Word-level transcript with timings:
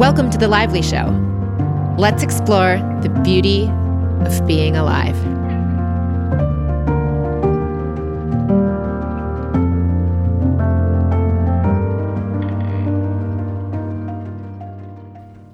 Welcome 0.00 0.30
to 0.30 0.38
The 0.38 0.48
Lively 0.48 0.80
Show. 0.80 1.08
Let's 1.98 2.22
explore 2.22 2.78
the 3.02 3.10
beauty 3.22 3.68
of 4.24 4.46
being 4.46 4.74
alive. 4.74 5.14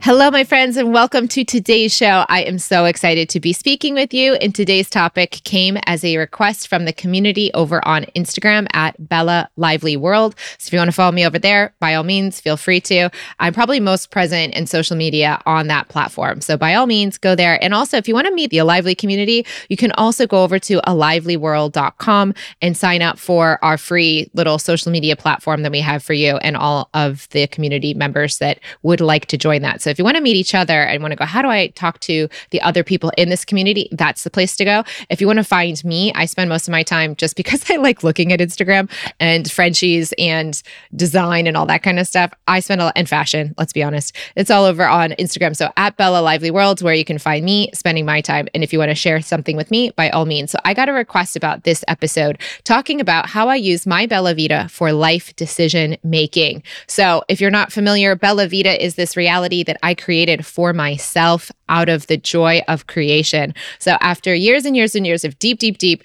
Hello, 0.07 0.31
my 0.31 0.45
friends, 0.45 0.77
and 0.77 0.93
welcome 0.93 1.27
to 1.27 1.43
today's 1.43 1.93
show. 1.93 2.25
I 2.29 2.43
am 2.43 2.61
so 2.61 2.85
excited 2.85 3.29
to 3.31 3.41
be 3.41 3.53
speaking 3.53 3.95
with 3.95 4.15
you. 4.15 4.35
And 4.35 4.55
today's 4.55 4.89
topic 4.89 5.41
came 5.43 5.79
as 5.85 6.05
a 6.05 6.17
request 6.17 6.69
from 6.69 6.85
the 6.85 6.93
community 6.93 7.53
over 7.55 7.85
on 7.85 8.05
Instagram 8.15 8.69
at 8.73 8.95
Bella 9.09 9.51
Lively 9.57 9.97
World. 9.97 10.37
So 10.59 10.69
if 10.69 10.73
you 10.73 10.79
want 10.79 10.91
to 10.91 10.93
follow 10.93 11.11
me 11.11 11.27
over 11.27 11.41
there, 11.41 11.75
by 11.81 11.97
all 11.97 12.05
means, 12.05 12.41
feel 12.41 12.57
free 12.57 12.81
to. 12.83 13.11
I'm 13.41 13.53
probably 13.53 13.81
most 13.81 14.13
present 14.13 14.55
in 14.55 14.69
social 14.69 14.97
media 14.97 15.43
on 15.45 15.67
that 15.67 15.89
platform. 15.89 16.41
So 16.41 16.57
by 16.57 16.75
all 16.75 16.87
means, 16.87 17.19
go 17.19 17.35
there. 17.35 17.61
And 17.61 17.75
also, 17.75 17.97
if 17.97 18.07
you 18.07 18.15
want 18.15 18.29
to 18.29 18.33
meet 18.33 18.53
the 18.53 18.63
Lively 18.63 18.95
community, 18.95 19.45
you 19.69 19.77
can 19.77 19.91
also 19.91 20.25
go 20.25 20.45
over 20.45 20.61
to 20.61 20.81
alivelyworld.com 20.83 22.33
and 22.63 22.77
sign 22.77 23.03
up 23.03 23.19
for 23.19 23.59
our 23.61 23.77
free 23.77 24.31
little 24.35 24.61
social 24.61 24.93
media 24.93 25.17
platform 25.17 25.63
that 25.63 25.73
we 25.73 25.81
have 25.81 26.05
for 26.05 26.13
you 26.13 26.37
and 26.37 26.57
all 26.57 26.91
of 26.95 27.29
the 27.31 27.49
community 27.49 27.93
members 27.93 28.39
that 28.39 28.61
would 28.85 29.01
like 29.01 29.27
to 29.27 29.37
join 29.37 29.63
that. 29.63 29.83
So 29.83 29.96
if 29.97 29.99
you 29.99 30.05
want 30.05 30.19
to 30.19 30.23
meet 30.23 30.37
each 30.37 30.55
other 30.55 30.83
and 30.83 31.03
want 31.03 31.13
to 31.13 31.17
go, 31.17 31.25
how 31.25 31.41
do 31.41 31.49
I 31.49 31.69
talk 31.69 32.01
to 32.01 32.29
the 32.51 32.61
other 32.61 32.85
people 32.85 33.11
in 33.17 33.31
this 33.31 33.47
community? 33.47 33.89
That's 33.93 34.25
the 34.25 34.31
place 34.31 34.55
to 34.57 34.65
go. 34.67 34.85
If 35.09 35.23
you 35.23 35.27
want 35.27 35.39
to 35.39 35.45
find 35.45 35.83
me, 35.87 36.13
I 36.13 36.27
spend 36.27 36.51
most 36.51 36.69
of 36.69 36.73
my 36.73 36.83
time 36.83 37.17
just 37.17 37.35
because 37.47 37.71
I 37.71 37.77
like 37.77 38.05
looking 38.05 38.31
at 38.31 38.41
Instagram 38.41 38.91
and 39.19 39.51
Frenchies 39.51 40.13
and 40.19 40.63
design 40.95 41.47
and 41.47 41.57
all 41.57 41.65
that 41.65 41.83
kind 41.83 41.99
of 41.99 42.07
stuff. 42.07 42.31
I 42.47 42.61
spend 42.61 42.83
a 42.83 42.85
lot 42.85 42.97
in 42.99 43.07
fashion, 43.07 43.55
let's 43.57 43.73
be 43.73 43.83
honest. 43.83 44.15
It's 44.37 44.51
all 44.51 44.67
over 44.67 44.87
on 44.87 45.13
Instagram. 45.13 45.57
So 45.57 45.73
at 45.79 45.97
Bella 45.97 46.21
Lively 46.21 46.51
Worlds, 46.51 46.83
where 46.83 46.93
you 46.93 47.05
can 47.05 47.17
find 47.17 47.43
me 47.43 47.71
spending 47.73 48.05
my 48.05 48.21
time. 48.21 48.49
And 48.53 48.63
if 48.63 48.75
you 48.75 48.79
want 48.79 48.91
to 48.91 48.95
share 48.95 49.23
something 49.23 49.57
with 49.57 49.71
me, 49.71 49.93
by 49.97 50.11
all 50.11 50.27
means. 50.27 50.51
So 50.51 50.59
I 50.67 50.75
got 50.75 50.91
a 50.91 50.93
request 50.93 51.37
about 51.37 51.65
this 51.65 51.83
episode 51.89 52.39
talking 52.65 53.01
about 53.01 53.31
how 53.31 53.49
I 53.49 53.57
use 53.57 53.87
my 53.87 54.05
Bella 54.05 54.35
Vita 54.35 54.69
for 54.71 54.93
life 54.93 55.35
decision 55.37 55.97
making. 56.05 56.63
So 56.87 57.25
if 57.29 57.41
you're 57.41 57.51
not 57.51 57.73
familiar, 57.73 58.15
Bella 58.15 58.47
Vita 58.47 58.85
is 58.85 58.97
this 58.97 59.17
reality 59.17 59.63
that 59.63 59.79
I 59.87 59.95
created 59.95 60.45
for 60.45 60.73
myself 60.73 61.53
out 61.69 61.89
of 61.89 62.09
the 62.09 62.17
joy 62.17 62.61
of 62.67 62.89
creation. 62.89 63.55
So 63.79 63.93
after 64.01 64.35
years 64.35 64.65
and 64.65 64.77
years 64.77 64.97
and 64.97 65.07
years 65.07 65.25
of 65.25 65.39
deep, 65.39 65.61
deep, 65.61 65.79
deep 65.79 66.03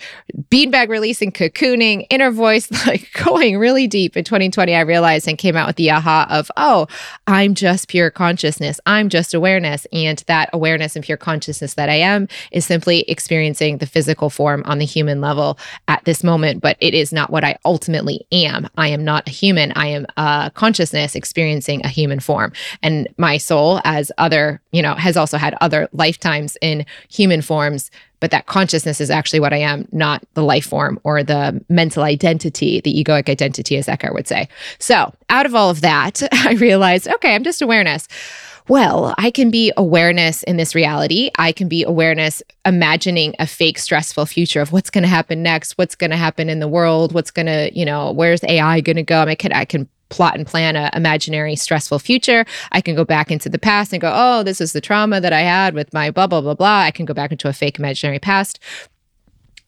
beanbag 0.49 0.89
releasing, 0.89 1.31
cocooning, 1.31 2.05
inner 2.11 2.29
voice, 2.29 2.69
like 2.87 3.09
going 3.13 3.57
really 3.57 3.87
deep 3.87 4.15
in 4.15 4.23
2020, 4.23 4.75
I 4.75 4.81
realized 4.81 5.27
and 5.27 5.35
came 5.35 5.55
out 5.55 5.65
with 5.65 5.77
the 5.77 5.89
aha 5.89 6.27
of, 6.29 6.51
oh, 6.57 6.85
I'm 7.25 7.55
just 7.55 7.87
pure 7.87 8.11
consciousness. 8.11 8.79
I'm 8.85 9.09
just 9.09 9.33
awareness. 9.33 9.87
And 9.91 10.23
that 10.27 10.51
awareness 10.53 10.95
and 10.95 11.03
pure 11.03 11.17
consciousness 11.17 11.73
that 11.73 11.89
I 11.89 11.95
am 11.95 12.27
is 12.51 12.65
simply 12.65 13.01
experiencing 13.01 13.79
the 13.79 13.87
physical 13.87 14.29
form 14.29 14.61
on 14.65 14.77
the 14.77 14.85
human 14.85 15.21
level 15.21 15.57
at 15.87 16.05
this 16.05 16.23
moment. 16.23 16.61
But 16.61 16.77
it 16.79 16.93
is 16.93 17.11
not 17.11 17.31
what 17.31 17.43
I 17.43 17.57
ultimately 17.65 18.27
am. 18.31 18.67
I 18.77 18.89
am 18.89 19.03
not 19.03 19.27
a 19.27 19.31
human. 19.31 19.71
I 19.75 19.87
am 19.87 20.05
a 20.17 20.51
consciousness 20.53 21.15
experiencing 21.15 21.83
a 21.83 21.89
human 21.89 22.19
form. 22.19 22.53
And 22.83 23.07
my 23.17 23.37
soul 23.37 23.70
as 23.83 24.11
other, 24.17 24.61
you 24.71 24.81
know, 24.81 24.95
has 24.95 25.15
also 25.15 25.37
had 25.37 25.55
other 25.61 25.87
lifetimes 25.93 26.57
in 26.61 26.85
human 27.09 27.41
forms. 27.41 27.91
But 28.19 28.31
that 28.31 28.45
consciousness 28.45 29.01
is 29.01 29.09
actually 29.09 29.39
what 29.39 29.53
I 29.53 29.57
am, 29.57 29.87
not 29.91 30.23
the 30.35 30.43
life 30.43 30.65
form 30.65 30.99
or 31.03 31.23
the 31.23 31.63
mental 31.69 32.03
identity, 32.03 32.79
the 32.81 32.93
egoic 32.93 33.29
identity, 33.29 33.77
as 33.77 33.87
Eckhart 33.87 34.13
would 34.13 34.27
say. 34.27 34.47
So, 34.77 35.13
out 35.29 35.47
of 35.47 35.55
all 35.55 35.71
of 35.71 35.81
that, 35.81 36.21
I 36.31 36.53
realized, 36.53 37.07
okay, 37.07 37.33
I'm 37.33 37.43
just 37.43 37.61
awareness. 37.61 38.07
Well, 38.67 39.15
I 39.17 39.31
can 39.31 39.49
be 39.49 39.73
awareness 39.75 40.43
in 40.43 40.57
this 40.57 40.75
reality. 40.75 41.31
I 41.37 41.51
can 41.51 41.67
be 41.67 41.83
awareness 41.83 42.43
imagining 42.63 43.35
a 43.39 43.47
fake 43.47 43.79
stressful 43.79 44.27
future 44.27 44.61
of 44.61 44.71
what's 44.71 44.89
going 44.89 45.01
to 45.01 45.09
happen 45.09 45.41
next, 45.41 45.77
what's 45.77 45.95
going 45.95 46.11
to 46.11 46.17
happen 46.17 46.47
in 46.47 46.59
the 46.59 46.67
world, 46.67 47.11
what's 47.11 47.31
going 47.31 47.47
to, 47.47 47.71
you 47.73 47.85
know, 47.85 48.11
where's 48.11 48.43
AI 48.43 48.81
going 48.81 48.97
to 48.97 49.03
go? 49.03 49.21
I, 49.21 49.25
mean, 49.25 49.31
I 49.31 49.35
can 49.35 49.53
I 49.53 49.65
can 49.65 49.89
plot 50.11 50.35
and 50.35 50.45
plan 50.45 50.75
a 50.75 50.91
imaginary 50.93 51.55
stressful 51.55 51.97
future. 51.97 52.45
I 52.71 52.81
can 52.81 52.93
go 52.95 53.03
back 53.03 53.31
into 53.31 53.49
the 53.49 53.57
past 53.57 53.91
and 53.91 54.01
go, 54.01 54.11
oh, 54.13 54.43
this 54.43 54.61
is 54.61 54.73
the 54.73 54.81
trauma 54.81 55.19
that 55.19 55.33
I 55.33 55.41
had 55.41 55.73
with 55.73 55.91
my 55.93 56.11
blah, 56.11 56.27
blah, 56.27 56.41
blah, 56.41 56.53
blah. 56.53 56.81
I 56.81 56.91
can 56.91 57.05
go 57.05 57.15
back 57.15 57.31
into 57.31 57.47
a 57.47 57.53
fake 57.53 57.79
imaginary 57.79 58.19
past. 58.19 58.59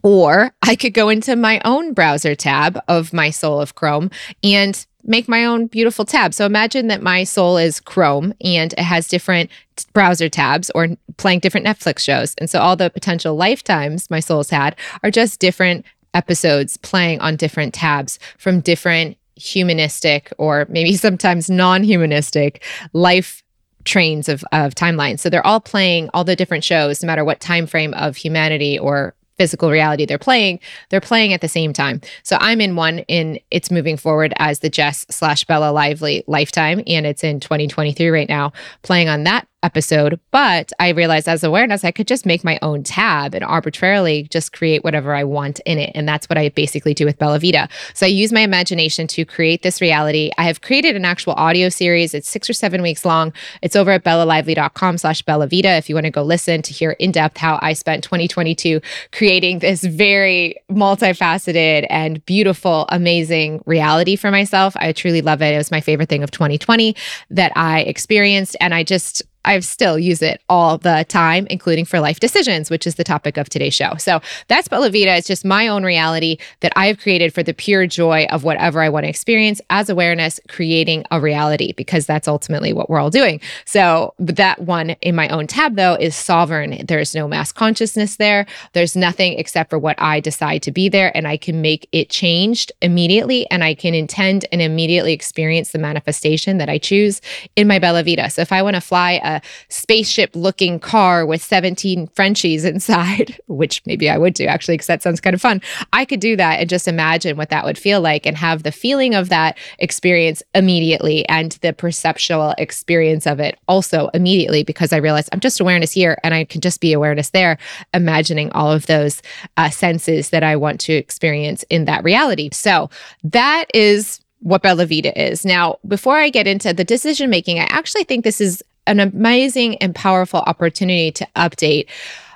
Or 0.03 0.51
I 0.61 0.75
could 0.75 0.93
go 0.93 1.09
into 1.09 1.35
my 1.35 1.61
own 1.63 1.93
browser 1.93 2.35
tab 2.35 2.77
of 2.89 3.13
my 3.13 3.29
soul 3.29 3.61
of 3.61 3.73
Chrome 3.73 4.11
and 4.43 4.85
make 5.05 5.27
my 5.27 5.45
own 5.45 5.67
beautiful 5.67 6.05
tab. 6.05 6.33
So 6.33 6.45
imagine 6.45 6.87
that 6.87 7.01
my 7.01 7.23
soul 7.23 7.57
is 7.57 7.79
Chrome 7.79 8.33
and 8.43 8.73
it 8.73 8.79
has 8.79 9.07
different 9.07 9.49
browser 9.93 10.29
tabs 10.29 10.69
or 10.75 10.89
playing 11.17 11.39
different 11.39 11.65
Netflix 11.65 11.99
shows. 11.99 12.35
And 12.37 12.49
so 12.49 12.59
all 12.59 12.75
the 12.75 12.89
potential 12.89 13.35
lifetimes 13.35 14.09
my 14.09 14.19
soul's 14.19 14.49
had 14.49 14.75
are 15.03 15.11
just 15.11 15.39
different 15.39 15.85
episodes 16.13 16.77
playing 16.77 17.19
on 17.21 17.35
different 17.35 17.73
tabs 17.73 18.19
from 18.37 18.59
different 18.59 19.17
humanistic 19.35 20.31
or 20.37 20.65
maybe 20.69 20.93
sometimes 20.97 21.49
non-humanistic 21.49 22.63
life 22.93 23.43
trains 23.85 24.29
of, 24.29 24.43
of 24.51 24.75
timelines. 24.75 25.19
So 25.19 25.29
they're 25.29 25.45
all 25.45 25.59
playing 25.59 26.09
all 26.13 26.23
the 26.23 26.35
different 26.35 26.63
shows, 26.63 27.03
no 27.03 27.07
matter 27.07 27.25
what 27.25 27.39
time 27.39 27.67
frame 27.67 27.93
of 27.95 28.15
humanity 28.15 28.79
or 28.79 29.13
physical 29.37 29.71
reality 29.71 30.05
they're 30.05 30.19
playing, 30.19 30.59
they're 30.89 31.01
playing 31.01 31.33
at 31.33 31.41
the 31.41 31.47
same 31.47 31.73
time. 31.73 32.01
So 32.21 32.37
I'm 32.39 32.61
in 32.61 32.75
one 32.75 32.99
in 32.99 33.39
it's 33.51 33.71
moving 33.71 33.97
forward 33.97 34.33
as 34.37 34.59
the 34.59 34.69
Jess 34.69 35.05
slash 35.09 35.43
Bella 35.45 35.71
Lively 35.71 36.23
lifetime, 36.27 36.83
and 36.87 37.05
it's 37.05 37.23
in 37.23 37.39
2023 37.39 38.09
right 38.09 38.29
now, 38.29 38.53
playing 38.83 39.09
on 39.09 39.23
that 39.23 39.47
episode. 39.63 40.19
But 40.31 40.71
I 40.79 40.89
realized 40.89 41.27
as 41.27 41.43
awareness, 41.43 41.83
I 41.83 41.91
could 41.91 42.07
just 42.07 42.25
make 42.25 42.43
my 42.43 42.59
own 42.61 42.83
tab 42.83 43.33
and 43.33 43.43
arbitrarily 43.43 44.23
just 44.23 44.53
create 44.53 44.83
whatever 44.83 45.15
I 45.15 45.23
want 45.23 45.59
in 45.61 45.79
it. 45.79 45.91
And 45.95 46.07
that's 46.07 46.29
what 46.29 46.37
I 46.37 46.49
basically 46.49 46.93
do 46.93 47.05
with 47.05 47.17
Bella 47.17 47.39
Vita. 47.39 47.67
So 47.93 48.05
I 48.05 48.09
use 48.09 48.31
my 48.31 48.41
imagination 48.41 49.07
to 49.07 49.25
create 49.25 49.63
this 49.63 49.81
reality. 49.81 50.31
I 50.37 50.43
have 50.43 50.61
created 50.61 50.95
an 50.95 51.05
actual 51.05 51.33
audio 51.33 51.69
series. 51.69 52.13
It's 52.13 52.29
six 52.29 52.49
or 52.49 52.53
seven 52.53 52.81
weeks 52.81 53.05
long. 53.05 53.33
It's 53.61 53.75
over 53.75 53.91
at 53.91 54.03
bellalively.com 54.03 54.97
slash 54.97 55.21
Bella 55.21 55.47
Vita 55.47 55.75
if 55.77 55.89
you 55.89 55.95
want 55.95 56.05
to 56.05 56.11
go 56.11 56.23
listen 56.23 56.61
to 56.61 56.73
hear 56.73 56.91
in 56.91 57.11
depth 57.11 57.37
how 57.37 57.59
I 57.61 57.73
spent 57.73 58.03
2022 58.03 58.81
creating 59.11 59.59
this 59.59 59.83
very 59.83 60.55
multifaceted 60.69 61.87
and 61.89 62.23
beautiful, 62.25 62.85
amazing 62.89 63.63
reality 63.65 64.15
for 64.15 64.31
myself. 64.31 64.75
I 64.77 64.91
truly 64.91 65.21
love 65.21 65.41
it. 65.41 65.53
It 65.53 65.57
was 65.57 65.71
my 65.71 65.81
favorite 65.81 66.09
thing 66.09 66.23
of 66.23 66.31
2020 66.31 66.95
that 67.29 67.51
I 67.55 67.81
experienced. 67.81 68.55
And 68.59 68.73
I 68.73 68.83
just 68.83 69.23
I 69.45 69.59
still 69.59 69.99
use 69.99 70.21
it 70.21 70.41
all 70.49 70.77
the 70.77 71.05
time, 71.09 71.47
including 71.49 71.85
for 71.85 71.99
life 71.99 72.19
decisions, 72.19 72.69
which 72.69 72.87
is 72.87 72.95
the 72.95 73.03
topic 73.03 73.37
of 73.37 73.49
today's 73.49 73.73
show. 73.73 73.95
So 73.97 74.21
that's 74.47 74.67
Bella 74.67 74.89
Vita. 74.89 75.15
It's 75.15 75.27
just 75.27 75.45
my 75.45 75.67
own 75.67 75.83
reality 75.83 76.37
that 76.61 76.71
I 76.75 76.87
have 76.87 76.99
created 76.99 77.33
for 77.33 77.43
the 77.43 77.53
pure 77.53 77.85
joy 77.87 78.25
of 78.29 78.43
whatever 78.43 78.81
I 78.81 78.89
want 78.89 79.03
to 79.05 79.09
experience 79.09 79.61
as 79.69 79.89
awareness, 79.89 80.39
creating 80.47 81.03
a 81.11 81.19
reality, 81.19 81.73
because 81.73 82.05
that's 82.05 82.27
ultimately 82.27 82.73
what 82.73 82.89
we're 82.89 82.99
all 82.99 83.09
doing. 83.09 83.41
So 83.65 84.13
that 84.19 84.61
one 84.61 84.91
in 85.01 85.15
my 85.15 85.27
own 85.29 85.47
tab, 85.47 85.75
though, 85.75 85.95
is 85.95 86.15
sovereign. 86.15 86.85
There's 86.85 87.13
no 87.15 87.27
mass 87.27 87.51
consciousness 87.51 88.17
there. 88.17 88.45
There's 88.73 88.95
nothing 88.95 89.33
except 89.39 89.69
for 89.69 89.79
what 89.79 90.01
I 90.01 90.19
decide 90.19 90.61
to 90.63 90.71
be 90.71 90.89
there, 90.89 91.15
and 91.15 91.27
I 91.27 91.37
can 91.37 91.61
make 91.61 91.87
it 91.91 92.09
changed 92.09 92.71
immediately, 92.81 93.49
and 93.51 93.63
I 93.63 93.73
can 93.73 93.93
intend 93.93 94.45
and 94.51 94.61
immediately 94.61 95.13
experience 95.13 95.71
the 95.71 95.79
manifestation 95.79 96.57
that 96.59 96.69
I 96.69 96.77
choose 96.77 97.21
in 97.55 97.67
my 97.67 97.79
Bella 97.79 98.03
Vita. 98.03 98.29
So 98.29 98.41
if 98.41 98.51
I 98.51 98.61
want 98.61 98.75
to 98.75 98.81
fly 98.81 99.19
a 99.23 99.32
spaceship 99.69 100.35
looking 100.35 100.79
car 100.79 101.25
with 101.25 101.41
17 101.41 102.07
Frenchies 102.07 102.65
inside, 102.65 103.39
which 103.47 103.81
maybe 103.85 104.09
I 104.09 104.17
would 104.17 104.33
do 104.33 104.45
actually, 104.45 104.75
because 104.75 104.87
that 104.87 105.03
sounds 105.03 105.21
kind 105.21 105.33
of 105.33 105.41
fun. 105.41 105.61
I 105.93 106.05
could 106.05 106.19
do 106.19 106.35
that 106.35 106.59
and 106.59 106.69
just 106.69 106.87
imagine 106.87 107.37
what 107.37 107.49
that 107.49 107.65
would 107.65 107.77
feel 107.77 108.01
like 108.01 108.25
and 108.25 108.37
have 108.37 108.63
the 108.63 108.71
feeling 108.71 109.15
of 109.15 109.29
that 109.29 109.57
experience 109.79 110.43
immediately 110.53 111.27
and 111.29 111.53
the 111.61 111.73
perceptual 111.73 112.53
experience 112.57 113.25
of 113.27 113.39
it 113.39 113.57
also 113.67 114.09
immediately 114.13 114.63
because 114.63 114.93
I 114.93 114.97
realized 114.97 115.29
I'm 115.31 115.39
just 115.39 115.59
awareness 115.59 115.91
here 115.91 116.17
and 116.23 116.33
I 116.33 116.45
can 116.45 116.61
just 116.61 116.81
be 116.81 116.93
awareness 116.93 117.29
there, 117.29 117.57
imagining 117.93 118.51
all 118.51 118.71
of 118.71 118.85
those 118.87 119.21
uh, 119.57 119.69
senses 119.69 120.29
that 120.29 120.43
I 120.43 120.55
want 120.55 120.79
to 120.81 120.93
experience 120.93 121.63
in 121.69 121.85
that 121.85 122.03
reality. 122.03 122.49
So 122.51 122.89
that 123.23 123.65
is 123.73 124.19
what 124.43 124.61
Bella 124.61 124.85
Vita 124.85 125.19
is. 125.19 125.45
Now, 125.45 125.77
before 125.87 126.17
I 126.17 126.29
get 126.29 126.47
into 126.47 126.73
the 126.73 126.83
decision 126.83 127.29
making, 127.29 127.59
I 127.59 127.67
actually 127.69 128.03
think 128.03 128.23
this 128.23 128.41
is 128.41 128.61
an 128.87 128.99
amazing 128.99 129.77
and 129.77 129.95
powerful 129.95 130.39
opportunity 130.41 131.11
to 131.11 131.27
update 131.35 131.87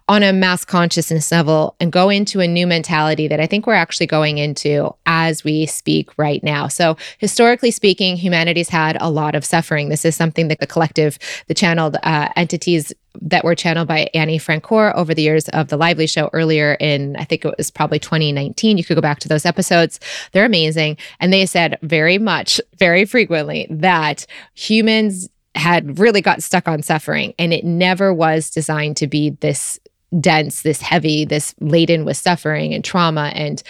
on 0.10 0.24
a 0.24 0.32
mass 0.32 0.64
consciousness 0.64 1.32
level 1.32 1.76
and 1.80 1.92
go 1.92 2.10
into 2.10 2.40
a 2.40 2.48
new 2.48 2.66
mentality 2.66 3.28
that 3.28 3.42
I 3.42 3.46
think 3.46 3.68
we're 3.68 3.74
actually 3.74 4.08
going 4.08 4.38
into 4.38 4.94
as 5.06 5.44
we 5.44 5.66
speak 5.66 6.18
right 6.18 6.42
now. 6.44 6.70
So, 6.70 6.96
historically 7.18 7.72
speaking, 7.72 8.16
humanity's 8.16 8.70
had 8.70 8.98
a 9.02 9.10
lot 9.10 9.36
of 9.36 9.44
suffering. 9.44 9.90
This 9.90 10.06
is 10.06 10.16
something 10.16 10.48
that 10.48 10.60
the 10.60 10.68
collective, 10.68 11.20
the 11.48 11.54
channeled 11.54 11.98
uh, 12.04 12.30
entities 12.38 12.94
that 13.22 13.44
were 13.44 13.56
channeled 13.56 13.88
by 13.88 14.10
Annie 14.14 14.40
Francoeur 14.40 14.94
over 14.96 15.14
the 15.14 15.24
years 15.24 15.50
of 15.50 15.68
the 15.68 15.78
Lively 15.78 16.08
Show 16.08 16.30
earlier 16.34 16.78
in, 16.80 17.16
I 17.18 17.24
think 17.24 17.44
it 17.44 17.56
was 17.58 17.72
probably 17.72 18.00
2019. 18.00 18.78
You 18.78 18.84
could 18.84 18.96
go 18.96 19.02
back 19.02 19.20
to 19.20 19.28
those 19.28 19.46
episodes. 19.46 20.00
They're 20.32 20.46
amazing. 20.46 20.98
And 21.20 21.34
they 21.34 21.46
said 21.48 21.80
very 21.82 22.20
much, 22.20 22.62
very 22.78 23.06
frequently 23.06 23.68
that 23.72 24.26
humans 24.54 25.30
had 25.56 26.00
really 26.00 26.22
got 26.22 26.44
stuck 26.44 26.68
on 26.68 26.84
suffering 26.84 27.34
and 27.40 27.54
it 27.54 27.64
never 27.64 28.14
was 28.14 28.50
designed 28.50 28.98
to 28.98 29.08
be 29.08 29.32
this 29.32 29.80
dense, 30.20 30.62
this 30.62 30.82
heavy, 30.82 31.26
this 31.26 31.54
laden 31.60 32.06
with 32.06 32.18
suffering 32.18 32.74
and 32.74 32.84
trauma 32.84 33.32
and 33.36 33.64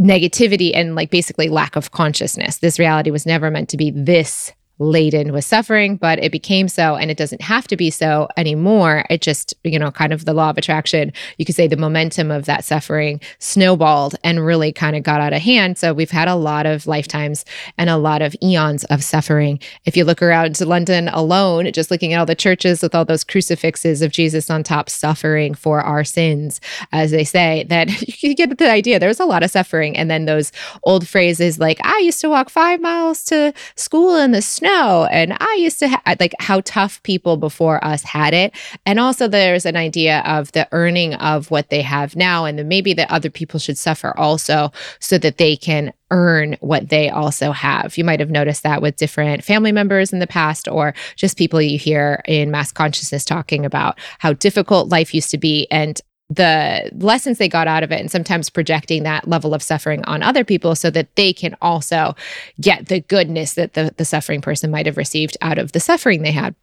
negativity 0.00 0.72
and 0.74 0.94
like 0.94 1.10
basically 1.10 1.48
lack 1.48 1.76
of 1.76 1.90
consciousness. 1.92 2.58
This 2.58 2.78
reality 2.78 3.10
was 3.10 3.26
never 3.26 3.50
meant 3.50 3.68
to 3.70 3.76
be 3.76 3.90
this 3.90 4.52
laden 4.78 5.32
with 5.32 5.44
suffering, 5.44 5.96
but 5.96 6.18
it 6.22 6.30
became 6.30 6.68
so, 6.68 6.94
and 6.94 7.10
it 7.10 7.16
doesn't 7.16 7.42
have 7.42 7.66
to 7.68 7.76
be 7.76 7.90
so 7.90 8.28
anymore. 8.36 9.04
It 9.10 9.20
just, 9.20 9.54
you 9.64 9.78
know, 9.78 9.90
kind 9.90 10.12
of 10.12 10.24
the 10.24 10.32
law 10.32 10.50
of 10.50 10.58
attraction, 10.58 11.12
you 11.36 11.44
could 11.44 11.54
say 11.54 11.66
the 11.66 11.76
momentum 11.76 12.30
of 12.30 12.44
that 12.46 12.64
suffering 12.64 13.20
snowballed 13.38 14.14
and 14.22 14.44
really 14.44 14.72
kind 14.72 14.96
of 14.96 15.02
got 15.02 15.20
out 15.20 15.32
of 15.32 15.42
hand. 15.42 15.78
So 15.78 15.92
we've 15.92 16.10
had 16.10 16.28
a 16.28 16.36
lot 16.36 16.66
of 16.66 16.86
lifetimes 16.86 17.44
and 17.76 17.90
a 17.90 17.96
lot 17.96 18.22
of 18.22 18.36
eons 18.42 18.84
of 18.84 19.02
suffering. 19.02 19.58
If 19.84 19.96
you 19.96 20.04
look 20.04 20.22
around 20.22 20.54
to 20.56 20.66
London 20.66 21.08
alone, 21.08 21.70
just 21.72 21.90
looking 21.90 22.12
at 22.12 22.20
all 22.20 22.26
the 22.26 22.34
churches 22.34 22.82
with 22.82 22.94
all 22.94 23.04
those 23.04 23.24
crucifixes 23.24 24.02
of 24.02 24.12
Jesus 24.12 24.50
on 24.50 24.62
top, 24.62 24.88
suffering 24.88 25.54
for 25.54 25.80
our 25.80 26.04
sins, 26.04 26.60
as 26.92 27.10
they 27.10 27.24
say, 27.24 27.64
that 27.68 27.88
you 28.22 28.34
get 28.34 28.56
the 28.58 28.70
idea. 28.70 28.98
There's 28.98 29.20
a 29.20 29.24
lot 29.24 29.42
of 29.42 29.50
suffering. 29.50 29.96
And 29.96 30.10
then 30.10 30.26
those 30.26 30.52
old 30.84 31.08
phrases 31.08 31.58
like, 31.58 31.78
I 31.84 31.98
used 31.98 32.20
to 32.20 32.28
walk 32.28 32.48
five 32.48 32.80
miles 32.80 33.24
to 33.24 33.52
school 33.74 34.16
in 34.16 34.30
the 34.30 34.42
snow 34.42 34.67
know. 34.68 35.08
And 35.10 35.36
I 35.38 35.56
used 35.58 35.78
to 35.80 35.88
ha- 35.88 36.02
like 36.20 36.34
how 36.38 36.60
tough 36.64 37.02
people 37.02 37.36
before 37.36 37.82
us 37.84 38.02
had 38.02 38.34
it. 38.34 38.54
And 38.86 39.00
also, 39.00 39.28
there's 39.28 39.66
an 39.66 39.76
idea 39.76 40.20
of 40.26 40.52
the 40.52 40.68
earning 40.72 41.14
of 41.14 41.50
what 41.50 41.70
they 41.70 41.82
have 41.82 42.16
now, 42.16 42.44
and 42.44 42.58
then 42.58 42.68
maybe 42.68 42.94
that 42.94 43.10
other 43.10 43.30
people 43.30 43.60
should 43.60 43.78
suffer 43.78 44.16
also 44.18 44.70
so 45.00 45.18
that 45.18 45.38
they 45.38 45.56
can 45.56 45.92
earn 46.10 46.56
what 46.60 46.88
they 46.88 47.10
also 47.10 47.52
have. 47.52 47.98
You 47.98 48.04
might 48.04 48.20
have 48.20 48.30
noticed 48.30 48.62
that 48.62 48.80
with 48.80 48.96
different 48.96 49.44
family 49.44 49.72
members 49.72 50.12
in 50.12 50.20
the 50.20 50.26
past, 50.26 50.68
or 50.68 50.94
just 51.16 51.36
people 51.36 51.60
you 51.60 51.78
hear 51.78 52.22
in 52.26 52.50
mass 52.50 52.72
consciousness 52.72 53.24
talking 53.24 53.64
about 53.66 53.98
how 54.18 54.32
difficult 54.32 54.88
life 54.88 55.14
used 55.14 55.30
to 55.30 55.38
be. 55.38 55.66
And 55.70 56.00
the 56.30 56.90
lessons 56.94 57.38
they 57.38 57.48
got 57.48 57.66
out 57.66 57.82
of 57.82 57.90
it 57.90 58.00
and 58.00 58.10
sometimes 58.10 58.50
projecting 58.50 59.02
that 59.02 59.26
level 59.26 59.54
of 59.54 59.62
suffering 59.62 60.04
on 60.04 60.22
other 60.22 60.44
people 60.44 60.74
so 60.74 60.90
that 60.90 61.14
they 61.16 61.32
can 61.32 61.56
also 61.62 62.14
get 62.60 62.88
the 62.88 63.00
goodness 63.00 63.54
that 63.54 63.72
the, 63.72 63.94
the 63.96 64.04
suffering 64.04 64.42
person 64.42 64.70
might 64.70 64.84
have 64.84 64.98
received 64.98 65.36
out 65.40 65.58
of 65.58 65.72
the 65.72 65.80
suffering 65.80 66.22
they 66.22 66.32
had 66.32 66.54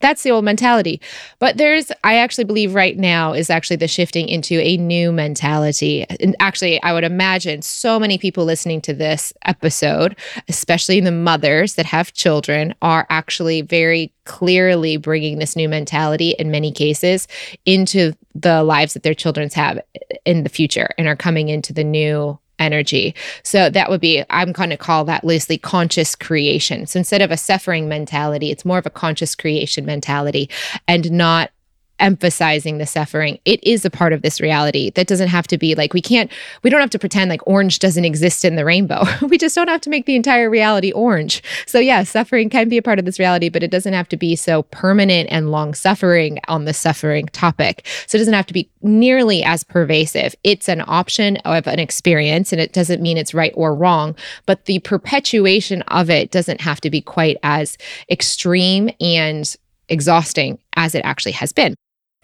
that's 0.00 0.22
the 0.22 0.30
old 0.30 0.44
mentality. 0.44 1.00
But 1.38 1.56
there's, 1.56 1.90
I 2.04 2.16
actually 2.16 2.44
believe 2.44 2.74
right 2.74 2.96
now 2.96 3.32
is 3.32 3.50
actually 3.50 3.76
the 3.76 3.88
shifting 3.88 4.28
into 4.28 4.60
a 4.60 4.76
new 4.76 5.12
mentality. 5.12 6.04
And 6.20 6.36
actually, 6.40 6.82
I 6.82 6.92
would 6.92 7.04
imagine 7.04 7.62
so 7.62 7.98
many 7.98 8.18
people 8.18 8.44
listening 8.44 8.80
to 8.82 8.94
this 8.94 9.32
episode, 9.44 10.16
especially 10.48 11.00
the 11.00 11.12
mothers 11.12 11.74
that 11.74 11.86
have 11.86 12.12
children, 12.12 12.74
are 12.82 13.06
actually 13.10 13.62
very 13.62 14.12
clearly 14.24 14.96
bringing 14.96 15.38
this 15.38 15.56
new 15.56 15.68
mentality 15.68 16.30
in 16.38 16.50
many 16.50 16.72
cases 16.72 17.28
into 17.64 18.12
the 18.34 18.62
lives 18.62 18.94
that 18.94 19.02
their 19.02 19.14
children's 19.14 19.54
have 19.54 19.80
in 20.24 20.42
the 20.42 20.48
future 20.48 20.90
and 20.98 21.08
are 21.08 21.16
coming 21.16 21.48
into 21.48 21.72
the 21.72 21.84
new 21.84 22.38
energy. 22.58 23.14
So 23.42 23.70
that 23.70 23.90
would 23.90 24.00
be, 24.00 24.24
I'm 24.30 24.52
going 24.52 24.70
to 24.70 24.76
call 24.76 25.04
that 25.04 25.24
loosely 25.24 25.58
conscious 25.58 26.14
creation. 26.14 26.86
So 26.86 26.98
instead 26.98 27.22
of 27.22 27.30
a 27.30 27.36
suffering 27.36 27.88
mentality, 27.88 28.50
it's 28.50 28.64
more 28.64 28.78
of 28.78 28.86
a 28.86 28.90
conscious 28.90 29.34
creation 29.34 29.84
mentality 29.84 30.48
and 30.88 31.10
not 31.10 31.50
emphasizing 31.98 32.78
the 32.78 32.86
suffering. 32.86 33.38
It 33.44 33.62
is 33.64 33.84
a 33.84 33.90
part 33.90 34.12
of 34.12 34.22
this 34.22 34.40
reality. 34.40 34.90
That 34.90 35.06
doesn't 35.06 35.28
have 35.28 35.46
to 35.48 35.58
be 35.58 35.74
like 35.74 35.94
we 35.94 36.02
can't 36.02 36.30
we 36.62 36.70
don't 36.70 36.80
have 36.80 36.90
to 36.90 36.98
pretend 36.98 37.30
like 37.30 37.46
orange 37.46 37.78
doesn't 37.78 38.04
exist 38.04 38.44
in 38.44 38.56
the 38.56 38.64
rainbow. 38.64 39.04
we 39.22 39.38
just 39.38 39.54
don't 39.54 39.68
have 39.68 39.80
to 39.82 39.90
make 39.90 40.06
the 40.06 40.16
entire 40.16 40.50
reality 40.50 40.92
orange. 40.92 41.42
So 41.66 41.78
yeah, 41.78 42.02
suffering 42.02 42.50
can 42.50 42.68
be 42.68 42.76
a 42.76 42.82
part 42.82 42.98
of 42.98 43.04
this 43.04 43.18
reality, 43.18 43.48
but 43.48 43.62
it 43.62 43.70
doesn't 43.70 43.94
have 43.94 44.08
to 44.10 44.16
be 44.16 44.36
so 44.36 44.64
permanent 44.64 45.28
and 45.30 45.50
long 45.50 45.74
suffering 45.74 46.38
on 46.48 46.64
the 46.64 46.74
suffering 46.74 47.26
topic. 47.26 47.86
So 48.06 48.16
it 48.16 48.20
doesn't 48.20 48.34
have 48.34 48.46
to 48.46 48.54
be 48.54 48.70
nearly 48.82 49.42
as 49.42 49.64
pervasive. 49.64 50.34
It's 50.44 50.68
an 50.68 50.82
option 50.86 51.38
of 51.38 51.66
an 51.66 51.78
experience 51.78 52.52
and 52.52 52.60
it 52.60 52.72
doesn't 52.72 53.02
mean 53.02 53.16
it's 53.16 53.34
right 53.34 53.52
or 53.54 53.74
wrong, 53.74 54.14
but 54.44 54.66
the 54.66 54.80
perpetuation 54.80 55.82
of 55.82 56.10
it 56.10 56.30
doesn't 56.30 56.60
have 56.60 56.80
to 56.82 56.90
be 56.90 57.00
quite 57.00 57.38
as 57.42 57.78
extreme 58.10 58.90
and 59.00 59.56
exhausting 59.88 60.58
as 60.74 60.94
it 60.94 61.02
actually 61.04 61.32
has 61.32 61.52
been 61.52 61.74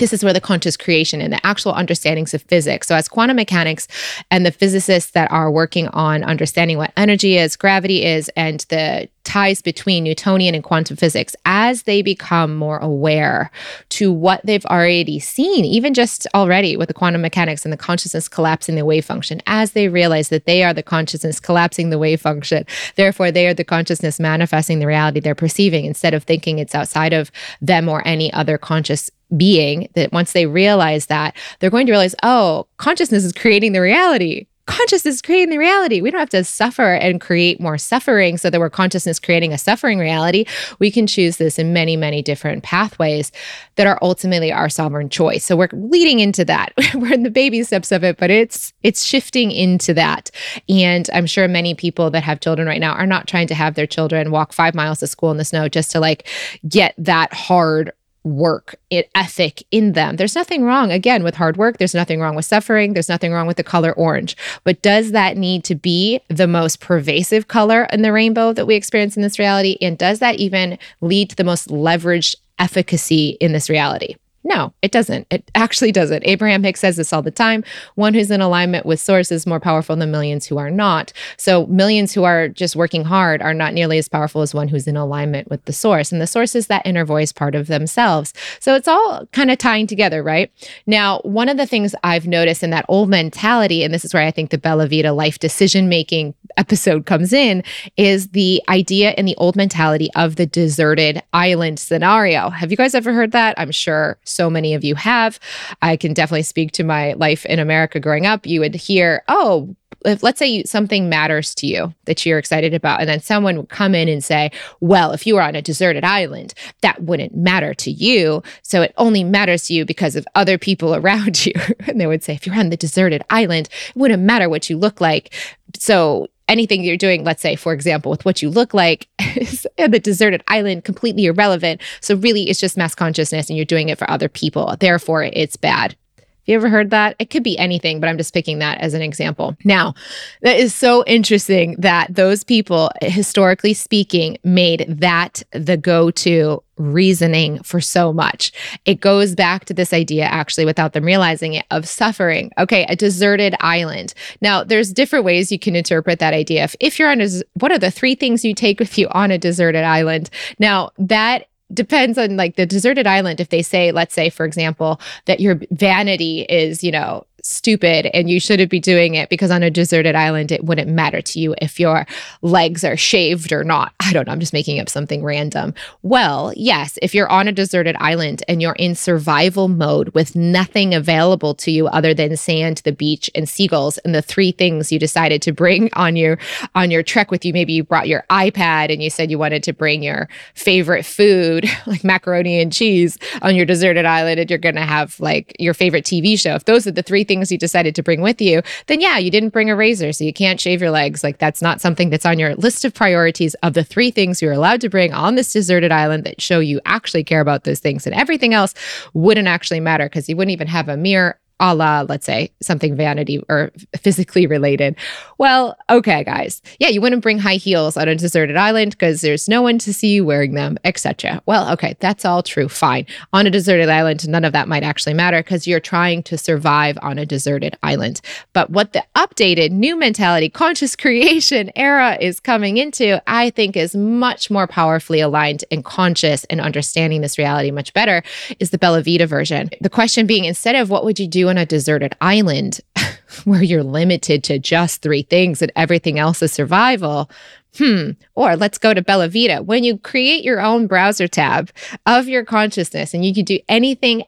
this 0.03 0.13
is 0.13 0.25
where 0.25 0.33
the 0.33 0.41
conscious 0.41 0.77
creation 0.77 1.21
and 1.21 1.33
the 1.33 1.47
actual 1.47 1.73
understandings 1.75 2.35
of 2.35 2.43
physics. 2.43 2.89
So, 2.89 2.97
as 2.97 3.07
quantum 3.07 3.37
mechanics 3.37 3.87
and 4.33 4.45
the 4.45 4.51
physicists 4.51 5.13
that 5.13 5.31
are 5.31 5.49
working 5.49 5.87
on 5.89 6.25
understanding 6.25 6.77
what 6.77 6.93
energy 6.97 7.39
is, 7.39 7.55
gravity 7.55 8.05
is, 8.05 8.29
and 8.31 8.67
the 8.69 9.09
ties 9.23 9.63
between 9.63 10.03
Newtonian 10.03 10.57
and 10.57 10.65
quantum 10.65 10.97
physics, 10.97 11.37
as 11.45 11.85
they 11.85 12.03
become 12.03 12.57
more 12.57 12.79
aware 12.79 13.53
to 13.91 14.11
what 14.11 14.45
they've 14.45 14.67
already 14.67 15.21
seen, 15.21 15.65
even 15.65 15.95
just 15.95 16.27
already 16.35 16.77
with 16.77 16.89
the 16.89 16.95
quantum 16.95 17.23
mechanics 17.23 17.65
and 17.65 17.73
the 17.73 17.77
consciousness 17.77 18.29
collapsing 18.29 18.75
the 18.75 18.85
wave 18.85 19.05
function, 19.05 19.41
as 19.47 19.71
they 19.71 19.87
realize 19.87 20.31
that 20.31 20.47
they 20.47 20.65
are 20.65 20.75
the 20.75 20.83
consciousness 20.83 21.39
collapsing 21.39 21.91
the 21.91 21.99
wave 21.99 22.21
function, 22.21 22.67
therefore, 22.97 23.31
they 23.31 23.47
are 23.47 23.55
the 23.55 23.63
consciousness 23.63 24.19
manifesting 24.19 24.81
the 24.81 24.87
reality 24.89 25.21
they're 25.21 25.37
perceiving 25.37 25.85
instead 25.85 26.13
of 26.13 26.25
thinking 26.25 26.59
it's 26.59 26.75
outside 26.75 27.13
of 27.13 27.31
them 27.61 27.89
or 27.89 28.03
any 28.05 28.33
other 28.33 28.59
conscious 28.59 29.09
being 29.37 29.89
that 29.95 30.13
once 30.13 30.33
they 30.33 30.47
realize 30.47 31.07
that, 31.07 31.37
they're 31.59 31.71
going 31.71 31.87
to 31.87 31.93
realize, 31.93 32.15
oh, 32.23 32.67
consciousness 32.77 33.25
is 33.25 33.33
creating 33.33 33.73
the 33.73 33.81
reality. 33.81 34.47
Consciousness 34.67 35.17
is 35.17 35.23
creating 35.23 35.51
the 35.51 35.59
reality. 35.59 36.01
We 36.01 36.13
don't 36.13 36.21
have 36.21 36.31
to 36.31 36.45
suffer 36.45 36.95
and 36.95 37.21
create 37.21 37.61
more 37.61 37.77
suffering 37.77 38.39
so 38.39 38.49
that 38.49 38.61
we're 38.61 38.71
consciousness 38.71 39.19
creating 39.19 39.53
a 39.53 39.59
suffering 39.59 39.99
reality. 39.99 40.45
We 40.79 40.93
can 40.93 41.09
choose 41.09 41.37
this 41.37 41.59
in 41.59 41.73
many, 41.73 41.97
many 41.97 42.23
different 42.23 42.63
pathways 42.63 43.33
that 43.75 43.89
are 43.89 43.99
ultimately 44.03 44.53
our 44.53 44.69
sovereign 44.69 45.09
choice. 45.09 45.45
So 45.45 45.57
we're 45.57 45.69
leading 45.73 46.21
into 46.21 46.45
that. 46.45 46.73
we're 46.95 47.13
in 47.13 47.25
the 47.25 47.31
baby 47.31 47.65
steps 47.65 47.91
of 47.91 48.05
it, 48.05 48.19
but 48.19 48.31
it's 48.31 48.73
it's 48.85 49.05
shifting 49.05 49.51
into 49.51 49.93
that. 49.95 50.31
And 50.69 51.11
I'm 51.13 51.27
sure 51.27 51.49
many 51.49 51.75
people 51.75 52.11
that 52.11 52.23
have 52.23 52.39
children 52.39 52.69
right 52.69 52.81
now 52.81 52.93
are 52.93 53.07
not 53.07 53.27
trying 53.27 53.49
to 53.49 53.55
have 53.55 53.75
their 53.75 53.87
children 53.87 54.31
walk 54.31 54.53
five 54.53 54.77
miles 54.77 55.01
to 55.01 55.09
school 55.09 55.33
in 55.33 55.39
the 55.39 55.45
snow 55.45 55.69
just 55.69 55.91
to 55.91 56.01
like 56.01 56.29
get 56.69 56.95
that 56.99 57.35
hard 57.35 57.93
work 58.25 58.77
it, 58.91 59.11
ethic 59.15 59.63
in 59.71 59.93
them. 59.93 60.17
There's 60.17 60.35
nothing 60.35 60.65
wrong, 60.65 60.93
again, 60.93 61.25
with 61.25 61.35
hard 61.35 61.57
work. 61.57 61.79
There's 61.79 61.95
nothing 61.95 62.21
wrong 62.21 62.35
with 62.35 62.45
suffering. 62.45 62.93
There's 62.93 63.09
nothing 63.09 63.33
wrong 63.33 63.47
with 63.47 63.57
the 63.57 63.65
color 63.65 63.93
orange. 63.93 64.37
But 64.65 64.83
does 64.83 65.13
that 65.13 65.37
need 65.37 65.65
to 65.65 65.75
be 65.75 66.21
the 66.29 66.47
most 66.47 66.81
pervasive 66.81 67.49
color 67.49 67.85
in 67.93 68.03
the 68.03 68.13
rainbow 68.13 68.53
that 68.53 68.67
we 68.67 68.75
experience 68.75 69.17
in 69.17 69.23
this 69.23 69.39
reality? 69.39 69.77
And 69.81 69.99
does 69.99 70.21
that 70.21 70.37
even 70.37 70.79
lead 71.01 71.31
to 71.31 71.37
the 71.37 71.45
most 71.45 71.69
leveraged 71.69 72.37
efficacy 72.59 73.37
in 73.41 73.53
this 73.53 73.69
reality? 73.69 74.17
No, 74.45 74.73
it 74.83 74.91
doesn't. 74.91 75.27
It 75.31 75.49
actually 75.55 75.93
doesn't. 75.93 76.25
Abraham 76.27 76.65
Hicks 76.65 76.81
says 76.81 76.97
this 76.97 77.13
all 77.13 77.23
the 77.23 77.31
time. 77.31 77.63
One 77.95 78.13
who's 78.13 78.31
in 78.31 78.41
alignment 78.41 78.85
with 78.85 79.01
source 79.01 79.31
is 79.31 79.47
more 79.47 79.61
powerful 79.61 79.95
than 79.95 80.11
millions 80.11 80.47
who 80.47 80.59
are 80.59 80.71
not. 80.71 81.13
So, 81.37 81.67
millions 81.67 82.13
who 82.13 82.25
are 82.25 82.49
just 82.49 82.75
working 82.75 83.05
hard 83.05 83.41
are 83.41 83.55
not 83.55 83.73
nearly 83.73 83.99
as 83.99 84.09
powerful 84.09 84.43
as 84.43 84.53
one 84.53 84.67
who's 84.67 84.89
in 84.89 84.97
alignment 84.97 85.49
with 85.49 85.65
the 85.67 85.73
source. 85.73 86.11
And 86.11 86.21
the 86.21 86.27
source 86.27 86.57
is 86.57 86.67
that 86.67 86.85
inner 86.85 87.05
voice 87.05 87.33
part 87.33 87.55
of 87.55 87.69
themselves. 87.69 88.35
So, 88.59 88.75
it's 88.75 88.89
all 88.89 89.27
kind 89.33 89.51
of 89.51 89.59
tying 89.59 89.87
together, 89.87 90.25
right? 90.25 90.51
Now, 90.87 91.21
one 91.21 91.49
of 91.49 91.57
the 91.57 91.67
things 91.67 91.95
I've 92.03 92.27
noticed 92.27 92.65
in 92.65 92.71
that 92.71 92.87
old 92.89 93.09
mentality, 93.09 93.85
and 93.85 93.95
this 93.95 94.05
is 94.05 94.13
where 94.13 94.27
I 94.27 94.33
think 94.33 94.51
the 94.51 94.59
Bella 94.59 94.89
Vita 94.89 95.13
life 95.13 95.39
decision 95.39 95.89
making 95.89 96.35
episode 96.57 97.07
comes 97.07 97.33
in, 97.33 97.63
is 97.97 98.29
the 98.31 98.61
idea 98.69 99.13
in 99.13 99.25
the 99.25 99.37
old 99.37 99.55
mentality 99.55 100.11
of 100.17 100.35
the 100.35 100.47
deserted 100.47 101.23
island 101.33 101.79
scenario. 101.79 102.51
Have 102.51 102.73
you 102.73 102.77
guys 102.77 102.95
ever 102.97 103.13
heard 103.13 103.31
that? 103.33 103.55
I'm 103.57 103.71
sure 103.71 104.19
so 104.33 104.51
many 104.51 104.75
of 104.75 104.85
you 104.85 104.95
have. 104.95 105.39
I 105.81 105.97
can 105.97 106.15
definitely 106.15 106.43
speak 106.43 106.73
to 106.73 106.85
my 106.85 107.13
life 107.15 107.45
in 107.47 107.59
America 107.59 108.01
growing 108.01 108.27
up. 108.27 108.47
You 108.47 108.61
would 108.61 108.75
hear, 108.75 109.23
oh, 109.29 109.75
if 110.05 110.23
let's 110.23 110.39
say 110.39 110.49
you, 110.49 110.65
something 110.65 111.09
matters 111.09 111.55
to 111.57 111.67
you 111.67 111.95
that 112.07 112.25
you're 112.25 112.39
excited 112.39 112.75
about, 112.75 113.01
and 113.01 113.09
then 113.09 113.21
someone 113.21 113.57
would 113.57 113.69
come 113.69 113.95
in 113.95 114.09
and 114.09 114.23
say, 114.23 114.51
Well, 114.81 115.13
if 115.13 115.27
you 115.27 115.35
were 115.35 115.43
on 115.43 115.55
a 115.55 115.63
deserted 115.63 116.05
island, 116.05 116.55
that 116.81 117.03
wouldn't 117.03 117.37
matter 117.37 117.75
to 117.75 117.91
you. 117.91 118.43
So 118.63 118.83
it 118.83 118.95
only 118.99 119.25
matters 119.25 119.65
to 119.65 119.75
you 119.75 119.85
because 119.85 120.17
of 120.17 120.27
other 120.35 120.59
people 120.59 120.95
around 121.03 121.47
you. 121.47 121.53
and 121.87 122.01
they 122.01 122.07
would 122.07 122.25
say, 122.25 122.35
If 122.35 122.47
you're 122.47 122.57
on 122.57 122.71
the 122.71 122.77
deserted 122.77 123.23
island, 123.31 123.69
it 123.89 123.97
wouldn't 123.97 124.23
matter 124.23 124.49
what 124.49 124.69
you 124.69 124.77
look 124.77 125.01
like. 125.01 125.33
So 125.75 126.29
anything 126.49 126.83
you're 126.85 126.97
doing, 126.97 127.25
let's 127.25 127.43
say, 127.43 127.57
for 127.57 127.73
example, 127.73 128.11
with 128.11 128.25
what 128.25 128.43
you 128.43 128.51
look 128.51 128.75
like 128.75 129.09
the 129.19 130.01
deserted 130.03 130.43
island, 130.49 130.85
completely 130.85 131.27
irrelevant. 131.27 131.81
So 132.01 132.17
really, 132.17 132.49
it's 132.49 132.61
just 132.61 132.77
mass 132.77 132.95
consciousness 132.95 133.49
and 133.49 133.57
you're 133.57 133.65
doing 133.65 133.89
it 133.89 133.99
for 133.99 134.11
other 134.11 134.29
people. 134.29 134.77
Therefore, 134.79 135.25
it's 135.25 135.57
bad. 135.57 135.97
You 136.45 136.57
ever 136.57 136.69
heard 136.69 136.91
that? 136.91 137.15
It 137.19 137.31
could 137.31 137.45
be 137.45 137.59
anything, 137.59 138.01
but 138.01 138.09
I'm 138.09 138.19
just 138.19 138.35
picking 138.35 138.59
that 138.59 138.79
as 138.79 138.95
an 138.95 139.03
example. 139.03 139.57
Now, 139.65 139.95
that 140.43 140.59
is 140.59 140.75
so 140.75 141.05
interesting 141.07 141.77
that 141.79 142.15
those 142.15 142.43
people, 142.43 142.91
historically 143.01 143.75
speaking, 143.75 144.39
made 144.43 144.85
that 144.89 145.43
the 145.53 145.77
go 145.77 146.11
to 146.11 146.63
reasoning 146.79 147.63
for 147.63 147.81
so 147.81 148.13
much. 148.13 148.51
It 148.85 149.01
goes 149.01 149.35
back 149.35 149.67
to 149.67 149.75
this 149.75 149.93
idea, 149.93 150.25
actually, 150.25 150.65
without 150.65 150.95
them 150.95 151.05
realizing 151.05 151.55
it, 151.55 151.65
of 151.71 151.87
suffering. 151.87 152.51
Okay, 152.59 152.87
a 152.89 152.97
deserted 152.97 153.55
island. 153.61 154.15
Now, 154.41 154.65
there's 154.65 154.93
different 154.93 155.25
ways 155.25 155.53
you 155.53 155.59
can 155.59 155.77
interpret 155.77 156.19
that 156.19 156.35
idea. 156.35 156.65
If, 156.65 156.75
if 156.81 156.99
you're 156.99 157.11
on 157.11 157.21
a, 157.21 157.29
what 157.61 157.71
are 157.71 157.79
the 157.79 157.91
three 157.91 158.15
things 158.15 158.45
you 158.45 158.55
take 158.55 158.81
with 158.81 158.99
you 158.99 159.07
on 159.11 159.31
a 159.31 159.39
deserted 159.39 159.85
island? 159.85 160.31
Now, 160.59 160.91
that 160.99 161.47
depends 161.75 162.19
on 162.19 162.37
like 162.37 162.57
the 162.57 162.67
deserted 162.67 163.07
island. 163.07 163.41
If 163.41 163.49
they 163.49 163.63
say, 163.63 163.93
let's 163.93 164.15
say, 164.15 164.31
for 164.31 164.45
example, 164.45 165.01
that 165.27 165.41
your 165.41 165.61
vanity 165.71 166.43
is, 166.49 166.83
you 166.85 166.91
know, 166.91 167.27
stupid 167.43 168.07
and 168.15 168.31
you 168.31 168.41
shouldn't 168.41 168.71
be 168.71 168.81
doing 168.81 169.15
it 169.15 169.29
because 169.29 169.51
on 169.51 169.63
a 169.63 169.71
deserted 169.71 170.15
island 170.15 170.51
it 170.51 170.65
wouldn't 170.65 170.89
matter 170.89 171.21
to 171.21 171.39
you 171.39 171.55
if 171.61 171.79
your 171.79 172.07
legs 172.41 172.85
are 172.85 172.97
shaved 172.97 173.53
or 173.53 173.65
not. 173.65 173.93
I 174.01 174.13
don't 174.13 174.27
know, 174.27 174.33
I'm 174.33 174.41
just 174.41 174.53
making 174.53 174.81
up 174.81 174.89
something 174.89 175.23
random. 175.23 175.75
Well, 176.03 176.53
yes, 176.57 176.99
if 177.03 177.15
you're 177.15 177.31
on 177.31 177.49
a 177.49 177.53
deserted 177.53 177.97
island 177.99 178.43
and 178.49 178.61
you're 178.61 178.75
in 178.75 178.95
survival 178.95 179.69
mode 179.69 180.09
with 180.11 180.35
nothing 180.35 180.95
available 180.95 181.55
to 181.57 181.71
you 181.71 181.87
other 181.89 182.15
than 182.15 182.37
sand, 182.37 182.83
the 182.85 182.93
beach 182.93 183.31
and 183.35 183.49
seagulls 183.49 183.99
and 183.99 184.15
the 184.15 184.23
three 184.23 184.53
things 184.53 184.93
you 184.93 184.99
decided 184.99 185.43
to 185.43 185.53
bring 185.53 185.91
on 185.95 186.17
your 186.17 186.39
on 186.75 186.91
your 186.91 187.03
trek 187.03 187.31
with 187.31 187.45
you, 187.45 187.53
maybe 187.53 187.73
you 187.73 187.85
brought 187.85 188.09
your 188.09 188.25
iPad 188.31 188.93
and 188.93 189.03
you 189.03 189.11
said 189.11 189.31
you 189.31 189.39
wanted 189.39 189.63
to 189.63 189.73
bring 189.73 190.03
your 190.03 190.29
favorite 190.55 191.05
food 191.05 191.69
like 191.87 192.05
macaroni 192.05 192.61
and 192.61 192.73
cheese 192.73 193.19
on 193.43 193.55
your 193.55 193.67
deserted 193.67 194.05
island 194.05 194.41
and 194.41 194.51
you're 194.51 194.59
to 194.59 194.81
have 194.81 195.19
like 195.21 195.55
your 195.59 195.75
favorite 195.75 196.05
TV 196.05 196.39
show. 196.39 196.55
If 196.55 196.65
those 196.65 196.87
are 196.87 196.93
the 196.93 197.03
three 197.03 197.25
things 197.25 197.32
you 197.41 197.59
decided 197.59 197.95
to 197.95 198.03
bring 198.03 198.21
with 198.21 198.41
you, 198.41 198.63
then 198.87 199.01
yeah, 199.01 199.19
you 199.19 199.31
didn't 199.31 199.51
bring 199.51 199.71
a 199.71 199.77
razor, 199.77 200.13
so 200.13 200.25
you 200.25 200.33
can't 200.33 200.61
shave 200.61 200.81
your 200.81 200.91
legs. 200.91 201.23
Like 201.23 201.39
that's 201.39 201.63
not 201.63 201.81
something 201.81 202.11
that's 202.11 202.27
on 202.27 202.39
your 202.39 202.55
list 202.57 202.85
of 202.85 202.93
priorities 202.93 203.55
of 203.63 203.75
the 203.75 203.85
three 203.85 204.11
things 204.11 204.43
you're 204.43 204.53
allowed 204.53 204.81
to 204.83 204.89
bring 204.89 205.13
on 205.13 205.35
this 205.35 205.53
deserted 205.53 205.93
island 205.93 206.25
that 206.25 206.41
show 206.41 206.61
you 206.61 206.81
actually 206.85 207.25
care 207.25 207.41
about 207.41 207.65
those 207.65 207.81
things. 207.81 208.07
And 208.07 208.15
everything 208.15 208.55
else 208.55 208.75
wouldn't 209.15 209.49
actually 209.49 209.81
matter 209.81 210.07
because 210.07 210.29
you 210.29 210.37
wouldn't 210.37 210.53
even 210.53 210.69
have 210.69 210.89
a 210.89 210.97
mirror 210.97 211.39
a 211.63 211.75
la, 211.75 212.05
let's 212.09 212.27
say, 212.27 212.51
something 212.61 212.97
vanity 212.97 213.41
or 213.49 213.71
physically 213.97 214.49
related. 214.49 214.97
Well, 215.39 215.77
okay, 215.89 216.25
guys. 216.25 216.61
Yeah, 216.81 216.89
you 216.89 217.01
wouldn't 217.01 217.23
bring 217.23 217.39
high 217.39 217.55
heels 217.55 217.97
on 217.97 218.09
a 218.09 218.17
deserted 218.17 218.57
island 218.57 218.93
because 218.93 219.21
there's 219.21 219.49
no 219.49 219.63
one 219.63 219.79
to 219.79 219.95
see 219.95 220.15
you 220.15 220.25
wearing 220.25 220.55
them, 220.55 220.77
etc. 220.85 221.41
Well, 221.47 221.73
okay, 221.73 221.97
that's 222.01 222.25
all 222.25 222.43
true. 222.43 222.69
Fine. 222.69 223.07
On 223.33 223.47
a 223.47 223.51
deserted 223.51 223.89
island, 223.89 224.29
none 224.29 224.45
of 224.45 224.53
that 224.53 224.67
might 224.67 224.83
actually 224.83 225.15
matter 225.15 225.41
because 225.41 225.67
you're 225.67 225.79
trying 225.79 226.25
to 226.25 226.37
survive 226.37 226.99
on 227.01 227.17
a 227.17 227.25
deserted 227.25 227.79
island. 227.85 228.21
But 228.53 228.71
what 228.71 228.93
the 228.93 229.05
updated 229.15 229.71
new 229.71 229.97
mentality, 229.97 230.49
conscious 230.49 230.97
creation 231.03 231.71
era 231.77 232.19
is 232.21 232.41
coming 232.41 232.79
into, 232.79 233.23
I 233.29 233.51
think 233.51 233.77
is 233.77 233.95
much 233.95 234.51
more 234.51 234.67
powerfully 234.67 235.21
aligned 235.21 235.65
and 235.71 235.85
conscious 235.85 236.43
and 236.45 236.61
understanding 236.61 237.21
this 237.21 237.39
reality 237.39 237.71
much 237.71 237.95
better 237.95 238.25
is 238.59 238.71
the 238.71 238.79
Bella 238.79 239.01
Vita 239.01 239.29
version. 239.29 239.71
The 239.81 239.89
question 239.89 240.27
being 240.27 240.45
instead 240.45 240.75
of 240.75 240.91
what 240.91 241.05
would 241.05 241.21
you 241.21 241.29
do 241.29 241.52
on 241.53 241.59
a 241.59 241.67
deserted 241.67 242.17
island 242.23 242.81
where 243.45 243.63
you're 243.63 243.83
limited 243.83 244.43
to 244.45 244.59
just 244.59 245.03
three 245.03 245.23
things 245.23 245.61
and 245.61 245.71
everything 245.77 246.19
else 246.19 246.43
is 246.43 246.51
survival. 246.51 247.31
Hmm. 247.77 248.13
Or 248.35 248.57
let's 248.57 248.79
go 248.79 248.95
to 248.95 249.03
Bella 249.03 249.29
Vita. 249.29 249.63
When 249.63 249.85
you 249.85 249.99
create 249.99 250.45
your 250.45 250.63
own 250.63 250.87
browser 250.87 251.29
tab 251.29 251.71
of 252.07 252.27
your 252.27 252.43
consciousness 252.43 253.13
and 253.13 253.23
you 253.23 253.35
can 253.35 253.45
do 253.45 253.59
anything 253.69 254.25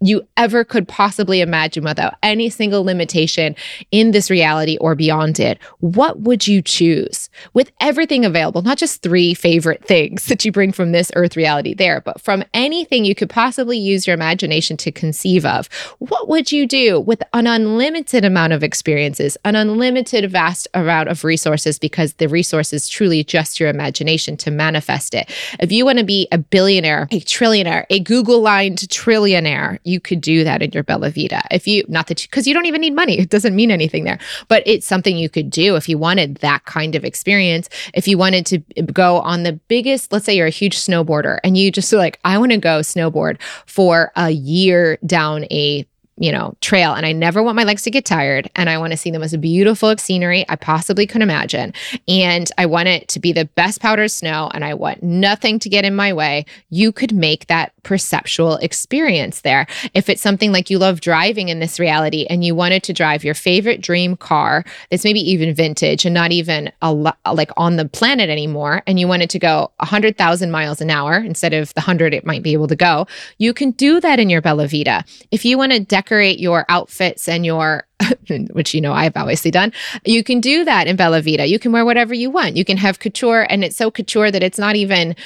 you 0.00 0.26
ever 0.36 0.64
could 0.64 0.88
possibly 0.88 1.40
imagine 1.40 1.84
without 1.84 2.16
any 2.24 2.50
single 2.50 2.82
limitation 2.82 3.54
in 3.92 4.10
this 4.10 4.30
reality 4.30 4.76
or 4.80 4.96
beyond 4.96 5.38
it, 5.38 5.58
what 5.78 6.20
would 6.20 6.48
you 6.48 6.60
choose 6.60 7.23
with 7.52 7.70
everything 7.80 8.24
available? 8.24 8.62
Not 8.62 8.78
just 8.78 9.02
three 9.02 9.34
favorite 9.34 9.84
things 9.84 10.26
that 10.26 10.44
you 10.44 10.52
bring 10.52 10.72
from 10.72 10.92
this 10.92 11.12
earth 11.14 11.36
reality 11.36 11.74
there, 11.74 12.00
but 12.00 12.20
from 12.20 12.44
anything 12.54 13.04
you 13.04 13.14
could 13.14 13.30
possibly 13.30 13.76
use 13.76 14.06
your 14.06 14.14
imagination 14.14 14.76
to 14.78 14.90
conceive 14.90 15.44
of. 15.44 15.68
What 15.98 16.28
would 16.28 16.50
you 16.50 16.66
do 16.66 17.00
with 17.00 17.22
an 17.34 17.46
unlimited 17.46 18.24
amount 18.24 18.54
of 18.54 18.62
experiences, 18.62 19.36
an 19.44 19.56
unlimited 19.56 20.30
vast 20.30 20.66
amount 20.72 21.10
of 21.10 21.24
resources, 21.24 21.78
because 21.78 22.14
the 22.14 22.28
resource 22.28 22.72
is 22.72 22.88
truly 22.88 23.22
just 23.24 23.60
your 23.60 23.68
imagination 23.68 24.36
to 24.38 24.50
manifest 24.50 25.14
it? 25.14 25.30
If 25.60 25.70
you 25.70 25.84
want 25.84 25.98
to 25.98 26.04
be 26.04 26.28
a 26.32 26.38
billionaire, 26.38 27.08
a 27.10 27.20
trillionaire, 27.20 27.84
a 27.90 28.00
Google 28.00 28.40
lined 28.40 28.78
trillionaire, 28.78 29.78
you 29.84 30.00
could 30.00 30.22
do 30.22 30.44
that 30.44 30.62
in 30.62 30.70
your 30.72 30.82
Bella 30.82 31.10
Vita. 31.10 31.42
If 31.50 31.66
you, 31.66 31.84
not 31.88 32.06
that, 32.06 32.22
because 32.22 32.46
you, 32.46 32.54
you 32.54 32.60
don't 32.60 32.66
even 32.66 32.82
need 32.82 32.94
money, 32.94 33.18
it 33.18 33.30
doesn't 33.30 33.56
mean 33.56 33.72
anything 33.72 34.04
there, 34.04 34.20
but 34.46 34.62
it's 34.64 34.86
something 34.86 35.16
you 35.16 35.28
could 35.28 35.50
do 35.50 35.74
if 35.74 35.88
you 35.88 35.98
wanted 35.98 36.36
that 36.36 36.64
kind 36.66 36.94
of 36.94 37.04
experience. 37.04 37.23
Experience 37.24 37.70
if 37.94 38.06
you 38.06 38.18
wanted 38.18 38.44
to 38.44 38.58
go 38.92 39.16
on 39.20 39.44
the 39.44 39.54
biggest, 39.54 40.12
let's 40.12 40.26
say 40.26 40.36
you're 40.36 40.46
a 40.46 40.50
huge 40.50 40.76
snowboarder 40.76 41.38
and 41.42 41.56
you 41.56 41.72
just 41.72 41.88
like, 41.98 42.20
I 42.22 42.36
want 42.36 42.52
to 42.52 42.58
go 42.58 42.80
snowboard 42.80 43.40
for 43.64 44.12
a 44.14 44.28
year 44.28 44.98
down 45.06 45.44
a 45.50 45.86
you 46.16 46.30
know, 46.30 46.54
trail. 46.60 46.94
And 46.94 47.04
I 47.04 47.12
never 47.12 47.42
want 47.42 47.56
my 47.56 47.64
legs 47.64 47.82
to 47.82 47.90
get 47.90 48.04
tired. 48.04 48.48
And 48.54 48.70
I 48.70 48.78
want 48.78 48.92
to 48.92 48.96
see 48.96 49.10
the 49.10 49.18
most 49.18 49.40
beautiful 49.40 49.96
scenery 49.96 50.44
I 50.48 50.56
possibly 50.56 51.06
could 51.06 51.22
imagine. 51.22 51.72
And 52.06 52.50
I 52.56 52.66
want 52.66 52.88
it 52.88 53.08
to 53.08 53.20
be 53.20 53.32
the 53.32 53.46
best 53.46 53.80
powdered 53.80 54.10
snow. 54.10 54.50
And 54.54 54.64
I 54.64 54.74
want 54.74 55.02
nothing 55.02 55.58
to 55.60 55.68
get 55.68 55.84
in 55.84 55.96
my 55.96 56.12
way. 56.12 56.46
You 56.70 56.92
could 56.92 57.12
make 57.12 57.46
that 57.48 57.72
perceptual 57.82 58.56
experience 58.56 59.40
there. 59.40 59.66
If 59.92 60.08
it's 60.08 60.22
something 60.22 60.52
like 60.52 60.70
you 60.70 60.78
love 60.78 61.00
driving 61.00 61.48
in 61.48 61.60
this 61.60 61.80
reality 61.80 62.26
and 62.30 62.44
you 62.44 62.54
wanted 62.54 62.82
to 62.84 62.92
drive 62.92 63.24
your 63.24 63.34
favorite 63.34 63.80
dream 63.80 64.16
car 64.16 64.64
that's 64.90 65.04
maybe 65.04 65.20
even 65.20 65.54
vintage 65.54 66.04
and 66.04 66.14
not 66.14 66.32
even 66.32 66.72
a 66.80 66.92
lo- 66.92 67.12
like 67.32 67.50
on 67.56 67.76
the 67.76 67.88
planet 67.88 68.30
anymore, 68.30 68.82
and 68.86 68.98
you 68.98 69.08
wanted 69.08 69.30
to 69.30 69.38
go 69.38 69.70
100,000 69.78 70.50
miles 70.50 70.80
an 70.80 70.90
hour 70.90 71.16
instead 71.16 71.52
of 71.52 71.74
the 71.74 71.80
100 71.80 72.14
it 72.14 72.24
might 72.24 72.42
be 72.42 72.52
able 72.52 72.68
to 72.68 72.76
go, 72.76 73.06
you 73.38 73.52
can 73.52 73.72
do 73.72 74.00
that 74.00 74.18
in 74.18 74.30
your 74.30 74.40
Bella 74.40 74.66
Vita. 74.66 75.04
If 75.30 75.44
you 75.44 75.58
want 75.58 75.72
to 75.72 75.80
decorate 76.04 76.38
your 76.38 76.64
outfits 76.68 77.28
and 77.28 77.46
your 77.46 77.86
which 78.52 78.74
you 78.74 78.80
know 78.80 78.92
I've 78.92 79.16
obviously 79.16 79.50
done. 79.50 79.72
You 80.04 80.22
can 80.22 80.40
do 80.40 80.64
that 80.64 80.86
in 80.86 80.96
Bella 80.96 81.22
Vita. 81.22 81.46
You 81.46 81.58
can 81.58 81.72
wear 81.72 81.84
whatever 81.84 82.14
you 82.14 82.30
want. 82.30 82.56
You 82.56 82.64
can 82.64 82.76
have 82.76 82.98
couture 82.98 83.46
and 83.48 83.64
it's 83.64 83.76
so 83.76 83.90
couture 83.90 84.30
that 84.30 84.42
it's 84.42 84.58
not 84.58 84.76
even 84.76 85.16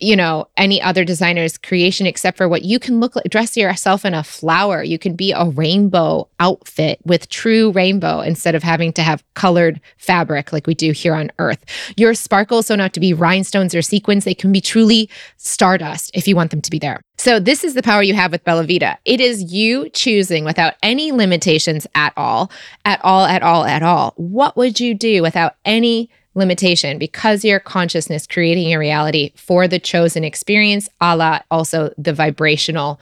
you 0.00 0.16
know 0.16 0.48
any 0.56 0.82
other 0.82 1.04
designer's 1.04 1.56
creation 1.56 2.04
except 2.04 2.36
for 2.36 2.48
what 2.48 2.62
you 2.62 2.80
can 2.80 2.98
look 2.98 3.14
like 3.14 3.26
dress 3.30 3.56
yourself 3.56 4.04
in 4.04 4.12
a 4.12 4.24
flower 4.24 4.82
you 4.82 4.98
can 4.98 5.14
be 5.14 5.30
a 5.30 5.44
rainbow 5.50 6.28
outfit 6.40 6.98
with 7.04 7.28
true 7.28 7.70
rainbow 7.70 8.20
instead 8.20 8.56
of 8.56 8.64
having 8.64 8.92
to 8.92 9.02
have 9.02 9.22
colored 9.34 9.80
fabric 9.96 10.52
like 10.52 10.66
we 10.66 10.74
do 10.74 10.90
here 10.90 11.14
on 11.14 11.30
earth 11.38 11.64
your 11.96 12.12
sparkles 12.12 12.66
don't 12.66 12.80
have 12.80 12.90
to 12.90 12.98
be 12.98 13.14
rhinestones 13.14 13.72
or 13.72 13.82
sequins 13.82 14.24
they 14.24 14.34
can 14.34 14.50
be 14.50 14.60
truly 14.60 15.08
stardust 15.36 16.10
if 16.12 16.26
you 16.26 16.34
want 16.34 16.50
them 16.50 16.60
to 16.60 16.72
be 16.72 16.78
there 16.80 17.00
so 17.24 17.40
this 17.40 17.64
is 17.64 17.72
the 17.72 17.82
power 17.82 18.02
you 18.02 18.12
have 18.12 18.32
with 18.32 18.44
Bella 18.44 18.66
Vita. 18.66 18.98
It 19.06 19.18
is 19.18 19.50
you 19.50 19.88
choosing 19.88 20.44
without 20.44 20.74
any 20.82 21.10
limitations 21.10 21.86
at 21.94 22.12
all, 22.18 22.50
at 22.84 23.02
all, 23.02 23.24
at 23.24 23.42
all, 23.42 23.64
at 23.64 23.82
all. 23.82 24.12
What 24.16 24.58
would 24.58 24.78
you 24.78 24.92
do 24.92 25.22
without 25.22 25.56
any 25.64 26.10
limitation 26.34 26.98
because 26.98 27.42
your 27.42 27.60
consciousness 27.60 28.26
creating 28.26 28.74
a 28.74 28.78
reality 28.78 29.32
for 29.36 29.66
the 29.66 29.78
chosen 29.78 30.22
experience, 30.22 30.90
a 31.00 31.16
la 31.16 31.40
also 31.50 31.94
the 31.96 32.12
vibrational 32.12 33.00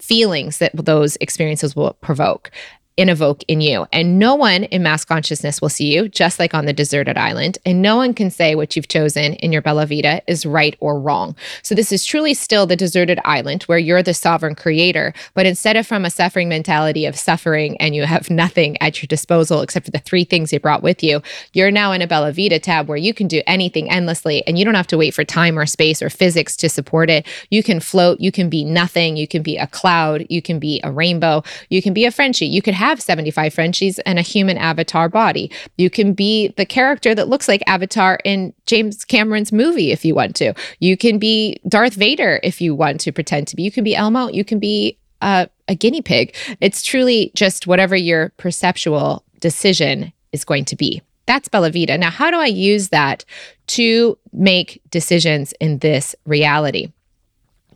feelings 0.00 0.58
that 0.58 0.72
those 0.76 1.16
experiences 1.22 1.74
will 1.74 1.94
provoke 2.02 2.50
and 2.98 3.10
evoke 3.10 3.42
in 3.48 3.60
you. 3.60 3.86
And 3.92 4.18
no 4.18 4.34
one 4.34 4.64
in 4.64 4.82
mass 4.82 5.04
consciousness 5.04 5.60
will 5.60 5.68
see 5.68 5.94
you, 5.94 6.08
just 6.08 6.38
like 6.38 6.54
on 6.54 6.64
the 6.64 6.72
deserted 6.72 7.18
island. 7.18 7.58
And 7.66 7.82
no 7.82 7.96
one 7.96 8.14
can 8.14 8.30
say 8.30 8.54
what 8.54 8.74
you've 8.74 8.88
chosen 8.88 9.34
in 9.34 9.52
your 9.52 9.62
Bella 9.62 9.86
Vita 9.86 10.22
is 10.26 10.46
right 10.46 10.76
or 10.80 10.98
wrong. 10.98 11.36
So 11.62 11.74
this 11.74 11.92
is 11.92 12.04
truly 12.04 12.34
still 12.34 12.66
the 12.66 12.76
deserted 12.76 13.20
island 13.24 13.64
where 13.64 13.78
you're 13.78 14.02
the 14.02 14.14
sovereign 14.14 14.54
creator. 14.54 15.12
But 15.34 15.46
instead 15.46 15.76
of 15.76 15.86
from 15.86 16.04
a 16.04 16.10
suffering 16.10 16.48
mentality 16.48 17.04
of 17.04 17.18
suffering 17.18 17.76
and 17.78 17.94
you 17.94 18.04
have 18.04 18.30
nothing 18.30 18.80
at 18.80 19.02
your 19.02 19.08
disposal 19.08 19.60
except 19.60 19.86
for 19.86 19.92
the 19.92 19.98
three 19.98 20.24
things 20.24 20.52
you 20.52 20.60
brought 20.60 20.82
with 20.82 21.02
you, 21.02 21.20
you're 21.52 21.70
now 21.70 21.92
in 21.92 22.02
a 22.02 22.06
Bella 22.06 22.32
Vita 22.32 22.58
tab 22.58 22.88
where 22.88 22.96
you 22.96 23.12
can 23.12 23.28
do 23.28 23.42
anything 23.46 23.90
endlessly 23.90 24.46
and 24.46 24.58
you 24.58 24.64
don't 24.64 24.74
have 24.74 24.86
to 24.86 24.96
wait 24.96 25.12
for 25.12 25.24
time 25.24 25.58
or 25.58 25.66
space 25.66 26.00
or 26.00 26.08
physics 26.08 26.56
to 26.56 26.68
support 26.68 27.10
it. 27.10 27.26
You 27.50 27.62
can 27.62 27.80
float, 27.80 28.20
you 28.20 28.32
can 28.32 28.48
be 28.48 28.64
nothing, 28.64 29.16
you 29.16 29.28
can 29.28 29.42
be 29.42 29.58
a 29.58 29.66
cloud, 29.66 30.26
you 30.30 30.40
can 30.40 30.58
be 30.58 30.80
a 30.82 30.90
rainbow, 30.90 31.42
you 31.68 31.82
can 31.82 31.92
be 31.92 32.06
a 32.06 32.10
Frenchie, 32.10 32.46
you 32.46 32.62
could 32.62 32.74
have 32.74 32.85
have 32.86 33.02
75 33.02 33.52
Frenchies 33.52 33.98
and 34.00 34.18
a 34.18 34.22
human 34.22 34.56
avatar 34.58 35.08
body. 35.08 35.50
You 35.76 35.90
can 35.90 36.12
be 36.12 36.48
the 36.56 36.64
character 36.64 37.16
that 37.16 37.28
looks 37.28 37.48
like 37.48 37.62
Avatar 37.66 38.20
in 38.24 38.54
James 38.66 39.04
Cameron's 39.04 39.52
movie 39.52 39.90
if 39.90 40.04
you 40.04 40.14
want 40.14 40.36
to. 40.36 40.54
You 40.78 40.96
can 40.96 41.18
be 41.18 41.60
Darth 41.68 41.94
Vader 41.94 42.38
if 42.44 42.60
you 42.60 42.76
want 42.76 43.00
to 43.00 43.10
pretend 43.10 43.48
to 43.48 43.56
be. 43.56 43.64
You 43.64 43.72
can 43.72 43.82
be 43.82 43.96
Elmo. 43.96 44.28
You 44.28 44.44
can 44.44 44.60
be 44.60 44.98
uh, 45.20 45.46
a 45.66 45.74
guinea 45.74 46.00
pig. 46.00 46.34
It's 46.60 46.84
truly 46.84 47.32
just 47.34 47.66
whatever 47.66 47.96
your 47.96 48.30
perceptual 48.36 49.24
decision 49.40 50.12
is 50.30 50.44
going 50.44 50.64
to 50.66 50.76
be. 50.76 51.02
That's 51.26 51.48
Bella 51.48 51.72
Vita. 51.72 51.98
Now, 51.98 52.10
how 52.10 52.30
do 52.30 52.36
I 52.36 52.46
use 52.46 52.90
that 52.90 53.24
to 53.68 54.16
make 54.32 54.80
decisions 54.90 55.52
in 55.60 55.78
this 55.78 56.14
reality? 56.24 56.92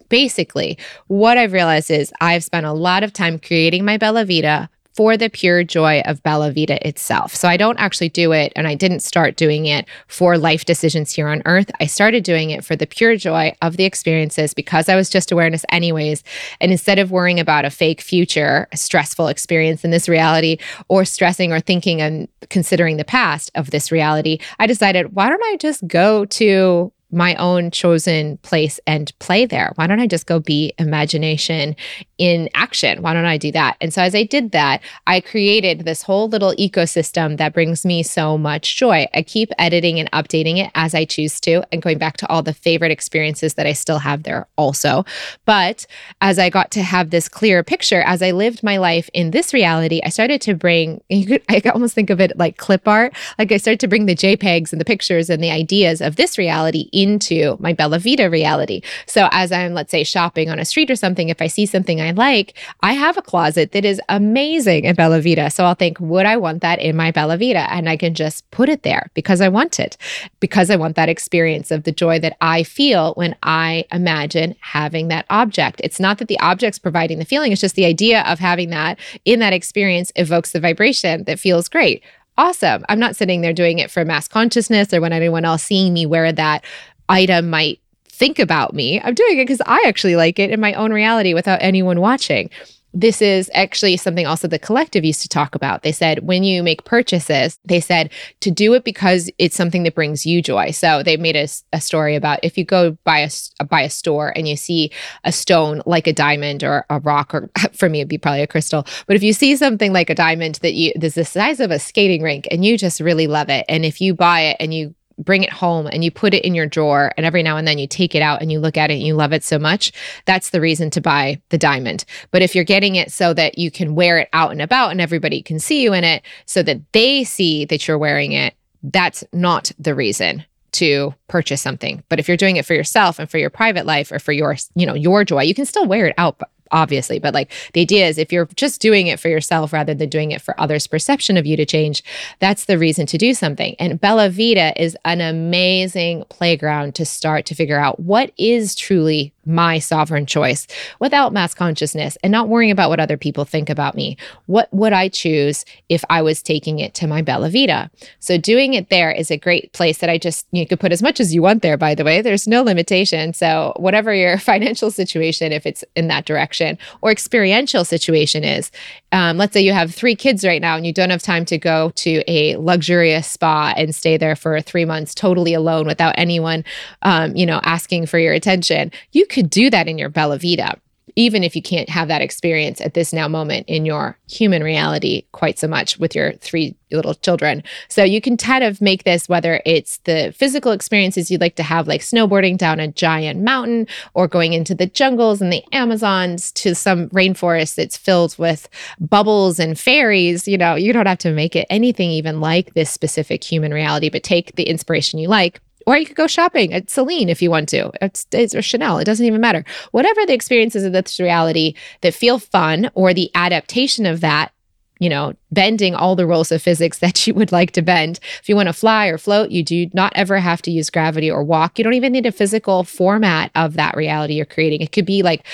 Basically, 0.09 0.79
what 1.09 1.37
I've 1.37 1.52
realized 1.52 1.90
is 1.90 2.12
I've 2.21 2.45
spent 2.45 2.67
a 2.67 2.73
lot 2.73 3.02
of 3.02 3.12
time 3.12 3.40
creating 3.40 3.85
my 3.85 3.97
Bella 3.97 4.25
Vita 4.25 4.69
for 5.00 5.16
the 5.16 5.30
pure 5.30 5.64
joy 5.64 6.02
of 6.04 6.23
Bella 6.23 6.52
Vita 6.52 6.87
itself. 6.87 7.35
So 7.35 7.49
I 7.49 7.57
don't 7.57 7.80
actually 7.80 8.11
do 8.11 8.33
it, 8.33 8.52
and 8.54 8.69
I 8.69 8.75
didn't 8.75 9.00
start 9.00 9.35
doing 9.35 9.64
it 9.64 9.88
for 10.09 10.37
life 10.37 10.66
decisions 10.66 11.11
here 11.11 11.26
on 11.26 11.40
earth. 11.47 11.71
I 11.80 11.87
started 11.87 12.23
doing 12.23 12.50
it 12.50 12.66
for 12.66 12.76
the 12.76 12.87
pure 12.87 13.16
joy 13.16 13.54
of 13.62 13.78
the 13.78 13.85
experiences 13.85 14.52
because 14.52 14.90
I 14.90 14.97
was 14.97 15.09
just 15.09 15.33
awareness, 15.33 15.64
anyways. 15.71 16.23
And 16.61 16.71
instead 16.71 16.99
of 16.99 17.11
worrying 17.11 17.40
about 17.40 17.64
a 17.64 17.71
fake 17.71 18.02
future, 18.02 18.69
a 18.73 18.76
stressful 18.76 19.28
experience 19.28 19.85
in 19.85 19.90
this 19.90 20.07
reality, 20.07 20.59
or 20.88 21.07
stressing 21.07 21.50
or 21.50 21.61
thinking 21.61 22.02
and 22.02 22.28
considering 22.50 22.99
the 22.99 23.04
past 23.07 23.50
of 23.54 23.71
this 23.71 23.90
reality, 23.90 24.38
I 24.59 24.66
decided, 24.66 25.14
why 25.14 25.30
don't 25.30 25.42
I 25.45 25.57
just 25.57 25.87
go 25.88 26.26
to 26.26 26.92
my 27.12 27.35
own 27.37 27.71
chosen 27.71 28.38
place 28.38 28.81
and 28.87 29.17
play 29.19 29.47
there? 29.47 29.73
Why 29.75 29.87
don't 29.87 30.00
I 30.00 30.07
just 30.07 30.26
go 30.26 30.40
be 30.40 30.73
imagination 30.79 31.76
in 32.19 32.49
action? 32.55 33.02
Why 33.02 33.14
don't 33.14 33.25
I 33.25 33.38
do 33.38 33.52
that? 33.52 33.76
And 33.81 33.93
so 33.93 34.02
as 34.02 34.14
I 34.14 34.25
did 34.25 34.52
that, 34.52 34.83
I 35.07 35.21
created 35.21 35.81
this 35.81 36.02
whole 36.02 36.29
little 36.29 36.55
ecosystem 36.57 37.37
that 37.38 37.55
brings 37.55 37.85
me 37.85 38.02
so 38.02 38.37
much 38.37 38.76
joy. 38.76 39.07
I 39.14 39.23
keep 39.23 39.50
editing 39.59 39.99
and 39.99 40.11
updating 40.12 40.59
it 40.59 40.71
as 40.75 40.95
I 40.95 41.05
choose 41.05 41.40
to 41.40 41.62
and 41.73 41.83
going 41.83 41.99
back 41.99 42.17
to 42.19 42.29
all 42.29 42.43
the 42.43 42.55
favorite 42.55 42.93
experiences 42.93 43.55
that 43.55 43.67
I 43.67 43.73
still 43.73 43.99
have 43.99 44.23
there 44.23 44.47
also. 44.57 45.05
But 45.47 45.87
as 46.21 46.38
I 46.38 46.50
got 46.50 46.71
to 46.73 46.83
have 46.83 47.11
this 47.11 47.29
clearer 47.29 47.62
picture, 47.62 48.02
as 48.02 48.23
I 48.23 48.31
lived 48.33 48.62
my 48.62 48.76
life 48.76 49.09
in 49.14 49.31
this 49.31 49.52
reality, 49.52 50.00
I 50.05 50.11
started 50.11 50.40
to 50.43 50.55
bring, 50.55 51.02
you 51.09 51.26
could, 51.26 51.43
I 51.49 51.62
almost 51.71 51.95
think 51.95 52.11
of 52.11 52.21
it 52.21 52.37
like 52.37 52.57
clip 52.57 52.87
art. 52.87 53.14
Like 53.38 53.52
I 53.52 53.57
started 53.57 53.81
to 53.81 53.88
bring 53.88 54.07
the 54.07 54.14
JPEGs 54.14 54.73
and 54.73 54.81
the 54.81 54.85
pictures 54.85 55.31
and 55.31 55.43
the 55.43 55.50
ideas 55.50 56.00
of 56.00 56.17
this 56.17 56.38
reality 56.38 56.88
into 57.00 57.57
my 57.61 57.73
Bella 57.73 57.99
Vita 57.99 58.28
reality. 58.28 58.83
So 59.07 59.28
as 59.33 59.52
I'm, 59.52 59.73
let's 59.73 59.90
say, 59.90 60.04
shopping 60.04 60.50
on 60.50 60.59
a 60.59 60.64
street 60.64 60.90
or 60.90 60.97
something, 60.97 61.28
if 61.28 61.40
I 61.40 61.47
see 61.47 61.66
something 61.66 62.00
I 62.00 62.11
like, 62.11 62.59
I 62.83 62.92
have 62.92 63.16
a 63.16 63.23
closet 63.23 63.73
that 63.73 63.85
is 63.85 64.00
amazing 64.09 64.85
in 64.85 64.95
Bella 64.95 65.21
Vita. 65.21 65.50
So 65.50 65.64
I'll 65.64 65.75
think, 65.75 65.99
would 66.00 66.26
I 66.26 66.37
want 66.37 66.61
that 66.62 66.80
in 66.80 66.97
my 66.97 67.11
Bella 67.11 67.38
Vita? 67.38 67.73
And 67.73 67.88
I 67.88 67.97
can 67.97 68.14
just 68.14 68.50
put 68.50 68.69
it 68.69 68.83
there 68.83 69.11
because 69.14 69.40
I 69.40 69.49
want 69.49 69.80
it, 69.80 69.97
because 70.40 70.71
I 70.71 70.76
want 70.76 70.97
that 70.97 71.09
experience 71.09 71.71
of 71.71 71.85
the 71.85 71.92
joy 71.92 72.19
that 72.21 72.37
I 72.40 72.62
feel 72.62 73.14
when 73.14 73.35
I 73.42 73.87
imagine 73.90 74.54
having 74.61 75.09
that 75.09 75.26
object. 75.30 75.80
It's 75.83 76.00
not 76.00 76.19
that 76.19 76.28
the 76.28 76.40
object's 76.40 76.78
providing 76.78 77.19
the 77.19 77.25
feeling, 77.25 77.52
it's 77.52 77.61
just 77.61 77.76
the 77.76 77.87
idea 77.87 78.23
of 78.23 78.38
having 78.38 78.71
that 78.71 78.99
in 79.25 79.40
that 79.40 79.52
experience 79.52 80.12
evokes 80.16 80.52
the 80.52 80.61
vibration 80.61 81.25
that 81.25 81.40
feels 81.40 81.69
great 81.69 82.02
awesome. 82.40 82.85
I'm 82.88 82.99
not 82.99 83.16
sitting 83.16 83.42
there 83.42 83.52
doing 83.52 83.78
it 83.78 83.90
for 83.90 84.04
mass 84.04 84.26
consciousness 84.26 84.94
or 84.94 85.00
when 85.00 85.12
anyone 85.12 85.44
else 85.44 85.62
seeing 85.62 85.92
me 85.92 86.06
wear 86.06 86.32
that 86.32 86.64
item 87.09 87.50
might 87.50 87.80
think 88.09 88.38
about 88.38 88.73
me. 88.73 89.00
I'm 89.02 89.14
doing 89.14 89.38
it 89.38 89.47
because 89.47 89.61
I 89.66 89.85
actually 89.87 90.16
like 90.16 90.38
it 90.38 90.50
in 90.50 90.59
my 90.59 90.73
own 90.75 90.90
reality 90.92 91.35
without 91.35 91.59
anyone 91.61 92.00
watching. 92.00 92.49
This 92.92 93.23
is 93.23 93.50
actually 93.54 93.97
something 93.97 94.26
also 94.26 94.49
the 94.49 94.59
collective 94.59 95.04
used 95.04 95.23
to 95.23 95.28
talk 95.28 95.54
about. 95.54 95.82
They 95.82 95.92
said 95.92 96.26
when 96.26 96.42
you 96.42 96.62
make 96.62 96.85
purchases, 96.85 97.59
they 97.64 97.80
said 97.80 98.11
to 98.40 98.50
do 98.50 98.75
it 98.75 98.85
because 98.85 99.30
it's 99.38 99.56
something 99.56 99.85
that 99.85 99.94
brings 99.94 100.26
you 100.26 100.42
joy. 100.42 100.73
So 100.73 101.02
they 101.02 101.16
made 101.16 101.37
a, 101.37 101.49
a 101.73 101.80
story 101.80 102.16
about 102.16 102.40
if 102.42 102.59
you 102.59 102.64
go 102.64 102.97
buy 103.04 103.20
a 103.20 103.64
by 103.64 103.82
a 103.82 103.90
store 103.90 104.37
and 104.37 104.49
you 104.49 104.56
see 104.56 104.90
a 105.25 105.32
stone 105.32 105.82
like 105.87 106.06
a 106.06 106.12
diamond 106.12 106.64
or 106.64 106.85
a 106.90 106.99
rock, 107.00 107.35
or 107.35 107.50
for 107.73 107.88
me 107.88 108.00
it'd 108.00 108.09
be 108.09 108.18
probably 108.18 108.42
a 108.42 108.47
crystal. 108.47 108.85
But 109.06 109.16
if 109.16 109.23
you 109.23 109.32
see 109.32 109.56
something 109.56 109.92
like 109.92 110.11
a 110.11 110.14
diamond 110.14 110.56
that 110.56 110.75
you 110.75 110.92
there's 110.97 111.14
the 111.14 111.25
size 111.25 111.61
of 111.61 111.70
a 111.70 111.78
skating 111.78 112.23
rink 112.23 112.49
and 112.50 112.64
you 112.64 112.76
just 112.76 113.00
really 113.00 113.26
love 113.26 113.49
it, 113.49 113.64
and 113.68 113.85
if 113.85 114.00
you 114.00 114.14
buy 114.14 114.40
it 114.40 114.56
and 114.59 114.75
you 114.75 114.94
bring 115.25 115.43
it 115.43 115.53
home 115.53 115.87
and 115.87 116.03
you 116.03 116.11
put 116.11 116.35
it 116.35 116.45
in 116.45 116.55
your 116.55 116.67
drawer 116.67 117.12
and 117.17 117.27
every 117.27 117.43
now 117.43 117.57
and 117.57 117.67
then 117.67 117.79
you 117.79 117.87
take 117.87 118.15
it 118.15 118.23
out 118.23 118.41
and 118.41 118.50
you 118.50 118.61
look 118.61 118.77
at 118.77 118.91
it 118.91 118.95
and 118.95 119.03
you 119.03 119.15
love 119.15 119.33
it 119.33 119.45
so 119.45 119.59
much, 119.59 119.93
that's 120.25 120.50
the 120.50 120.61
reason 120.61 120.91
to 120.91 121.00
buy 121.00 121.41
the 121.50 121.59
diamond. 121.59 122.05
But 122.31 122.43
if 122.43 122.55
you're 122.55 122.65
getting 122.65 122.97
it 122.97 123.12
so 123.12 123.35
that 123.35 123.59
you 123.59 123.71
can 123.71 123.95
wear 123.95 124.19
it 124.19 124.29
out 124.33 124.53
and 124.53 124.62
about 124.62 124.91
and 124.91 125.00
everybody 125.00 125.43
can 125.43 125.59
see 125.59 125.83
you 125.83 125.93
in 125.93 126.05
it 126.05 126.23
so 126.47 126.62
that 126.62 126.81
they 126.93 127.25
see 127.25 127.65
that 127.67 127.87
you're 127.87 127.99
wearing 127.99 128.33
it, 128.33 128.55
that's 128.83 129.23
not 129.33 129.71
the 129.79 129.95
reason 129.95 130.45
to 130.73 131.15
purchase 131.29 131.61
something. 131.61 132.03
But 132.09 132.19
if 132.19 132.29
you're 132.29 132.37
doing 132.37 132.57
it 132.57 132.65
for 132.65 132.75
yourself 132.75 133.19
and 133.19 133.29
for 133.29 133.39
your 133.39 133.50
private 133.50 133.87
life 133.87 134.12
or 134.12 134.19
for 134.19 134.33
your, 134.33 134.57
you 134.75 134.87
know, 134.87 134.95
your 134.95 135.25
joy, 135.25 135.43
you 135.43 135.55
can 135.55 135.67
still 135.67 135.87
wear 135.87 136.07
it 136.07 136.15
out 136.17 136.41
obviously. 136.73 137.19
But 137.19 137.35
like 137.35 137.50
the 137.73 137.81
idea 137.81 138.07
is 138.07 138.19
if 138.19 138.33
you're 138.33 138.49
just 138.57 138.81
doing 138.81 139.07
it 139.07 139.21
for 139.21 139.29
yourself 139.29 139.73
rather 139.73 139.95
than 139.95 140.09
doing 140.09 140.31
it 140.31 140.43
for 140.43 140.59
others' 140.61 140.87
perception 140.87 141.37
of 141.37 141.47
you 141.47 141.57
to 141.57 141.67
change, 141.67 142.03
that's 142.39 142.67
the 142.67 142.79
reason 142.79 143.07
to 143.07 143.19
do 143.19 143.35
something. 143.35 143.75
And 143.79 144.00
Bella 144.00 144.31
Vita 144.31 144.73
is 144.81 144.97
an 145.05 145.21
amazing 145.21 146.25
playground 146.29 146.95
to 146.97 147.05
start 147.05 147.47
to 147.47 147.55
figure 147.55 147.79
out 147.79 148.00
what 148.00 148.33
is 148.37 148.75
truly 148.75 149.33
my 149.47 149.79
sovereign 149.79 150.27
choice 150.27 150.67
without 151.00 151.33
mass 151.33 151.55
consciousness 151.55 152.17
and 152.23 152.31
not 152.31 152.49
worrying 152.49 152.71
about 152.71 152.91
what 152.91 153.00
other 153.00 153.17
people 153.17 153.45
think 153.45 153.71
about 153.71 153.95
me. 153.95 154.17
What 154.47 154.73
would 154.73 154.93
I 154.93 155.09
choose 155.09 155.65
if 155.89 156.04
I 156.11 156.23
was 156.23 156.43
taking 156.43 156.78
it 156.78 156.95
to 156.95 157.06
my 157.06 157.23
Bella 157.23 157.50
Vita? 157.50 157.91
So 158.19 158.37
doing 158.39 158.75
it 158.75 158.91
there 158.91 159.11
is 159.11 159.30
a 159.30 159.39
great 159.39 159.73
place 159.73 159.99
that 159.99 160.11
I 160.11 160.19
just 160.19 160.47
you 160.52 160.67
could 160.67 160.78
put 160.78 160.93
as 160.93 161.02
much 161.02 161.21
as 161.21 161.35
you 161.35 161.43
want 161.43 161.63
there 161.63 161.76
by 161.76 161.95
the 161.95 162.04
way. 162.04 162.23
There's 162.23 162.47
no 162.47 162.63
limitation. 162.63 163.33
So 163.33 163.73
whatever 163.76 164.15
your 164.15 164.39
financial 164.50 164.91
situation 164.91 165.52
if 165.52 165.67
it's 165.67 165.83
in 165.97 166.09
that 166.09 166.26
direction 166.26 166.59
or 167.00 167.10
experiential 167.10 167.84
situation 167.84 168.44
is, 168.44 168.70
um, 169.12 169.36
let's 169.36 169.52
say 169.52 169.60
you 169.60 169.73
have 169.73 169.94
three 169.94 170.14
kids 170.14 170.44
right 170.44 170.60
now 170.60 170.76
and 170.76 170.86
you 170.86 170.92
don't 170.92 171.10
have 171.10 171.23
time 171.23 171.44
to 171.46 171.58
go 171.58 171.90
to 171.96 172.23
a 172.28 172.56
luxurious 172.56 173.26
spa 173.26 173.73
and 173.76 173.94
stay 173.94 174.16
there 174.16 174.36
for 174.36 174.60
three 174.60 174.84
months 174.84 175.14
totally 175.14 175.54
alone 175.54 175.86
without 175.86 176.14
anyone 176.16 176.64
um, 177.02 177.34
you 177.34 177.46
know 177.46 177.60
asking 177.64 178.06
for 178.06 178.18
your 178.18 178.32
attention 178.32 178.90
you 179.12 179.26
could 179.26 179.50
do 179.50 179.70
that 179.70 179.88
in 179.88 179.99
your 179.99 180.08
bella 180.08 180.38
vita 180.38 180.76
even 181.16 181.44
if 181.44 181.54
you 181.56 181.62
can't 181.62 181.88
have 181.88 182.08
that 182.08 182.23
experience 182.23 182.80
at 182.80 182.94
this 182.94 183.12
now 183.12 183.28
moment 183.28 183.68
in 183.68 183.84
your 183.84 184.16
human 184.28 184.62
reality 184.62 185.25
quite 185.32 185.58
so 185.58 185.68
much 185.68 185.99
with 185.99 186.14
your 186.14 186.32
three 186.34 186.75
little 186.90 187.14
children. 187.14 187.62
So 187.88 188.02
you 188.02 188.20
can 188.20 188.36
kind 188.36 188.64
of 188.64 188.80
make 188.80 189.04
this 189.04 189.28
whether 189.28 189.62
it's 189.64 189.99
the 189.99 190.32
physical 190.36 190.73
experiences 190.73 191.30
you'd 191.30 191.40
like 191.40 191.56
to 191.56 191.62
have, 191.62 191.86
like 191.86 192.00
snowboarding 192.00 192.58
down 192.58 192.80
a 192.80 192.88
giant 192.88 193.40
mountain 193.42 193.86
or 194.14 194.28
going 194.28 194.52
into 194.52 194.75
the 194.75 194.86
jungles 194.86 195.40
and 195.40 195.52
the 195.52 195.62
Amazons 195.73 196.50
to 196.52 196.75
some 196.75 197.08
rainforest 197.10 197.76
that's 197.76 197.96
filled 197.96 198.36
with 198.38 198.68
bubbles 198.99 199.58
and 199.58 199.78
fairies. 199.78 200.49
You 200.49 200.58
know, 200.58 200.75
you 200.75 200.92
don't 200.92 201.06
have 201.06 201.18
to 201.18 201.32
make 201.32 201.56
it 201.56 201.66
anything 201.70 202.10
even 202.10 202.40
like 202.40 202.75
this 202.75 202.90
specific 202.90 203.44
human 203.44 203.73
reality, 203.73 204.10
but 204.10 204.23
take 204.23 204.56
the 204.56 204.64
inspiration 204.64 205.18
you 205.18 205.28
like 205.28 205.60
or 205.86 205.97
you 205.97 206.06
could 206.06 206.16
go 206.16 206.26
shopping 206.26 206.73
at 206.73 206.90
Celine 206.90 207.28
if 207.28 207.43
you 207.43 207.50
want 207.50 207.69
to. 207.71 207.90
It's, 208.00 208.26
it's 208.32 208.54
or 208.54 208.62
Chanel. 208.62 208.99
It 208.99 209.04
doesn't 209.04 209.25
even 209.25 209.40
matter. 209.40 209.64
Whatever 209.93 210.25
the 210.26 210.34
experiences 210.34 210.84
of 210.84 210.93
this 210.93 211.21
reality 211.21 211.75
that 212.02 212.14
feel 212.14 212.38
fun 212.38 212.90
or 212.95 213.14
the 213.14 213.30
adaptation 213.34 214.06
of 214.06 214.21
that 214.21 214.52
you 215.00 215.08
know, 215.08 215.32
bending 215.50 215.95
all 215.95 216.14
the 216.14 216.26
rules 216.26 216.52
of 216.52 216.62
physics 216.62 216.99
that 217.00 217.26
you 217.26 217.34
would 217.34 217.50
like 217.50 217.73
to 217.73 217.82
bend. 217.82 218.21
If 218.40 218.49
you 218.49 218.54
want 218.54 218.69
to 218.69 218.73
fly 218.73 219.06
or 219.06 219.19
float, 219.19 219.50
you 219.50 219.64
do 219.64 219.88
not 219.93 220.12
ever 220.14 220.38
have 220.38 220.62
to 220.62 220.71
use 220.71 220.90
gravity 220.90 221.30
or 221.30 221.43
walk. 221.43 221.78
You 221.78 221.84
don't 221.84 221.95
even 221.95 222.12
need 222.12 222.26
a 222.26 222.32
physical 222.32 222.84
format 222.84 223.50
of 223.56 223.75
that 223.75 223.97
reality 223.97 224.34
you're 224.34 224.47
creating. 224.47 224.82
It 224.82 224.93
could 224.93 225.06
be 225.06 225.23
like 225.23 225.45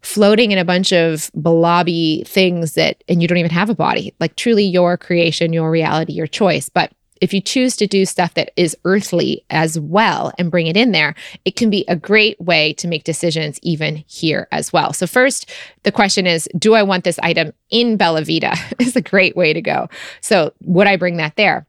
floating 0.00 0.50
in 0.50 0.58
a 0.58 0.64
bunch 0.64 0.92
of 0.92 1.30
blobby 1.34 2.24
things 2.26 2.74
that, 2.74 3.04
and 3.08 3.22
you 3.22 3.28
don't 3.28 3.38
even 3.38 3.50
have 3.50 3.70
a 3.70 3.74
body, 3.74 4.14
like 4.20 4.36
truly 4.36 4.64
your 4.64 4.96
creation, 4.96 5.52
your 5.52 5.70
reality, 5.70 6.14
your 6.14 6.26
choice. 6.26 6.68
But 6.68 6.92
if 7.20 7.32
you 7.32 7.40
choose 7.40 7.76
to 7.76 7.86
do 7.86 8.04
stuff 8.04 8.34
that 8.34 8.52
is 8.56 8.76
earthly 8.84 9.44
as 9.50 9.78
well 9.78 10.32
and 10.38 10.50
bring 10.50 10.66
it 10.66 10.76
in 10.76 10.92
there, 10.92 11.14
it 11.44 11.56
can 11.56 11.70
be 11.70 11.84
a 11.88 11.96
great 11.96 12.40
way 12.40 12.72
to 12.74 12.88
make 12.88 13.04
decisions 13.04 13.58
even 13.62 14.04
here 14.06 14.48
as 14.52 14.72
well. 14.72 14.92
So, 14.92 15.06
first, 15.06 15.50
the 15.84 15.92
question 15.92 16.26
is 16.26 16.48
Do 16.58 16.74
I 16.74 16.82
want 16.82 17.04
this 17.04 17.18
item 17.20 17.52
in 17.70 17.96
Bella 17.96 18.24
Vita? 18.24 18.56
is 18.78 18.96
a 18.96 19.00
great 19.00 19.36
way 19.36 19.52
to 19.52 19.62
go. 19.62 19.88
So, 20.20 20.52
would 20.62 20.86
I 20.86 20.96
bring 20.96 21.16
that 21.18 21.36
there? 21.36 21.66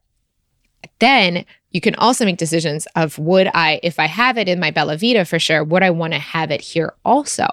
Then 1.00 1.46
you 1.76 1.82
can 1.82 1.94
also 1.96 2.24
make 2.24 2.38
decisions 2.38 2.88
of 2.96 3.20
would 3.20 3.50
I, 3.54 3.82
if 3.84 4.00
I 4.00 4.06
have 4.06 4.38
it 4.38 4.48
in 4.48 4.62
my 4.62 4.72
Bella 4.72 4.96
Vita 4.98 5.26
for 5.26 5.40
sure, 5.40 5.62
would 5.62 5.84
I 5.84 5.90
want 5.90 6.14
to 6.14 6.20
have 6.20 6.50
it 6.50 6.62
here 6.62 6.94
also? 7.04 7.48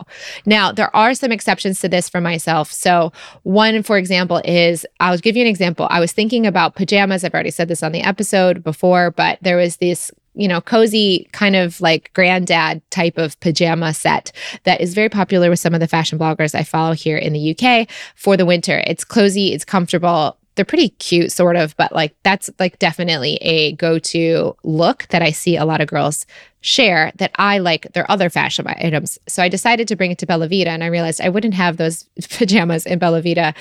Now, 0.47 0.71
there 0.71 0.95
are 0.95 1.13
some 1.13 1.33
exceptions 1.33 1.81
to 1.81 1.89
this 1.89 2.09
for 2.09 2.21
myself. 2.21 2.71
So, 2.71 3.13
one, 3.43 3.83
for 3.83 3.99
example, 3.99 4.41
is 4.45 4.87
I'll 5.01 5.19
give 5.19 5.37
you 5.37 5.43
an 5.43 5.49
example. 5.49 5.89
I 5.91 5.99
was 5.99 6.13
thinking 6.13 6.47
about 6.47 6.77
pajamas. 6.77 7.25
I've 7.25 7.35
already 7.35 7.51
said 7.51 7.67
this 7.67 7.83
on 7.83 7.91
the 7.91 8.03
episode 8.03 8.63
before, 8.63 9.11
but 9.11 9.39
there 9.43 9.57
was 9.57 9.79
this 9.79 10.13
you 10.35 10.49
know, 10.49 10.61
cozy 10.63 11.29
kind 11.33 11.57
of 11.57 11.81
like 11.81 12.11
granddad 12.15 12.81
type 12.91 13.19
of 13.19 13.39
pajama 13.41 13.93
set 13.93 14.33
that 14.65 14.81
is 14.81 14.95
very 14.95 15.11
popular 15.11 15.51
with 15.51 15.59
some 15.59 15.75
of 15.75 15.81
the 15.81 15.89
fashion 15.89 16.19
bloggers 16.19 16.55
I 16.55 16.63
follow 16.63 16.95
here 16.95 17.19
in 17.19 17.35
the 17.35 17.55
UK 17.55 17.87
for 18.15 18.39
the 18.39 18.47
winter. 18.47 18.83
It's 18.87 19.05
cozy, 19.05 19.53
it's 19.53 19.65
comfortable, 19.65 20.39
they're 20.55 20.65
pretty 20.65 20.91
cute 20.91 21.33
sort 21.33 21.57
of 21.57 21.77
but 21.77 21.93
like 21.93 22.15
that's 22.23 22.51
like 22.59 22.79
definitely 22.79 23.37
a 23.37 23.73
go-to 23.73 24.57
look 24.65 25.07
that 25.09 25.23
i 25.23 25.31
see 25.31 25.57
a 25.57 25.65
lot 25.65 25.81
of 25.81 25.88
girls 25.88 26.27
share 26.62 27.12
that 27.17 27.33
i 27.37 27.59
like 27.59 27.93
their 27.93 28.11
other 28.11 28.31
fashion 28.31 28.67
items. 28.67 29.19
So 29.29 29.43
i 29.43 29.49
decided 29.49 29.88
to 29.88 29.97
bring 29.97 30.11
it 30.11 30.19
to 30.19 30.27
bella 30.27 30.49
vita 30.49 30.71
and 30.71 30.83
i 30.83 30.87
realized 30.87 31.21
i 31.21 31.29
wouldn't 31.29 31.55
have 31.55 31.77
those 31.77 32.05
pajamas 32.31 32.87
in 32.87 32.99
bella 32.99 33.21
vita 33.21 33.53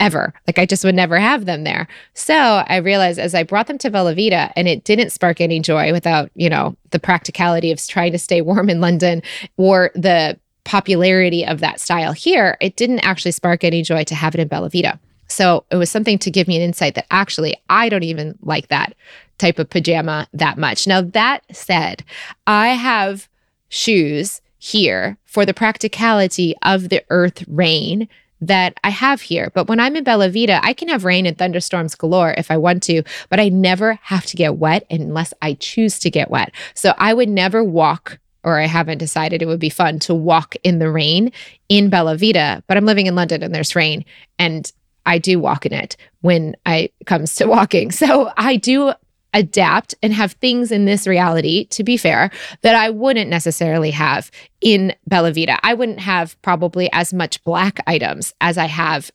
ever. 0.00 0.32
Like 0.46 0.58
i 0.58 0.66
just 0.66 0.84
would 0.84 0.94
never 0.94 1.18
have 1.18 1.46
them 1.46 1.64
there. 1.64 1.88
So 2.14 2.34
i 2.34 2.76
realized 2.76 3.18
as 3.18 3.34
i 3.34 3.42
brought 3.42 3.68
them 3.68 3.78
to 3.78 3.90
bella 3.90 4.14
vita 4.14 4.52
and 4.56 4.68
it 4.68 4.84
didn't 4.84 5.10
spark 5.10 5.40
any 5.40 5.60
joy 5.60 5.92
without 5.92 6.30
you 6.34 6.50
know 6.50 6.76
the 6.90 6.98
practicality 6.98 7.70
of 7.70 7.84
trying 7.86 8.12
to 8.12 8.18
stay 8.18 8.40
warm 8.48 8.68
in 8.68 8.80
london 8.80 9.22
or 9.56 9.90
the 9.94 10.38
popularity 10.64 11.46
of 11.46 11.60
that 11.60 11.80
style 11.80 12.12
here 12.12 12.58
it 12.60 12.76
didn't 12.76 12.98
actually 13.00 13.32
spark 13.32 13.64
any 13.64 13.80
joy 13.82 14.04
to 14.04 14.14
have 14.14 14.34
it 14.34 14.40
in 14.40 14.48
bella 14.48 14.68
vita 14.68 14.98
so 15.28 15.64
it 15.70 15.76
was 15.76 15.90
something 15.90 16.18
to 16.18 16.30
give 16.30 16.48
me 16.48 16.56
an 16.56 16.62
insight 16.62 16.94
that 16.94 17.06
actually 17.10 17.56
I 17.68 17.88
don't 17.88 18.02
even 18.02 18.38
like 18.42 18.68
that 18.68 18.94
type 19.38 19.58
of 19.58 19.70
pajama 19.70 20.26
that 20.32 20.58
much. 20.58 20.86
Now, 20.86 21.00
that 21.00 21.44
said, 21.52 22.02
I 22.46 22.68
have 22.68 23.28
shoes 23.68 24.40
here 24.58 25.16
for 25.24 25.46
the 25.46 25.54
practicality 25.54 26.54
of 26.62 26.88
the 26.88 27.04
earth 27.10 27.44
rain 27.46 28.08
that 28.40 28.78
I 28.84 28.90
have 28.90 29.20
here. 29.20 29.50
But 29.54 29.68
when 29.68 29.80
I'm 29.80 29.96
in 29.96 30.04
Bella 30.04 30.28
Vita, 30.30 30.60
I 30.62 30.72
can 30.72 30.88
have 30.88 31.04
rain 31.04 31.26
and 31.26 31.36
thunderstorms 31.36 31.94
galore 31.94 32.34
if 32.36 32.50
I 32.50 32.56
want 32.56 32.82
to, 32.84 33.02
but 33.28 33.40
I 33.40 33.48
never 33.48 33.98
have 34.02 34.26
to 34.26 34.36
get 34.36 34.56
wet 34.56 34.86
unless 34.90 35.34
I 35.42 35.54
choose 35.54 35.98
to 36.00 36.10
get 36.10 36.30
wet. 36.30 36.52
So 36.74 36.94
I 36.98 37.14
would 37.14 37.28
never 37.28 37.64
walk 37.64 38.18
or 38.44 38.58
I 38.58 38.66
haven't 38.66 38.98
decided 38.98 39.42
it 39.42 39.46
would 39.46 39.58
be 39.58 39.70
fun 39.70 39.98
to 40.00 40.14
walk 40.14 40.54
in 40.62 40.78
the 40.78 40.90
rain 40.90 41.32
in 41.68 41.90
Bella 41.90 42.16
Vita, 42.16 42.62
but 42.66 42.76
I'm 42.76 42.86
living 42.86 43.06
in 43.06 43.16
London 43.16 43.42
and 43.42 43.54
there's 43.54 43.76
rain 43.76 44.04
and 44.38 44.70
I 45.08 45.18
do 45.18 45.40
walk 45.40 45.64
in 45.64 45.72
it 45.72 45.96
when 46.20 46.54
I 46.66 46.90
comes 47.06 47.34
to 47.36 47.46
walking. 47.46 47.90
So 47.98 48.30
I 48.36 48.56
do 48.56 48.92
adapt 49.34 49.94
and 50.02 50.12
have 50.12 50.32
things 50.32 50.70
in 50.70 50.84
this 50.84 51.06
reality, 51.06 51.64
to 51.66 51.82
be 51.82 51.96
fair, 51.96 52.30
that 52.62 52.76
I 52.76 52.90
wouldn't 52.90 53.28
necessarily 53.28 53.90
have 53.90 54.30
in 54.60 54.94
Bella 55.06 55.32
Vita. 55.32 55.58
I 55.62 55.74
wouldn't 55.74 56.00
have 56.00 56.40
probably 56.42 56.88
as 56.92 57.12
much 57.12 57.42
black 57.44 57.80
items 57.86 58.34
as 58.40 58.56
I 58.56 58.66
have 58.66 59.10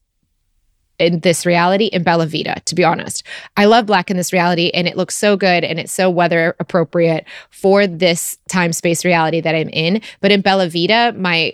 in 1.00 1.22
this 1.22 1.46
reality 1.46 1.86
in 1.86 2.04
Bella 2.04 2.26
Vita, 2.28 2.62
to 2.66 2.76
be 2.76 2.84
honest. 2.84 3.24
I 3.58 3.66
love 3.66 3.86
black 3.86 4.12
in 4.12 4.18
this 4.18 4.34
reality 4.34 4.70
and 4.74 4.88
it 4.88 4.98
looks 4.98 5.16
so 5.16 5.38
good 5.38 5.64
and 5.64 5.80
it's 5.80 5.94
so 5.94 6.10
weather 6.10 6.56
appropriate 6.60 7.26
for 7.50 7.88
this 7.88 8.38
time 8.50 8.74
space 8.74 9.06
reality 9.06 9.42
that 9.42 9.56
I'm 9.56 9.70
in. 9.70 10.02
But 10.20 10.32
in 10.32 10.42
Bella 10.42 10.70
Vita, 10.70 11.14
my 11.18 11.54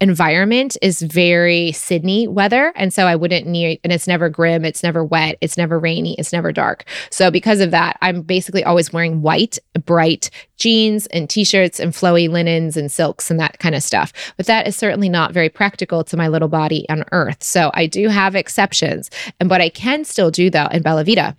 environment 0.00 0.76
is 0.82 1.02
very 1.02 1.72
Sydney 1.72 2.26
weather. 2.26 2.72
And 2.76 2.92
so 2.92 3.06
I 3.06 3.16
wouldn't 3.16 3.46
need, 3.46 3.80
and 3.84 3.92
it's 3.92 4.06
never 4.06 4.28
grim, 4.28 4.64
it's 4.64 4.82
never 4.82 5.04
wet, 5.04 5.38
it's 5.40 5.56
never 5.56 5.78
rainy, 5.78 6.14
it's 6.14 6.32
never 6.32 6.52
dark. 6.52 6.84
So 7.10 7.30
because 7.30 7.60
of 7.60 7.70
that, 7.70 7.98
I'm 8.02 8.22
basically 8.22 8.64
always 8.64 8.92
wearing 8.92 9.22
white, 9.22 9.58
bright 9.84 10.30
jeans 10.56 11.06
and 11.08 11.30
t 11.30 11.44
shirts 11.44 11.80
and 11.80 11.92
flowy 11.92 12.28
linens 12.28 12.76
and 12.76 12.90
silks 12.90 13.30
and 13.30 13.38
that 13.40 13.58
kind 13.58 13.74
of 13.74 13.82
stuff. 13.82 14.12
But 14.36 14.46
that 14.46 14.66
is 14.66 14.76
certainly 14.76 15.08
not 15.08 15.32
very 15.32 15.48
practical 15.48 16.04
to 16.04 16.16
my 16.16 16.28
little 16.28 16.48
body 16.48 16.88
on 16.88 17.04
earth. 17.12 17.42
So 17.42 17.70
I 17.74 17.86
do 17.86 18.08
have 18.08 18.34
exceptions. 18.34 19.10
And 19.38 19.48
what 19.50 19.60
I 19.60 19.68
can 19.68 20.04
still 20.04 20.30
do 20.30 20.50
though 20.50 20.66
in 20.66 20.82
Bella 20.82 21.04
Vita 21.04 21.36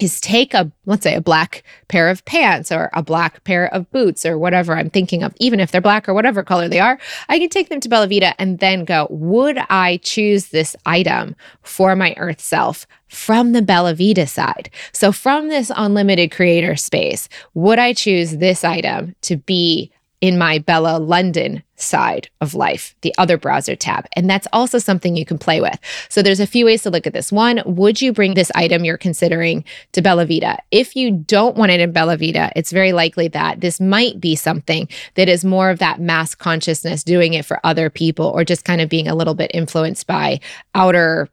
is 0.00 0.20
take 0.20 0.54
a 0.54 0.70
let's 0.86 1.02
say 1.02 1.14
a 1.14 1.20
black 1.20 1.62
pair 1.88 2.08
of 2.08 2.24
pants 2.24 2.72
or 2.72 2.90
a 2.92 3.02
black 3.02 3.44
pair 3.44 3.72
of 3.74 3.90
boots 3.90 4.24
or 4.24 4.38
whatever 4.38 4.76
I'm 4.76 4.90
thinking 4.90 5.22
of, 5.22 5.34
even 5.38 5.60
if 5.60 5.70
they're 5.70 5.80
black 5.80 6.08
or 6.08 6.14
whatever 6.14 6.42
color 6.42 6.68
they 6.68 6.80
are, 6.80 6.98
I 7.28 7.38
can 7.38 7.48
take 7.48 7.68
them 7.68 7.80
to 7.80 7.88
Bella 7.88 8.08
Vita 8.08 8.34
and 8.40 8.58
then 8.58 8.84
go, 8.84 9.06
would 9.10 9.58
I 9.68 9.98
choose 10.02 10.48
this 10.48 10.74
item 10.86 11.36
for 11.62 11.94
my 11.96 12.14
earth 12.16 12.40
self 12.40 12.86
from 13.08 13.52
the 13.52 13.62
Bella 13.62 13.94
Vita 13.94 14.26
side? 14.26 14.70
So 14.92 15.12
from 15.12 15.48
this 15.48 15.70
unlimited 15.74 16.30
creator 16.30 16.76
space, 16.76 17.28
would 17.54 17.78
I 17.78 17.92
choose 17.92 18.38
this 18.38 18.64
item 18.64 19.14
to 19.22 19.36
be 19.36 19.92
in 20.20 20.38
my 20.38 20.58
Bella 20.58 20.98
London 20.98 21.62
side 21.76 22.28
of 22.40 22.54
life, 22.54 22.94
the 23.02 23.14
other 23.18 23.38
browser 23.38 23.76
tab. 23.76 24.06
And 24.14 24.28
that's 24.28 24.48
also 24.52 24.78
something 24.78 25.16
you 25.16 25.24
can 25.24 25.38
play 25.38 25.60
with. 25.60 25.78
So 26.08 26.22
there's 26.22 26.40
a 26.40 26.46
few 26.46 26.64
ways 26.64 26.82
to 26.82 26.90
look 26.90 27.06
at 27.06 27.12
this. 27.12 27.30
One, 27.30 27.62
would 27.64 28.02
you 28.02 28.12
bring 28.12 28.34
this 28.34 28.50
item 28.54 28.84
you're 28.84 28.98
considering 28.98 29.64
to 29.92 30.02
Bella 30.02 30.26
Vita? 30.26 30.58
If 30.72 30.96
you 30.96 31.12
don't 31.12 31.56
want 31.56 31.70
it 31.70 31.80
in 31.80 31.92
Bella 31.92 32.16
Vita, 32.16 32.50
it's 32.56 32.72
very 32.72 32.92
likely 32.92 33.28
that 33.28 33.60
this 33.60 33.80
might 33.80 34.20
be 34.20 34.34
something 34.34 34.88
that 35.14 35.28
is 35.28 35.44
more 35.44 35.70
of 35.70 35.78
that 35.78 36.00
mass 36.00 36.34
consciousness 36.34 37.04
doing 37.04 37.34
it 37.34 37.44
for 37.44 37.60
other 37.64 37.90
people 37.90 38.26
or 38.26 38.44
just 38.44 38.64
kind 38.64 38.80
of 38.80 38.88
being 38.88 39.06
a 39.06 39.14
little 39.14 39.34
bit 39.34 39.50
influenced 39.54 40.06
by 40.06 40.40
outer 40.74 41.28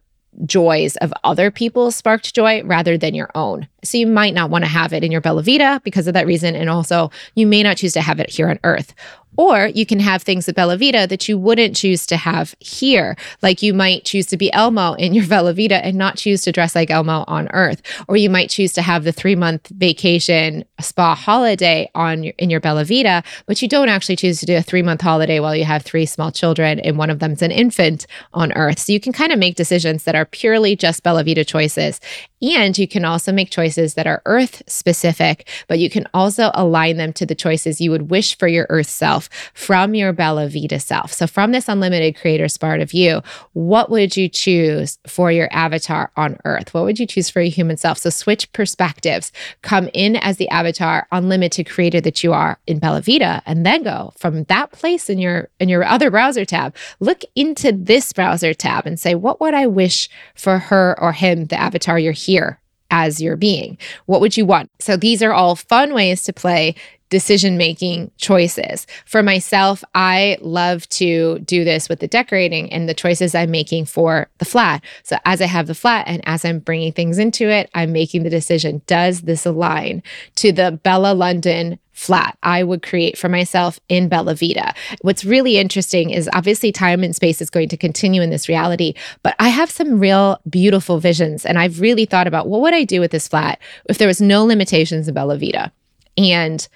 joys 0.45 0.95
of 0.97 1.13
other 1.23 1.51
people's 1.51 1.95
sparked 1.95 2.33
joy 2.33 2.63
rather 2.63 2.97
than 2.97 3.15
your 3.15 3.29
own. 3.35 3.67
So 3.83 3.97
you 3.97 4.07
might 4.07 4.33
not 4.33 4.49
want 4.49 4.63
to 4.63 4.69
have 4.69 4.93
it 4.93 5.03
in 5.03 5.11
your 5.11 5.21
Bella 5.21 5.43
Vita 5.43 5.81
because 5.83 6.07
of 6.07 6.13
that 6.13 6.25
reason. 6.25 6.55
And 6.55 6.69
also, 6.69 7.11
you 7.35 7.47
may 7.47 7.63
not 7.63 7.77
choose 7.77 7.93
to 7.93 8.01
have 8.01 8.19
it 8.19 8.29
here 8.29 8.49
on 8.49 8.59
earth. 8.63 8.93
Or 9.37 9.67
you 9.67 9.85
can 9.85 9.99
have 9.99 10.23
things 10.23 10.47
at 10.47 10.55
Bella 10.55 10.77
Vita 10.77 11.07
that 11.09 11.27
you 11.27 11.37
wouldn't 11.37 11.75
choose 11.75 12.05
to 12.07 12.17
have 12.17 12.55
here. 12.59 13.15
Like 13.41 13.61
you 13.61 13.73
might 13.73 14.05
choose 14.05 14.25
to 14.27 14.37
be 14.37 14.51
Elmo 14.53 14.93
in 14.93 15.13
your 15.13 15.27
Bella 15.35 15.53
Vita 15.53 15.83
and 15.83 15.97
not 15.97 16.17
choose 16.17 16.41
to 16.43 16.51
dress 16.51 16.75
like 16.75 16.91
Elmo 16.91 17.23
on 17.27 17.47
Earth. 17.49 17.81
Or 18.07 18.17
you 18.17 18.29
might 18.29 18.49
choose 18.49 18.73
to 18.73 18.81
have 18.81 19.03
the 19.03 19.11
three 19.11 19.35
month 19.35 19.67
vacation 19.69 20.65
spa 20.79 21.15
holiday 21.15 21.89
on 21.95 22.23
your, 22.23 22.33
in 22.37 22.49
your 22.49 22.59
Bella 22.59 22.85
Vita, 22.85 23.23
but 23.45 23.61
you 23.61 23.67
don't 23.67 23.89
actually 23.89 24.15
choose 24.15 24.39
to 24.39 24.45
do 24.45 24.55
a 24.55 24.61
three 24.61 24.81
month 24.81 25.01
holiday 25.01 25.39
while 25.39 25.55
you 25.55 25.65
have 25.65 25.83
three 25.83 26.05
small 26.05 26.31
children 26.31 26.79
and 26.79 26.97
one 26.97 27.09
of 27.09 27.19
them's 27.19 27.41
an 27.41 27.51
infant 27.51 28.07
on 28.33 28.51
Earth. 28.53 28.79
So 28.79 28.93
you 28.93 28.99
can 28.99 29.13
kind 29.13 29.31
of 29.31 29.39
make 29.39 29.55
decisions 29.55 30.03
that 30.03 30.15
are 30.15 30.25
purely 30.25 30.75
just 30.75 31.03
Bella 31.03 31.23
Vita 31.23 31.45
choices. 31.45 31.99
And 32.41 32.77
you 32.77 32.87
can 32.87 33.05
also 33.05 33.31
make 33.31 33.49
choices 33.49 33.95
that 33.95 34.07
are 34.07 34.21
Earth 34.25 34.61
specific, 34.67 35.47
but 35.67 35.79
you 35.79 35.89
can 35.89 36.07
also 36.13 36.51
align 36.53 36.97
them 36.97 37.13
to 37.13 37.25
the 37.25 37.35
choices 37.35 37.81
you 37.81 37.91
would 37.91 38.09
wish 38.09 38.37
for 38.37 38.47
your 38.47 38.67
Earth 38.69 38.89
self 38.89 39.24
from 39.53 39.95
your 39.95 40.13
Bella 40.13 40.47
Vita 40.47 40.79
self. 40.79 41.11
So, 41.13 41.27
from 41.27 41.51
this 41.51 41.67
unlimited 41.67 42.15
creator 42.15 42.45
part 42.59 42.81
of 42.81 42.93
you, 42.93 43.21
what 43.53 43.89
would 43.89 44.15
you 44.15 44.29
choose 44.29 44.97
for 45.07 45.31
your 45.31 45.49
avatar 45.51 46.11
on 46.15 46.37
earth? 46.45 46.73
What 46.73 46.83
would 46.83 46.99
you 46.99 47.07
choose 47.07 47.29
for 47.29 47.41
your 47.41 47.51
human 47.51 47.77
self? 47.77 47.97
So, 47.97 48.09
switch 48.09 48.51
perspectives, 48.53 49.31
come 49.61 49.89
in 49.93 50.15
as 50.15 50.37
the 50.37 50.49
avatar, 50.49 51.07
unlimited 51.11 51.67
creator 51.67 52.01
that 52.01 52.23
you 52.23 52.33
are 52.33 52.59
in 52.67 52.79
Bella 52.79 53.01
Vita, 53.01 53.41
and 53.45 53.65
then 53.65 53.83
go 53.83 54.13
from 54.17 54.43
that 54.45 54.71
place 54.71 55.09
in 55.09 55.19
your 55.19 55.49
in 55.59 55.69
your 55.69 55.83
other 55.83 56.11
browser 56.11 56.45
tab, 56.45 56.75
look 56.99 57.21
into 57.35 57.71
this 57.71 58.13
browser 58.13 58.53
tab 58.53 58.85
and 58.85 58.99
say, 58.99 59.15
what 59.15 59.41
would 59.41 59.53
I 59.53 59.67
wish 59.67 60.09
for 60.35 60.59
her 60.59 60.95
or 60.99 61.11
him, 61.11 61.45
the 61.45 61.59
avatar 61.59 61.99
you're 61.99 62.13
here 62.13 62.59
as 62.91 63.21
your 63.21 63.35
being? 63.35 63.77
What 64.05 64.21
would 64.21 64.37
you 64.37 64.45
want? 64.45 64.69
So 64.79 64.97
these 64.97 65.21
are 65.23 65.33
all 65.33 65.55
fun 65.55 65.93
ways 65.93 66.23
to 66.23 66.33
play 66.33 66.75
decision 67.15 67.55
making 67.55 68.11
choices. 68.17 68.85
For 69.05 69.23
myself, 69.23 69.85
I 69.95 70.37
love 70.41 70.89
to 70.89 71.39
do 71.39 71.63
this 71.63 71.87
with 71.87 72.01
the 72.01 72.09
decorating 72.09 72.69
and 72.73 72.89
the 72.89 72.93
choices 72.93 73.33
I'm 73.33 73.51
making 73.51 73.85
for 73.85 74.27
the 74.39 74.43
flat. 74.43 74.83
So 75.03 75.15
as 75.23 75.39
I 75.41 75.45
have 75.45 75.67
the 75.67 75.75
flat 75.75 76.09
and 76.09 76.21
as 76.25 76.43
I'm 76.43 76.59
bringing 76.59 76.91
things 76.91 77.17
into 77.17 77.47
it, 77.47 77.69
I'm 77.73 77.93
making 77.93 78.23
the 78.23 78.29
decision 78.29 78.81
does 78.85 79.21
this 79.21 79.45
align 79.45 80.03
to 80.35 80.51
the 80.51 80.73
Bella 80.83 81.13
London 81.13 81.79
flat 81.93 82.37
I 82.43 82.63
would 82.63 82.83
create 82.83 83.17
for 83.17 83.29
myself 83.29 83.79
in 83.87 84.09
Bella 84.09 84.35
Vita. 84.35 84.73
What's 84.99 85.23
really 85.23 85.55
interesting 85.57 86.09
is 86.09 86.29
obviously 86.33 86.73
time 86.73 87.01
and 87.01 87.15
space 87.15 87.39
is 87.39 87.49
going 87.49 87.69
to 87.69 87.77
continue 87.77 88.21
in 88.21 88.29
this 88.29 88.49
reality, 88.49 88.93
but 89.23 89.35
I 89.39 89.47
have 89.47 89.71
some 89.71 90.01
real 90.01 90.41
beautiful 90.49 90.99
visions. 90.99 91.45
And 91.45 91.57
I've 91.57 91.79
really 91.79 92.03
thought 92.03 92.27
about 92.27 92.49
what 92.49 92.59
would 92.59 92.73
I 92.73 92.83
do 92.83 92.99
with 92.99 93.11
this 93.11 93.29
flat 93.29 93.61
if 93.87 93.99
there 93.99 94.09
was 94.09 94.19
no 94.19 94.43
limitations 94.43 95.07
in 95.07 95.13
Bella 95.13 95.37
Vita? 95.37 95.71
And 96.17 96.67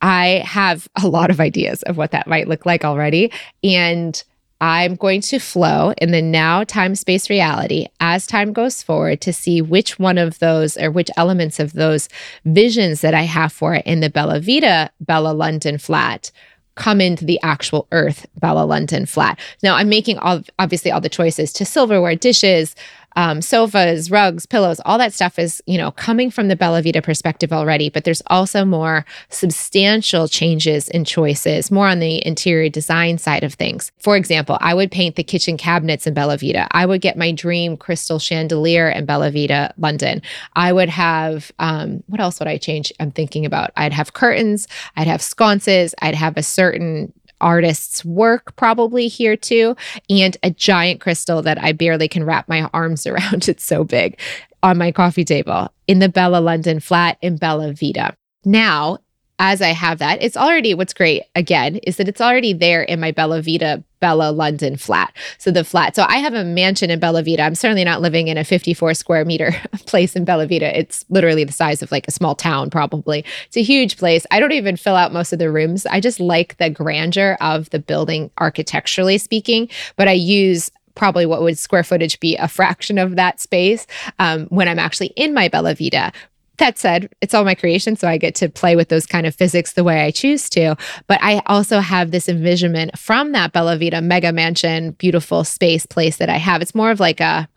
I 0.00 0.42
have 0.44 0.88
a 1.02 1.08
lot 1.08 1.30
of 1.30 1.40
ideas 1.40 1.82
of 1.84 1.96
what 1.96 2.12
that 2.12 2.26
might 2.26 2.48
look 2.48 2.66
like 2.66 2.84
already. 2.84 3.32
And 3.62 4.22
I'm 4.60 4.96
going 4.96 5.20
to 5.22 5.38
flow 5.38 5.92
in 5.98 6.10
the 6.10 6.22
now 6.22 6.64
time 6.64 6.96
space 6.96 7.30
reality 7.30 7.86
as 8.00 8.26
time 8.26 8.52
goes 8.52 8.82
forward 8.82 9.20
to 9.20 9.32
see 9.32 9.62
which 9.62 9.98
one 9.98 10.18
of 10.18 10.38
those 10.40 10.76
or 10.76 10.90
which 10.90 11.10
elements 11.16 11.60
of 11.60 11.74
those 11.74 12.08
visions 12.44 13.00
that 13.02 13.14
I 13.14 13.22
have 13.22 13.52
for 13.52 13.74
it 13.74 13.86
in 13.86 14.00
the 14.00 14.10
Bella 14.10 14.40
Vita, 14.40 14.90
Bella 15.00 15.32
London 15.32 15.78
flat 15.78 16.32
come 16.74 17.00
into 17.00 17.24
the 17.24 17.40
actual 17.42 17.86
earth 17.92 18.26
Bella 18.38 18.64
London 18.64 19.04
flat. 19.06 19.38
Now 19.62 19.74
I'm 19.76 19.88
making 19.88 20.18
all 20.18 20.42
obviously 20.58 20.90
all 20.90 21.00
the 21.00 21.08
choices 21.08 21.52
to 21.54 21.64
silverware, 21.64 22.16
dishes, 22.16 22.74
um, 23.18 23.42
sofas, 23.42 24.12
rugs, 24.12 24.46
pillows, 24.46 24.80
all 24.86 24.96
that 24.96 25.12
stuff 25.12 25.40
is, 25.40 25.60
you 25.66 25.76
know, 25.76 25.90
coming 25.90 26.30
from 26.30 26.46
the 26.46 26.54
Bella 26.54 26.80
Vita 26.82 27.02
perspective 27.02 27.52
already, 27.52 27.90
but 27.90 28.04
there's 28.04 28.22
also 28.28 28.64
more 28.64 29.04
substantial 29.28 30.28
changes 30.28 30.88
in 30.90 31.04
choices, 31.04 31.72
more 31.72 31.88
on 31.88 31.98
the 31.98 32.24
interior 32.24 32.68
design 32.68 33.18
side 33.18 33.42
of 33.42 33.54
things. 33.54 33.90
For 33.98 34.16
example, 34.16 34.56
I 34.60 34.72
would 34.72 34.92
paint 34.92 35.16
the 35.16 35.24
kitchen 35.24 35.56
cabinets 35.56 36.06
in 36.06 36.14
Bella 36.14 36.36
Vita. 36.36 36.68
I 36.70 36.86
would 36.86 37.00
get 37.00 37.18
my 37.18 37.32
dream 37.32 37.76
crystal 37.76 38.20
chandelier 38.20 38.88
in 38.88 39.04
Bella 39.04 39.32
Vita, 39.32 39.74
London. 39.78 40.22
I 40.54 40.72
would 40.72 40.88
have, 40.88 41.50
um, 41.58 42.04
what 42.06 42.20
else 42.20 42.38
would 42.38 42.46
I 42.46 42.56
change? 42.56 42.92
I'm 43.00 43.10
thinking 43.10 43.44
about. 43.44 43.72
I'd 43.76 43.92
have 43.92 44.12
curtains, 44.12 44.68
I'd 44.96 45.08
have 45.08 45.22
sconces, 45.22 45.92
I'd 46.00 46.14
have 46.14 46.36
a 46.36 46.42
certain 46.44 47.12
artist's 47.40 48.04
work 48.04 48.54
probably 48.56 49.08
here 49.08 49.36
too, 49.36 49.76
and 50.08 50.36
a 50.42 50.50
giant 50.50 51.00
crystal 51.00 51.42
that 51.42 51.62
I 51.62 51.72
barely 51.72 52.08
can 52.08 52.24
wrap 52.24 52.48
my 52.48 52.68
arms 52.72 53.06
around. 53.06 53.48
It's 53.48 53.64
so 53.64 53.84
big 53.84 54.18
on 54.62 54.78
my 54.78 54.90
coffee 54.92 55.24
table 55.24 55.72
in 55.86 56.00
the 56.00 56.08
Bella 56.08 56.38
London 56.38 56.80
flat 56.80 57.18
in 57.22 57.36
Bella 57.36 57.72
Vita. 57.72 58.16
Now, 58.44 58.98
as 59.38 59.62
I 59.62 59.68
have 59.68 59.98
that, 59.98 60.22
it's 60.22 60.36
already 60.36 60.74
what's 60.74 60.92
great 60.92 61.22
again 61.34 61.76
is 61.84 61.96
that 61.96 62.08
it's 62.08 62.20
already 62.20 62.52
there 62.52 62.82
in 62.82 63.00
my 63.00 63.12
Bella 63.12 63.40
Vita 63.40 63.82
Bella 64.00 64.30
London 64.30 64.76
flat. 64.76 65.12
So 65.38 65.50
the 65.50 65.64
flat. 65.64 65.96
So 65.96 66.04
I 66.08 66.18
have 66.18 66.34
a 66.34 66.44
mansion 66.44 66.90
in 66.90 67.00
Bella 67.00 67.22
Vita. 67.22 67.42
I'm 67.42 67.54
certainly 67.54 67.84
not 67.84 68.00
living 68.00 68.28
in 68.28 68.38
a 68.38 68.44
54 68.44 68.94
square 68.94 69.24
meter 69.24 69.52
place 69.86 70.14
in 70.14 70.24
Bella 70.24 70.46
Vita. 70.46 70.76
It's 70.76 71.04
literally 71.08 71.44
the 71.44 71.52
size 71.52 71.82
of 71.82 71.90
like 71.90 72.06
a 72.06 72.12
small 72.12 72.34
town, 72.34 72.70
probably. 72.70 73.24
It's 73.46 73.56
a 73.56 73.62
huge 73.62 73.96
place. 73.96 74.26
I 74.30 74.40
don't 74.40 74.52
even 74.52 74.76
fill 74.76 74.96
out 74.96 75.12
most 75.12 75.32
of 75.32 75.38
the 75.38 75.50
rooms. 75.50 75.86
I 75.86 76.00
just 76.00 76.20
like 76.20 76.56
the 76.58 76.70
grandeur 76.70 77.36
of 77.40 77.70
the 77.70 77.78
building 77.78 78.30
architecturally 78.38 79.18
speaking, 79.18 79.68
but 79.96 80.08
I 80.08 80.12
use 80.12 80.70
probably 80.94 81.26
what 81.26 81.42
would 81.42 81.56
square 81.58 81.84
footage 81.84 82.20
be 82.20 82.36
a 82.36 82.48
fraction 82.48 82.98
of 82.98 83.16
that 83.16 83.40
space 83.40 83.86
um, 84.18 84.46
when 84.46 84.68
I'm 84.68 84.78
actually 84.78 85.12
in 85.16 85.32
my 85.32 85.48
Bella 85.48 85.74
Vita 85.74 86.12
That 86.58 86.76
said, 86.76 87.08
it's 87.20 87.34
all 87.34 87.44
my 87.44 87.54
creation, 87.54 87.96
so 87.96 88.08
I 88.08 88.18
get 88.18 88.34
to 88.36 88.48
play 88.48 88.76
with 88.76 88.88
those 88.88 89.06
kind 89.06 89.26
of 89.26 89.34
physics 89.34 89.72
the 89.72 89.84
way 89.84 90.04
I 90.04 90.10
choose 90.10 90.50
to. 90.50 90.76
But 91.06 91.20
I 91.22 91.40
also 91.46 91.80
have 91.80 92.10
this 92.10 92.28
envisionment 92.28 92.98
from 92.98 93.32
that 93.32 93.52
Bella 93.52 93.78
Vita 93.78 94.00
mega 94.00 94.32
mansion, 94.32 94.92
beautiful 94.92 95.44
space 95.44 95.86
place 95.86 96.16
that 96.16 96.28
I 96.28 96.36
have. 96.36 96.60
It's 96.60 96.74
more 96.74 96.90
of 96.90 97.00
like 97.00 97.20
a 97.20 97.48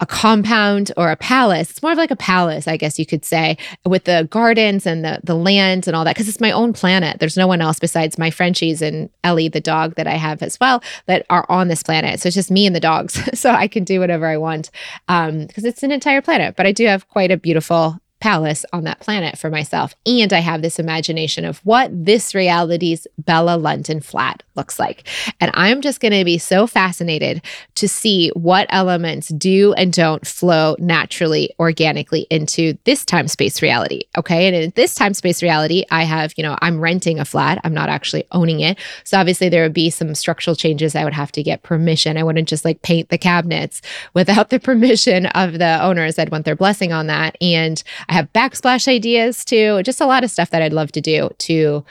a 0.00 0.06
compound 0.06 0.92
or 0.96 1.10
a 1.10 1.16
palace. 1.16 1.70
It's 1.70 1.82
more 1.82 1.92
of 1.92 1.98
like 1.98 2.10
a 2.10 2.16
palace, 2.16 2.68
I 2.68 2.76
guess 2.76 2.98
you 2.98 3.06
could 3.06 3.24
say, 3.24 3.56
with 3.84 4.04
the 4.04 4.28
gardens 4.30 4.86
and 4.86 5.04
the 5.04 5.20
the 5.24 5.34
land 5.34 5.86
and 5.86 5.96
all 5.96 6.04
that. 6.04 6.14
Because 6.14 6.28
it's 6.28 6.40
my 6.40 6.52
own 6.52 6.72
planet. 6.72 7.18
There's 7.18 7.36
no 7.36 7.46
one 7.46 7.60
else 7.60 7.78
besides 7.78 8.18
my 8.18 8.30
Frenchies 8.30 8.82
and 8.82 9.10
Ellie, 9.24 9.48
the 9.48 9.60
dog 9.60 9.96
that 9.96 10.06
I 10.06 10.14
have 10.14 10.42
as 10.42 10.58
well, 10.60 10.82
that 11.06 11.26
are 11.30 11.46
on 11.48 11.68
this 11.68 11.82
planet. 11.82 12.20
So 12.20 12.28
it's 12.28 12.36
just 12.36 12.50
me 12.50 12.66
and 12.66 12.76
the 12.76 12.80
dogs. 12.80 13.20
so 13.38 13.50
I 13.50 13.68
can 13.68 13.84
do 13.84 14.00
whatever 14.00 14.26
I 14.26 14.36
want 14.36 14.70
because 15.06 15.28
um, 15.28 15.48
it's 15.56 15.82
an 15.82 15.92
entire 15.92 16.22
planet. 16.22 16.56
But 16.56 16.66
I 16.66 16.72
do 16.72 16.86
have 16.86 17.08
quite 17.08 17.30
a 17.30 17.36
beautiful 17.36 18.00
palace 18.20 18.64
on 18.72 18.84
that 18.84 19.00
planet 19.00 19.38
for 19.38 19.50
myself. 19.50 19.94
And 20.06 20.32
I 20.32 20.40
have 20.40 20.62
this 20.62 20.78
imagination 20.78 21.44
of 21.44 21.58
what 21.58 21.90
this 21.92 22.34
reality's 22.34 23.06
Bella 23.18 23.56
London 23.56 24.00
flat 24.00 24.42
looks 24.56 24.78
like. 24.78 25.06
And 25.40 25.50
I'm 25.54 25.80
just 25.80 26.00
going 26.00 26.12
to 26.12 26.24
be 26.24 26.38
so 26.38 26.66
fascinated 26.66 27.42
to 27.76 27.88
see 27.88 28.30
what 28.30 28.66
elements 28.70 29.28
do 29.28 29.72
and 29.74 29.92
don't 29.92 30.26
flow 30.26 30.74
naturally, 30.78 31.54
organically 31.60 32.26
into 32.30 32.76
this 32.84 33.04
time 33.04 33.28
space 33.28 33.62
reality. 33.62 34.02
Okay. 34.16 34.46
And 34.46 34.56
in 34.56 34.72
this 34.74 34.94
time 34.94 35.14
space 35.14 35.42
reality, 35.42 35.84
I 35.90 36.02
have, 36.02 36.34
you 36.36 36.42
know, 36.42 36.56
I'm 36.60 36.80
renting 36.80 37.20
a 37.20 37.24
flat, 37.24 37.60
I'm 37.64 37.74
not 37.74 37.88
actually 37.88 38.24
owning 38.32 38.60
it. 38.60 38.78
So 39.04 39.18
obviously, 39.18 39.48
there 39.48 39.62
would 39.62 39.72
be 39.72 39.90
some 39.90 40.14
structural 40.14 40.56
changes. 40.56 40.96
I 40.96 41.04
would 41.04 41.12
have 41.12 41.32
to 41.32 41.42
get 41.42 41.62
permission. 41.62 42.16
I 42.16 42.24
wouldn't 42.24 42.48
just 42.48 42.64
like 42.64 42.82
paint 42.82 43.10
the 43.10 43.18
cabinets 43.18 43.80
without 44.14 44.50
the 44.50 44.58
permission 44.68 45.26
of 45.26 45.58
the 45.58 45.78
owners. 45.82 46.18
I'd 46.18 46.30
want 46.30 46.44
their 46.44 46.56
blessing 46.56 46.92
on 46.92 47.06
that. 47.06 47.36
And 47.40 47.82
I 48.08 48.14
have 48.14 48.32
backsplash 48.32 48.88
ideas 48.88 49.44
too, 49.44 49.82
just 49.82 50.00
a 50.00 50.06
lot 50.06 50.24
of 50.24 50.30
stuff 50.30 50.50
that 50.50 50.62
I'd 50.62 50.72
love 50.72 50.92
to 50.92 51.00
do 51.00 51.30
to 51.38 51.84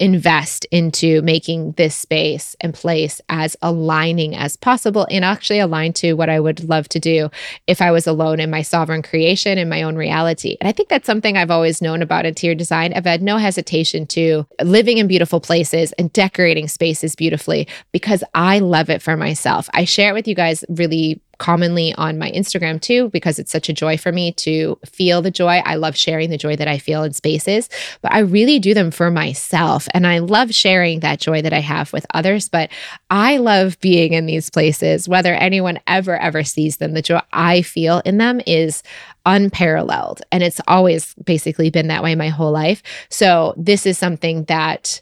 invest 0.00 0.64
into 0.70 1.22
making 1.22 1.72
this 1.72 1.94
space 1.94 2.56
and 2.60 2.74
place 2.74 3.20
as 3.28 3.56
aligning 3.62 4.34
as 4.34 4.56
possible 4.56 5.06
and 5.10 5.24
actually 5.24 5.58
aligned 5.58 5.94
to 5.96 6.14
what 6.14 6.28
I 6.28 6.40
would 6.40 6.68
love 6.68 6.88
to 6.90 6.98
do 6.98 7.30
if 7.66 7.80
I 7.80 7.90
was 7.90 8.06
alone 8.06 8.40
in 8.40 8.50
my 8.50 8.62
sovereign 8.62 9.02
creation 9.02 9.58
in 9.58 9.68
my 9.68 9.82
own 9.82 9.96
reality. 9.96 10.56
And 10.60 10.68
I 10.68 10.72
think 10.72 10.88
that's 10.88 11.06
something 11.06 11.36
I've 11.36 11.50
always 11.50 11.80
known 11.80 12.02
about 12.02 12.26
interior 12.26 12.54
design. 12.54 12.92
I've 12.92 13.04
had 13.04 13.22
no 13.22 13.38
hesitation 13.38 14.06
to 14.08 14.46
living 14.62 14.98
in 14.98 15.06
beautiful 15.06 15.40
places 15.40 15.92
and 15.92 16.12
decorating 16.12 16.68
spaces 16.68 17.14
beautifully 17.14 17.68
because 17.92 18.24
I 18.34 18.58
love 18.58 18.90
it 18.90 19.02
for 19.02 19.16
myself. 19.16 19.68
I 19.74 19.84
share 19.84 20.10
it 20.10 20.14
with 20.14 20.28
you 20.28 20.34
guys 20.34 20.64
really 20.68 21.20
commonly 21.38 21.94
on 21.94 22.18
my 22.18 22.30
Instagram 22.32 22.80
too, 22.80 23.08
because 23.10 23.38
it's 23.38 23.52
such 23.52 23.68
a 23.68 23.72
joy 23.72 23.96
for 23.96 24.12
me 24.12 24.32
to 24.32 24.78
feel 24.84 25.22
the 25.22 25.30
joy. 25.30 25.62
I 25.64 25.74
love 25.76 25.96
sharing 25.96 26.30
the 26.30 26.38
joy 26.38 26.56
that 26.56 26.68
I 26.68 26.78
feel 26.78 27.02
in 27.02 27.12
spaces, 27.12 27.68
but 28.02 28.12
I 28.12 28.20
really 28.20 28.58
do 28.58 28.74
them 28.74 28.90
for 28.90 29.10
myself. 29.10 29.88
And 29.92 30.06
I 30.06 30.18
love 30.18 30.54
sharing 30.54 31.00
that 31.00 31.20
joy 31.20 31.42
that 31.42 31.52
I 31.52 31.60
have 31.60 31.92
with 31.92 32.06
others. 32.14 32.48
But 32.48 32.70
I 33.10 33.38
love 33.38 33.80
being 33.80 34.12
in 34.12 34.26
these 34.26 34.50
places, 34.50 35.08
whether 35.08 35.34
anyone 35.34 35.80
ever, 35.86 36.16
ever 36.16 36.44
sees 36.44 36.78
them. 36.78 36.92
The 36.92 37.02
joy 37.02 37.20
I 37.32 37.62
feel 37.62 38.00
in 38.04 38.18
them 38.18 38.40
is 38.46 38.82
unparalleled. 39.26 40.22
And 40.30 40.42
it's 40.42 40.60
always 40.68 41.14
basically 41.14 41.70
been 41.70 41.88
that 41.88 42.02
way 42.02 42.14
my 42.14 42.28
whole 42.28 42.52
life. 42.52 42.82
So 43.08 43.54
this 43.56 43.86
is 43.86 43.98
something 43.98 44.44
that 44.44 45.00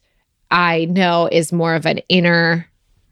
I 0.51 0.85
know 0.85 1.29
is 1.33 1.53
more 1.53 1.75
of 1.75 1.87
an 1.87 1.99
inner 2.09 2.69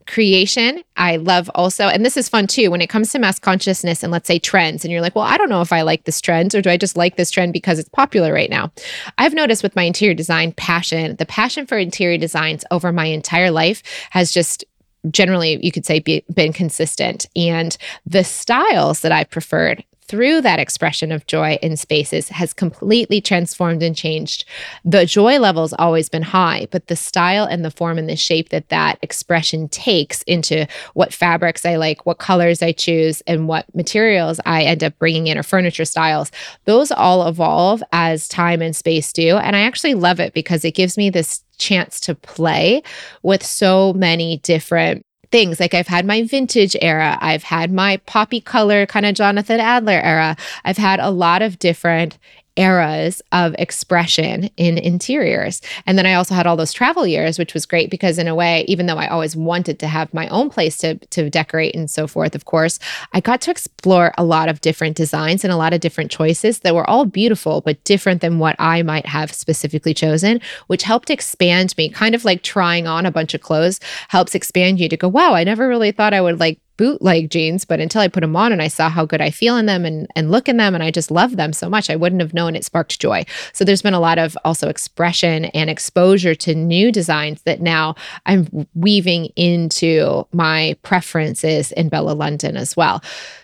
creation. 0.07 0.83
I 0.97 1.17
love 1.17 1.51
also, 1.55 1.87
and 1.87 2.05
this 2.05 2.17
is 2.17 2.29
fun 2.29 2.47
too, 2.47 2.71
when 2.71 2.81
it 2.81 2.89
comes 2.89 3.13
to 3.13 3.19
mass 3.19 3.39
consciousness 3.39 4.03
and 4.03 4.13
let's 4.13 4.27
say 4.27 4.39
trends, 4.39 4.85
and 4.85 4.93
you're 4.93 5.01
like, 5.01 5.15
well, 5.15 5.25
I 5.25 5.37
don't 5.37 5.49
know 5.49 5.61
if 5.61 5.73
I 5.73 5.83
like 5.83 6.05
this 6.05 6.21
trend 6.21 6.55
or 6.55 6.63
do 6.63 6.71
I 6.71 6.77
just 6.77 6.97
like 6.97 7.17
this 7.17 7.31
trend 7.31 7.53
because 7.53 7.79
it's 7.79 7.89
popular 7.89 8.33
right 8.33 8.51
now? 8.51 8.73
I've 9.19 9.35
noticed 9.35 9.63
with 9.63 9.77
my 9.77 9.83
interior 9.83 10.15
design 10.15 10.53
passion, 10.53 11.17
the 11.17 11.27
passion 11.27 11.67
for 11.67 11.79
interior 11.79 12.19
designs 12.19 12.65
over 12.71 12.93
my 12.93 13.07
entire 13.07 13.51
life 13.51 13.83
has 14.11 14.33
just 14.33 14.65
generally 15.11 15.59
you 15.65 15.73
could 15.73 15.87
say 15.87 15.99
be, 15.99 16.23
been 16.35 16.53
consistent 16.53 17.27
and 17.35 17.79
the 18.05 18.23
styles 18.23 19.01
that 19.01 19.13
i 19.13 19.25
preferred 19.25 19.83
through 20.11 20.41
that 20.41 20.59
expression 20.59 21.13
of 21.13 21.25
joy 21.29 21.57
in 21.63 21.77
spaces 21.77 22.31
has 22.31 22.53
completely 22.53 23.21
transformed 23.21 23.81
and 23.81 23.95
changed. 23.95 24.45
The 24.85 25.07
joy 25.07 25.39
level's 25.39 25.73
always 25.75 26.09
been 26.09 26.23
high, 26.23 26.67
but 26.73 26.89
the 26.89 26.97
style 26.97 27.45
and 27.45 27.65
the 27.65 27.71
form 27.71 27.97
and 27.97 28.09
the 28.09 28.17
shape 28.17 28.49
that 28.49 28.71
that 28.71 28.99
expression 29.03 29.69
takes 29.69 30.23
into 30.23 30.67
what 30.95 31.15
fabrics 31.15 31.65
I 31.65 31.77
like, 31.77 32.07
what 32.07 32.19
colors 32.19 32.61
I 32.61 32.73
choose, 32.73 33.21
and 33.29 33.47
what 33.47 33.73
materials 33.73 34.41
I 34.45 34.65
end 34.65 34.83
up 34.83 34.99
bringing 34.99 35.29
in 35.29 35.39
or 35.39 35.45
furniture 35.45 35.85
styles, 35.85 36.33
those 36.65 36.91
all 36.91 37.29
evolve 37.29 37.81
as 37.93 38.27
time 38.27 38.63
and 38.63 38.75
space 38.75 39.13
do. 39.13 39.37
And 39.37 39.55
I 39.55 39.61
actually 39.61 39.95
love 39.95 40.19
it 40.19 40.35
because 40.35 40.65
it 40.65 40.75
gives 40.75 40.97
me 40.97 41.11
this 41.11 41.45
chance 41.57 42.01
to 42.01 42.17
play 42.17 42.83
with 43.23 43.47
so 43.47 43.93
many 43.93 44.39
different 44.39 45.07
things. 45.31 45.61
Like 45.61 45.75
I've 45.75 45.89
had 45.89 46.07
my 46.07 46.23
vintage 46.23 46.77
era, 46.81 47.19
I've 47.21 47.45
had 47.45 47.73
my 47.73 47.99
poppy 47.99 48.41
color 48.41 48.87
kind 48.87 49.07
of 49.07 49.15
Jonathan 49.15 49.61
Adler 49.61 50.01
era. 50.01 50.37
I've 50.65 50.79
had 50.79 51.01
a 51.01 51.11
lot 51.11 51.43
of 51.43 51.59
different 51.59 52.19
eras 52.61 53.23
of 53.33 53.55
expression 53.59 54.51
in 54.57 54.77
interiors. 54.77 55.63
And 55.87 55.97
then 55.97 56.05
I 56.05 56.15
also 56.15 56.35
had 56.35 56.47
all 56.47 56.57
those 56.57 56.75
travel 56.75 57.07
years, 57.07 57.39
which 57.39 57.55
was 57.55 57.65
great 57.65 57.91
because 57.91 58.19
in 58.19 58.29
a 58.29 58.35
way, 58.35 58.65
even 58.69 58.87
though 58.87 58.99
I 58.99 59.09
always 59.09 59.35
wanted 59.35 59.79
to 59.79 59.87
have 59.87 60.13
my 60.13 60.29
own 60.29 60.51
place 60.51 60.77
to 60.79 60.97
to 60.97 61.31
decorate 61.31 61.75
and 61.75 61.91
so 61.91 62.07
forth, 62.07 62.35
of 62.35 62.45
course, 62.45 62.79
I 63.15 63.21
got 63.21 63.41
to 63.43 63.51
explore 63.51 64.13
a 64.19 64.25
lot 64.25 64.49
of 64.49 64.61
different 64.61 64.97
designs 64.97 65.43
and 65.43 65.53
a 65.53 65.57
lot 65.57 65.73
of 65.73 65.81
different 65.81 66.11
choices 66.11 66.61
that 66.61 66.75
were 66.75 66.89
all 66.89 67.07
beautiful 67.07 67.63
but 67.63 67.83
different 67.85 68.21
than 68.21 68.39
what 68.39 68.57
I 68.59 68.83
might 68.83 69.07
have 69.07 69.33
specifically 69.33 69.95
chosen, 69.95 70.41
which 70.67 70.83
helped 70.83 71.09
expand 71.11 71.75
me, 71.79 71.89
kind 71.89 72.15
of 72.15 72.25
like 72.25 72.43
trying 72.43 72.87
on 72.87 73.07
a 73.07 73.11
bunch 73.11 73.33
of 73.33 73.41
clothes 73.41 73.81
helps 74.09 74.35
expand 74.35 74.79
you 74.81 74.89
to 74.89 74.97
go, 74.97 75.09
wow, 75.09 75.35
I 75.35 75.45
never 75.45 75.67
really 75.67 75.93
thought 75.93 76.13
I 76.13 76.21
would 76.21 76.39
like 76.39 76.59
bootleg 76.81 77.29
jeans, 77.31 77.67
but 77.67 77.79
until 77.79 78.01
I 78.01 78.09
put 78.09 78.23
them 78.23 78.35
on 78.35 78.53
and 78.53 78.63
I 78.63 78.69
saw 78.69 78.89
how 78.89 79.05
good 79.05 79.21
I 79.21 79.31
feel 79.31 79.59
in 79.59 79.67
them 79.67 79.85
and, 79.85 80.07
and 80.17 80.31
look 80.31 80.49
in 80.49 80.57
them, 80.57 80.75
and 80.75 80.83
I 80.83 80.91
just 80.91 81.11
love 81.11 81.37
them 81.37 81.53
so 81.53 81.69
much, 81.69 81.91
I 81.91 81.97
wouldn't 81.97 82.23
have 82.23 82.33
known 82.33 82.57
it 82.57 82.65
sparked 82.65 82.99
joy. 82.99 83.27
So 83.53 83.67
there's 83.67 83.83
been 83.83 83.93
a 83.93 84.01
lot 84.01 84.17
of 84.17 84.35
also 84.47 84.71
expression 84.71 85.45
and 85.45 85.69
exposure 85.69 86.35
to 86.37 86.55
new 86.55 86.91
designs 86.91 87.43
that 87.43 87.61
now 87.61 87.97
I'm 88.25 88.67
weaving 88.75 89.27
into 89.37 90.27
my 90.33 90.75
preferences 90.83 91.71
in 91.73 91.91
Bella 91.91 92.13
London 92.13 92.57
as 92.57 92.75
well. 92.79 93.03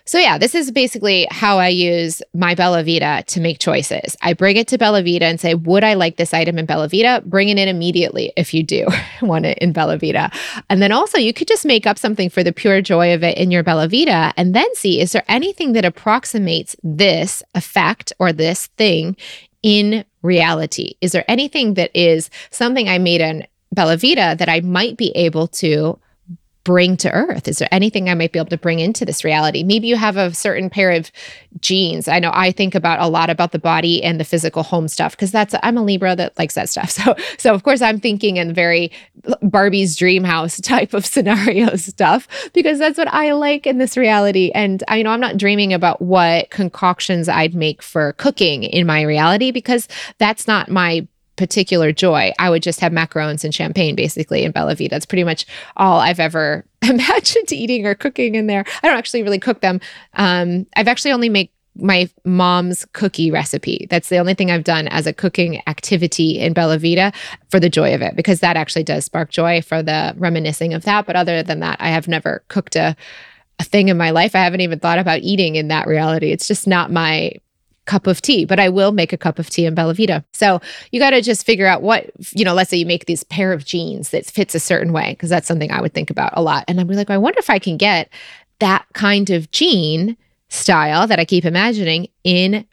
So, 0.08 0.18
yeah, 0.18 0.38
this 0.38 0.54
is 0.54 0.70
basically 0.70 1.26
how 1.32 1.58
I 1.58 1.66
use 1.66 2.22
my 2.32 2.54
Bella 2.54 2.84
Vita 2.84 3.24
to 3.26 3.40
make 3.40 3.58
choices. 3.58 4.16
I 4.22 4.34
bring 4.34 4.56
it 4.56 4.68
to 4.68 4.78
Bella 4.78 5.02
Vita 5.02 5.24
and 5.24 5.40
say, 5.40 5.54
Would 5.54 5.82
I 5.82 5.94
like 5.94 6.16
this 6.16 6.32
item 6.32 6.58
in 6.58 6.64
Bella 6.64 6.88
Vita? 6.88 7.24
Bring 7.26 7.48
it 7.48 7.58
in 7.58 7.66
immediately 7.66 8.32
if 8.36 8.54
you 8.54 8.62
do 8.62 8.86
want 9.20 9.46
it 9.46 9.58
in 9.58 9.72
Bella 9.72 9.98
Vita. 9.98 10.30
And 10.70 10.80
then 10.80 10.92
also, 10.92 11.18
you 11.18 11.34
could 11.34 11.48
just 11.48 11.66
make 11.66 11.88
up 11.88 11.98
something 11.98 12.30
for 12.30 12.44
the 12.44 12.52
pure 12.52 12.80
joy 12.80 13.14
of 13.14 13.24
it 13.24 13.25
in 13.36 13.50
your 13.50 13.62
Bella 13.62 13.88
Vita 13.88 14.32
and 14.36 14.54
then 14.54 14.74
see 14.74 15.00
is 15.00 15.12
there 15.12 15.24
anything 15.28 15.72
that 15.72 15.84
approximates 15.84 16.76
this 16.82 17.42
effect 17.54 18.12
or 18.18 18.32
this 18.32 18.66
thing 18.78 19.16
in 19.62 20.04
reality? 20.22 20.94
Is 21.00 21.12
there 21.12 21.24
anything 21.28 21.74
that 21.74 21.90
is 21.94 22.30
something 22.50 22.88
I 22.88 22.98
made 22.98 23.20
in 23.20 23.46
Bella 23.72 23.96
Vita 23.96 24.36
that 24.38 24.48
I 24.48 24.60
might 24.60 24.96
be 24.96 25.10
able 25.16 25.48
to 25.48 25.98
bring 26.66 26.96
to 26.96 27.08
earth? 27.12 27.46
Is 27.46 27.58
there 27.58 27.68
anything 27.70 28.10
I 28.10 28.14
might 28.14 28.32
be 28.32 28.40
able 28.40 28.50
to 28.50 28.58
bring 28.58 28.80
into 28.80 29.04
this 29.04 29.22
reality? 29.22 29.62
Maybe 29.62 29.86
you 29.86 29.94
have 29.94 30.16
a 30.16 30.34
certain 30.34 30.68
pair 30.68 30.90
of 30.90 31.12
jeans. 31.60 32.08
I 32.08 32.18
know 32.18 32.32
I 32.34 32.50
think 32.50 32.74
about 32.74 32.98
a 32.98 33.06
lot 33.06 33.30
about 33.30 33.52
the 33.52 33.60
body 33.60 34.02
and 34.02 34.18
the 34.18 34.24
physical 34.24 34.64
home 34.64 34.88
stuff 34.88 35.12
because 35.12 35.30
that's 35.30 35.54
I'm 35.62 35.78
a 35.78 35.84
Libra 35.84 36.16
that 36.16 36.36
likes 36.36 36.54
that 36.56 36.68
stuff. 36.68 36.90
So 36.96 37.14
so 37.38 37.54
of 37.54 37.62
course 37.62 37.82
I'm 37.82 38.00
thinking 38.00 38.38
in 38.38 38.52
very 38.52 38.90
Barbie's 39.42 39.96
dream 39.96 40.24
house 40.24 40.60
type 40.60 40.92
of 40.92 41.06
scenario 41.14 41.76
stuff 41.76 42.26
because 42.52 42.80
that's 42.80 42.98
what 42.98 43.12
I 43.12 43.32
like 43.32 43.66
in 43.66 43.78
this 43.78 43.96
reality. 43.96 44.50
And 44.52 44.82
I 44.88 44.96
you 44.96 45.04
know 45.04 45.10
I'm 45.10 45.20
not 45.20 45.36
dreaming 45.36 45.72
about 45.72 46.02
what 46.02 46.50
concoctions 46.50 47.28
I'd 47.28 47.54
make 47.54 47.80
for 47.80 48.14
cooking 48.14 48.64
in 48.64 48.86
my 48.86 49.02
reality 49.02 49.52
because 49.52 49.86
that's 50.18 50.48
not 50.48 50.68
my 50.68 51.06
particular 51.36 51.92
joy. 51.92 52.32
I 52.38 52.50
would 52.50 52.62
just 52.62 52.80
have 52.80 52.92
macarons 52.92 53.44
and 53.44 53.54
champagne 53.54 53.94
basically 53.94 54.44
in 54.44 54.52
Bella 54.52 54.74
Vita. 54.74 54.90
That's 54.90 55.06
pretty 55.06 55.24
much 55.24 55.46
all 55.76 56.00
I've 56.00 56.20
ever 56.20 56.64
imagined 56.82 57.52
eating 57.52 57.86
or 57.86 57.94
cooking 57.94 58.34
in 58.34 58.46
there. 58.46 58.64
I 58.82 58.88
don't 58.88 58.98
actually 58.98 59.22
really 59.22 59.38
cook 59.38 59.60
them. 59.60 59.80
Um, 60.14 60.66
I've 60.76 60.88
actually 60.88 61.12
only 61.12 61.28
made 61.28 61.50
my 61.78 62.08
mom's 62.24 62.86
cookie 62.94 63.30
recipe. 63.30 63.86
That's 63.90 64.08
the 64.08 64.16
only 64.16 64.32
thing 64.32 64.50
I've 64.50 64.64
done 64.64 64.88
as 64.88 65.06
a 65.06 65.12
cooking 65.12 65.62
activity 65.66 66.38
in 66.38 66.54
Bella 66.54 66.78
Vita 66.78 67.12
for 67.50 67.60
the 67.60 67.68
joy 67.68 67.94
of 67.94 68.00
it, 68.00 68.16
because 68.16 68.40
that 68.40 68.56
actually 68.56 68.84
does 68.84 69.04
spark 69.04 69.30
joy 69.30 69.60
for 69.60 69.82
the 69.82 70.14
reminiscing 70.16 70.72
of 70.72 70.84
that. 70.84 71.04
But 71.06 71.16
other 71.16 71.42
than 71.42 71.60
that, 71.60 71.76
I 71.78 71.90
have 71.90 72.08
never 72.08 72.42
cooked 72.48 72.76
a 72.76 72.96
a 73.58 73.64
thing 73.64 73.88
in 73.88 73.96
my 73.96 74.10
life. 74.10 74.34
I 74.34 74.40
haven't 74.40 74.60
even 74.60 74.78
thought 74.78 74.98
about 74.98 75.20
eating 75.20 75.56
in 75.56 75.68
that 75.68 75.86
reality. 75.86 76.30
It's 76.30 76.46
just 76.46 76.66
not 76.66 76.92
my 76.92 77.32
cup 77.86 78.06
of 78.06 78.20
tea, 78.20 78.44
but 78.44 78.60
I 78.60 78.68
will 78.68 78.92
make 78.92 79.12
a 79.12 79.16
cup 79.16 79.38
of 79.38 79.48
tea 79.48 79.64
in 79.64 79.74
Bella 79.74 79.94
Vita. 79.94 80.24
So 80.32 80.60
you 80.92 81.00
got 81.00 81.10
to 81.10 81.22
just 81.22 81.46
figure 81.46 81.66
out 81.66 81.82
what, 81.82 82.10
you 82.32 82.44
know, 82.44 82.54
let's 82.54 82.68
say 82.70 82.76
you 82.76 82.86
make 82.86 83.06
this 83.06 83.22
pair 83.24 83.52
of 83.52 83.64
jeans 83.64 84.10
that 84.10 84.26
fits 84.26 84.54
a 84.54 84.60
certain 84.60 84.92
way, 84.92 85.12
because 85.12 85.30
that's 85.30 85.46
something 85.46 85.70
I 85.70 85.80
would 85.80 85.94
think 85.94 86.10
about 86.10 86.32
a 86.34 86.42
lot. 86.42 86.64
And 86.68 86.80
I'm 86.80 86.88
like, 86.88 87.10
I 87.10 87.18
wonder 87.18 87.38
if 87.38 87.48
I 87.48 87.58
can 87.58 87.76
get 87.76 88.10
that 88.58 88.84
kind 88.92 89.30
of 89.30 89.50
jean 89.50 90.16
style 90.48 91.06
that 91.06 91.18
I 91.18 91.24
keep 91.24 91.44
imagining 91.44 92.08
in 92.22 92.66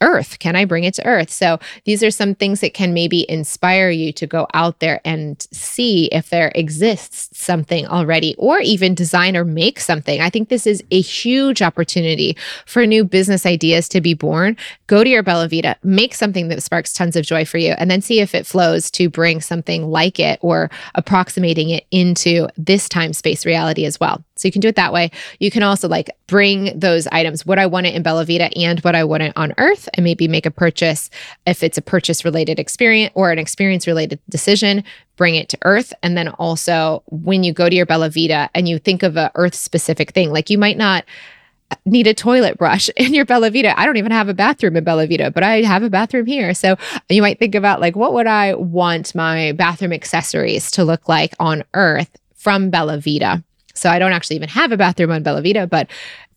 earth? 0.00 0.38
Can 0.38 0.56
I 0.56 0.64
bring 0.64 0.84
it 0.84 0.94
to 0.94 1.06
earth? 1.06 1.30
So 1.30 1.58
these 1.84 2.02
are 2.02 2.10
some 2.10 2.34
things 2.34 2.60
that 2.60 2.74
can 2.74 2.94
maybe 2.94 3.28
inspire 3.30 3.90
you 3.90 4.12
to 4.12 4.26
go 4.26 4.46
out 4.54 4.80
there 4.80 5.00
and 5.04 5.40
see 5.52 6.06
if 6.06 6.30
there 6.30 6.52
exists 6.54 7.38
something 7.38 7.86
already 7.86 8.34
or 8.38 8.60
even 8.60 8.94
design 8.94 9.36
or 9.36 9.44
make 9.44 9.80
something. 9.80 10.20
I 10.20 10.30
think 10.30 10.48
this 10.48 10.66
is 10.66 10.82
a 10.90 11.00
huge 11.00 11.62
opportunity 11.62 12.36
for 12.66 12.86
new 12.86 13.04
business 13.04 13.46
ideas 13.46 13.88
to 13.90 14.00
be 14.00 14.14
born. 14.14 14.56
Go 14.86 15.04
to 15.04 15.10
your 15.10 15.22
Bella 15.22 15.48
Vita, 15.48 15.76
make 15.82 16.14
something 16.14 16.48
that 16.48 16.62
sparks 16.62 16.92
tons 16.92 17.16
of 17.16 17.24
joy 17.24 17.44
for 17.44 17.58
you, 17.58 17.72
and 17.72 17.90
then 17.90 18.02
see 18.02 18.20
if 18.20 18.34
it 18.34 18.46
flows 18.46 18.90
to 18.92 19.08
bring 19.08 19.40
something 19.40 19.90
like 19.90 20.18
it 20.20 20.38
or 20.42 20.70
approximating 20.94 21.70
it 21.70 21.86
into 21.90 22.48
this 22.56 22.88
time 22.88 23.12
space 23.12 23.46
reality 23.46 23.84
as 23.84 23.98
well. 24.00 24.22
So 24.42 24.48
you 24.48 24.52
can 24.52 24.60
do 24.60 24.68
it 24.68 24.76
that 24.76 24.92
way. 24.92 25.10
You 25.38 25.50
can 25.50 25.62
also 25.62 25.88
like 25.88 26.10
bring 26.26 26.76
those 26.78 27.06
items, 27.06 27.46
what 27.46 27.60
I 27.60 27.66
want 27.66 27.86
it 27.86 27.94
in 27.94 28.02
Bella 28.02 28.24
Vita 28.24 28.50
and 28.58 28.80
what 28.80 28.96
I 28.96 29.04
want 29.04 29.22
it 29.22 29.32
on 29.36 29.54
Earth, 29.56 29.88
and 29.94 30.02
maybe 30.02 30.26
make 30.26 30.46
a 30.46 30.50
purchase 30.50 31.10
if 31.46 31.62
it's 31.62 31.78
a 31.78 31.82
purchase 31.82 32.24
related 32.24 32.58
experience 32.58 33.12
or 33.14 33.30
an 33.30 33.38
experience 33.38 33.86
related 33.86 34.18
decision, 34.28 34.82
bring 35.16 35.36
it 35.36 35.48
to 35.50 35.58
Earth. 35.62 35.94
And 36.02 36.16
then 36.16 36.28
also 36.28 37.04
when 37.06 37.44
you 37.44 37.52
go 37.52 37.68
to 37.68 37.76
your 37.76 37.86
Bella 37.86 38.10
Vita 38.10 38.50
and 38.54 38.68
you 38.68 38.80
think 38.80 39.04
of 39.04 39.16
a 39.16 39.30
Earth 39.36 39.54
specific 39.54 40.10
thing, 40.10 40.32
like 40.32 40.50
you 40.50 40.58
might 40.58 40.76
not 40.76 41.04
uh, 41.70 41.76
need 41.84 42.08
a 42.08 42.14
toilet 42.14 42.58
brush 42.58 42.90
in 42.96 43.14
your 43.14 43.24
Bella 43.24 43.50
Vita. 43.50 43.78
I 43.78 43.86
don't 43.86 43.96
even 43.96 44.10
have 44.10 44.28
a 44.28 44.34
bathroom 44.34 44.76
in 44.76 44.82
Bella 44.82 45.06
Vita, 45.06 45.30
but 45.30 45.44
I 45.44 45.62
have 45.62 45.84
a 45.84 45.90
bathroom 45.90 46.26
here. 46.26 46.54
So 46.54 46.76
you 47.08 47.22
might 47.22 47.38
think 47.38 47.54
about 47.54 47.80
like, 47.80 47.94
what 47.94 48.12
would 48.14 48.26
I 48.26 48.54
want 48.54 49.14
my 49.14 49.52
bathroom 49.52 49.92
accessories 49.92 50.72
to 50.72 50.84
look 50.84 51.08
like 51.08 51.34
on 51.38 51.62
Earth 51.74 52.10
from 52.34 52.70
Bella 52.70 52.98
Vita? 52.98 53.44
So 53.74 53.90
I 53.90 53.98
don't 53.98 54.12
actually 54.12 54.36
even 54.36 54.48
have 54.48 54.72
a 54.72 54.76
bathroom 54.76 55.10
on 55.10 55.22
Bella 55.22 55.42
Vita, 55.42 55.66
but 55.66 55.88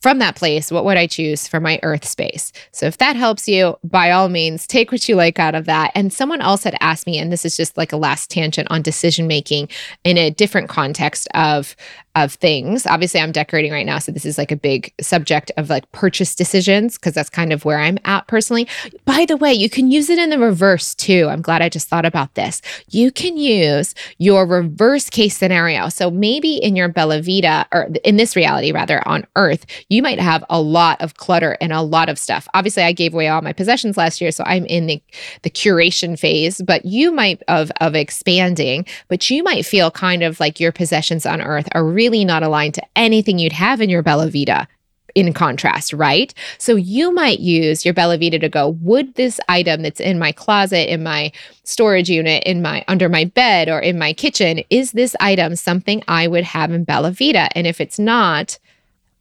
from 0.02 0.19
that 0.19 0.36
place, 0.36 0.71
what 0.71 0.86
would 0.86 0.98
I 0.98 1.08
choose 1.08 1.48
for 1.48 1.60
my 1.60 1.80
earth 1.82 2.06
space? 2.06 2.52
So 2.71 2.86
if 2.86 3.00
that 3.00 3.15
helps 3.15 3.48
you, 3.48 3.76
by 3.84 4.12
all 4.12 4.30
means, 4.30 4.67
take 4.67 4.91
what 4.91 5.10
you 5.10 5.15
like 5.15 5.39
out 5.39 5.56
of 5.56 5.65
that. 5.65 5.91
And 5.95 6.13
someone 6.13 6.41
else 6.41 6.63
had 6.63 6.78
asked 6.80 7.08
me, 7.08 7.17
and 7.17 7.32
this 7.32 7.43
is 7.43 7.58
just 7.58 7.76
like 7.76 7.91
a 7.91 7.98
last 7.98 8.30
tangent 8.30 8.67
on 8.69 8.84
decision 8.84 9.26
making 9.26 9.69
in 10.04 10.17
a 10.17 10.30
different 10.30 10.69
context 10.69 11.28
of 11.34 11.76
of 12.15 12.34
things. 12.34 12.86
Obviously, 12.86 13.19
I'm 13.19 13.32
decorating 13.32 13.71
right 13.71 13.86
now, 13.86 13.99
so 13.99 14.12
this 14.12 14.25
is 14.25 14.38
like 14.38 14.51
a 14.51 14.56
big 14.56 14.93
subject 15.01 15.51
of 15.58 15.69
like 15.69 15.91
purchase 15.91 16.34
decisions 16.34 16.97
because 16.97 17.13
that's 17.13 17.30
kind 17.30 17.51
of 17.51 17.65
where 17.65 17.78
I'm 17.78 17.99
at 18.06 18.28
personally. 18.28 18.67
By 19.04 19.25
the 19.25 19.38
way, 19.38 19.54
you 19.54 19.69
can 19.69 19.91
use 19.91 20.10
it 20.10 20.17
in 20.17 20.30
the 20.30 20.39
reverse 20.39 20.95
too. 20.95 21.28
I'm 21.30 21.41
glad 21.41 21.62
I 21.62 21.69
just 21.69 21.89
thought 21.89 22.06
about 22.06 22.36
this. 22.36 22.62
You 22.89 23.12
can 23.12 23.38
use 23.38 23.93
your 24.17 24.45
reverse 24.45 25.10
case 25.10 25.36
scenario. 25.36 25.89
So 25.89 26.10
maybe 26.10 26.56
in 26.56 26.75
your 26.75 26.88
Bella 26.88 27.21
Vita 27.21 27.67
or 27.71 27.89
in 28.04 28.15
this 28.15 28.36
reality 28.36 28.71
rather 28.71 29.06
on 29.08 29.28
Earth, 29.36 29.65
you 29.89 30.01
might 30.01 30.19
have 30.19 30.43
a 30.49 30.62
lot 30.62 31.01
of 31.01 31.15
clutter 31.15 31.58
and 31.60 31.73
a 31.73 31.82
lot 31.82 32.08
of 32.08 32.17
stuff. 32.17 32.47
Obviously, 32.54 32.84
I 32.84 32.93
gave 32.93 33.13
away 33.13 33.28
all 33.28 33.41
my 33.41 33.54
possessions 33.54 33.97
last 33.97 34.21
year, 34.21 34.32
so 34.32 34.43
I'm 34.45 34.65
in 34.65 34.88
the 34.88 35.01
the 35.41 35.49
curation 35.49 36.17
phase, 36.17 36.62
but 36.62 36.86
you 36.86 37.12
might 37.12 37.43
of 37.49 37.71
of 37.82 37.93
expanding, 37.93 38.86
but 39.10 39.30
you 39.30 39.43
might 39.43 39.65
feel 39.65 39.91
kind 39.91 40.23
of 40.23 40.39
like 40.39 40.60
your 40.60 40.71
possessions 40.71 41.25
on 41.25 41.41
Earth 41.41 41.67
are 41.73 41.86
really 41.86 42.05
really 42.06 42.24
not 42.24 42.44
aligned 42.44 42.76
to 42.76 42.84
anything 42.96 43.39
you'd 43.39 43.52
have 43.52 43.82
in 43.82 43.89
your 43.89 44.04
Bella 44.04 44.30
Vita 44.30 44.68
in 45.15 45.34
contrast, 45.34 45.94
right? 45.94 46.34
So 46.58 46.76
you 46.76 47.12
might 47.13 47.39
use 47.39 47.84
your 47.84 47.94
Bella 47.94 48.18
Vita 48.18 48.38
to 48.38 48.50
go, 48.50 48.70
would 48.82 49.15
this 49.15 49.39
item 49.48 49.82
that's 49.82 50.02
in 50.02 50.20
my 50.20 50.32
closet, 50.32 50.91
in 50.91 51.02
my 51.04 51.32
storage 51.63 52.10
unit, 52.10 52.44
in 52.44 52.62
my 52.62 52.84
under 52.88 53.10
my 53.10 53.26
bed 53.26 53.68
or 53.70 53.80
in 53.80 53.98
my 53.98 54.13
kitchen, 54.13 54.62
is 54.70 54.91
this 54.91 55.15
item 55.20 55.56
something 55.56 56.04
I 56.08 56.28
would 56.28 56.44
have 56.44 56.72
in 56.72 56.84
Bella 56.84 57.12
Vita? 57.12 57.48
And 57.58 57.65
if 57.65 57.82
it's 57.82 57.98
not, 57.98 58.60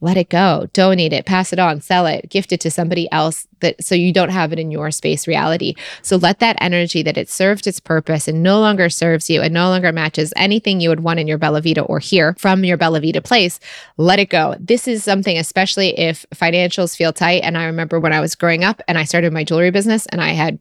let 0.00 0.16
it 0.16 0.28
go, 0.28 0.68
donate 0.72 1.12
it, 1.12 1.24
pass 1.24 1.52
it 1.52 1.59
on, 1.59 1.80
sell 1.80 2.07
it, 2.07 2.28
gift 2.28 2.52
it 2.52 2.61
to 2.61 2.70
somebody 2.70 3.11
else 3.11 3.46
that 3.61 3.83
so 3.83 3.94
you 3.94 4.12
don't 4.12 4.30
have 4.30 4.52
it 4.52 4.59
in 4.59 4.70
your 4.70 4.90
space 4.90 5.26
reality. 5.26 5.74
So 6.02 6.16
let 6.16 6.40
that 6.40 6.57
energy 6.61 7.02
that 7.02 7.16
it 7.16 7.30
served 7.30 7.66
its 7.66 7.80
purpose 7.80 8.28
and 8.28 8.42
no 8.42 8.61
longer 8.61 8.90
serves 8.90 9.30
you 9.30 9.40
and 9.40 9.54
no 9.54 9.68
longer 9.68 9.92
matches 9.92 10.33
anything 10.37 10.80
you 10.80 10.90
would 10.90 11.00
want 11.00 11.20
in 11.20 11.26
your 11.26 11.38
Bella 11.38 11.62
Vita 11.62 11.83
or 11.83 12.00
here 12.00 12.35
from 12.38 12.64
your 12.64 12.76
Bella 12.76 13.00
Vita 13.00 13.22
place, 13.22 13.59
let 13.96 14.18
it 14.18 14.28
go. 14.28 14.54
This 14.61 14.87
is 14.87 15.02
something 15.02 15.38
especially 15.38 15.98
if 15.98 16.26
financials 16.35 16.96
feel 16.96 17.12
tight. 17.12 17.42
And 17.42 17.57
I 17.57 17.64
remember 17.64 17.98
when 17.98 18.12
I 18.12 18.20
was 18.20 18.35
growing 18.35 18.64
up 18.64 18.83
and 18.87 18.98
I 18.98 19.04
started 19.04 19.33
my 19.33 19.44
jewelry 19.44 19.70
business 19.70 20.07
and 20.07 20.20
I 20.20 20.30
had 20.30 20.59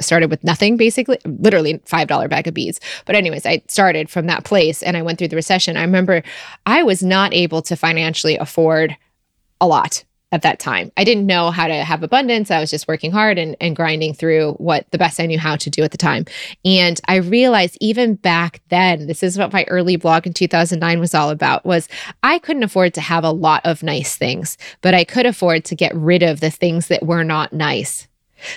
started 0.00 0.30
with 0.30 0.44
nothing 0.44 0.76
basically 0.76 1.18
literally 1.24 1.78
$5 1.78 2.30
bag 2.30 2.46
of 2.46 2.54
beads. 2.54 2.80
But 3.04 3.16
anyways 3.16 3.46
i 3.46 3.62
started 3.68 4.10
from 4.10 4.26
that 4.26 4.44
place 4.44 4.82
and 4.82 4.96
i 4.96 5.02
went 5.02 5.18
through 5.18 5.28
the 5.28 5.36
recession. 5.36 5.76
I 5.76 5.82
remember 5.82 6.22
i 6.66 6.82
was 6.82 7.02
not 7.02 7.32
able 7.34 7.62
to 7.62 7.76
financially 7.76 8.36
afford 8.36 8.96
a 9.60 9.66
lot 9.66 10.04
at 10.32 10.42
that 10.42 10.58
time. 10.58 10.90
I 10.96 11.04
didn't 11.04 11.26
know 11.26 11.50
how 11.50 11.68
to 11.68 11.84
have 11.84 12.02
abundance. 12.02 12.50
I 12.50 12.58
was 12.58 12.70
just 12.70 12.88
working 12.88 13.12
hard 13.12 13.38
and, 13.38 13.56
and 13.60 13.76
grinding 13.76 14.12
through 14.12 14.52
what 14.54 14.84
the 14.90 14.98
best 14.98 15.20
i 15.20 15.26
knew 15.26 15.38
how 15.38 15.56
to 15.56 15.70
do 15.70 15.82
at 15.82 15.92
the 15.92 15.98
time. 15.98 16.24
And 16.64 17.00
i 17.08 17.16
realized 17.16 17.78
even 17.80 18.16
back 18.16 18.60
then 18.68 19.06
this 19.06 19.22
is 19.22 19.38
what 19.38 19.52
my 19.52 19.64
early 19.68 19.96
blog 19.96 20.26
in 20.26 20.32
2009 20.32 21.00
was 21.00 21.14
all 21.14 21.30
about 21.30 21.64
was 21.64 21.88
i 22.22 22.38
couldn't 22.38 22.64
afford 22.64 22.94
to 22.94 23.00
have 23.00 23.24
a 23.24 23.30
lot 23.30 23.64
of 23.64 23.82
nice 23.82 24.16
things 24.16 24.58
but 24.82 24.94
i 24.94 25.04
could 25.04 25.26
afford 25.26 25.64
to 25.64 25.74
get 25.74 25.94
rid 25.94 26.22
of 26.22 26.40
the 26.40 26.50
things 26.50 26.88
that 26.88 27.04
were 27.04 27.24
not 27.24 27.52
nice 27.52 28.08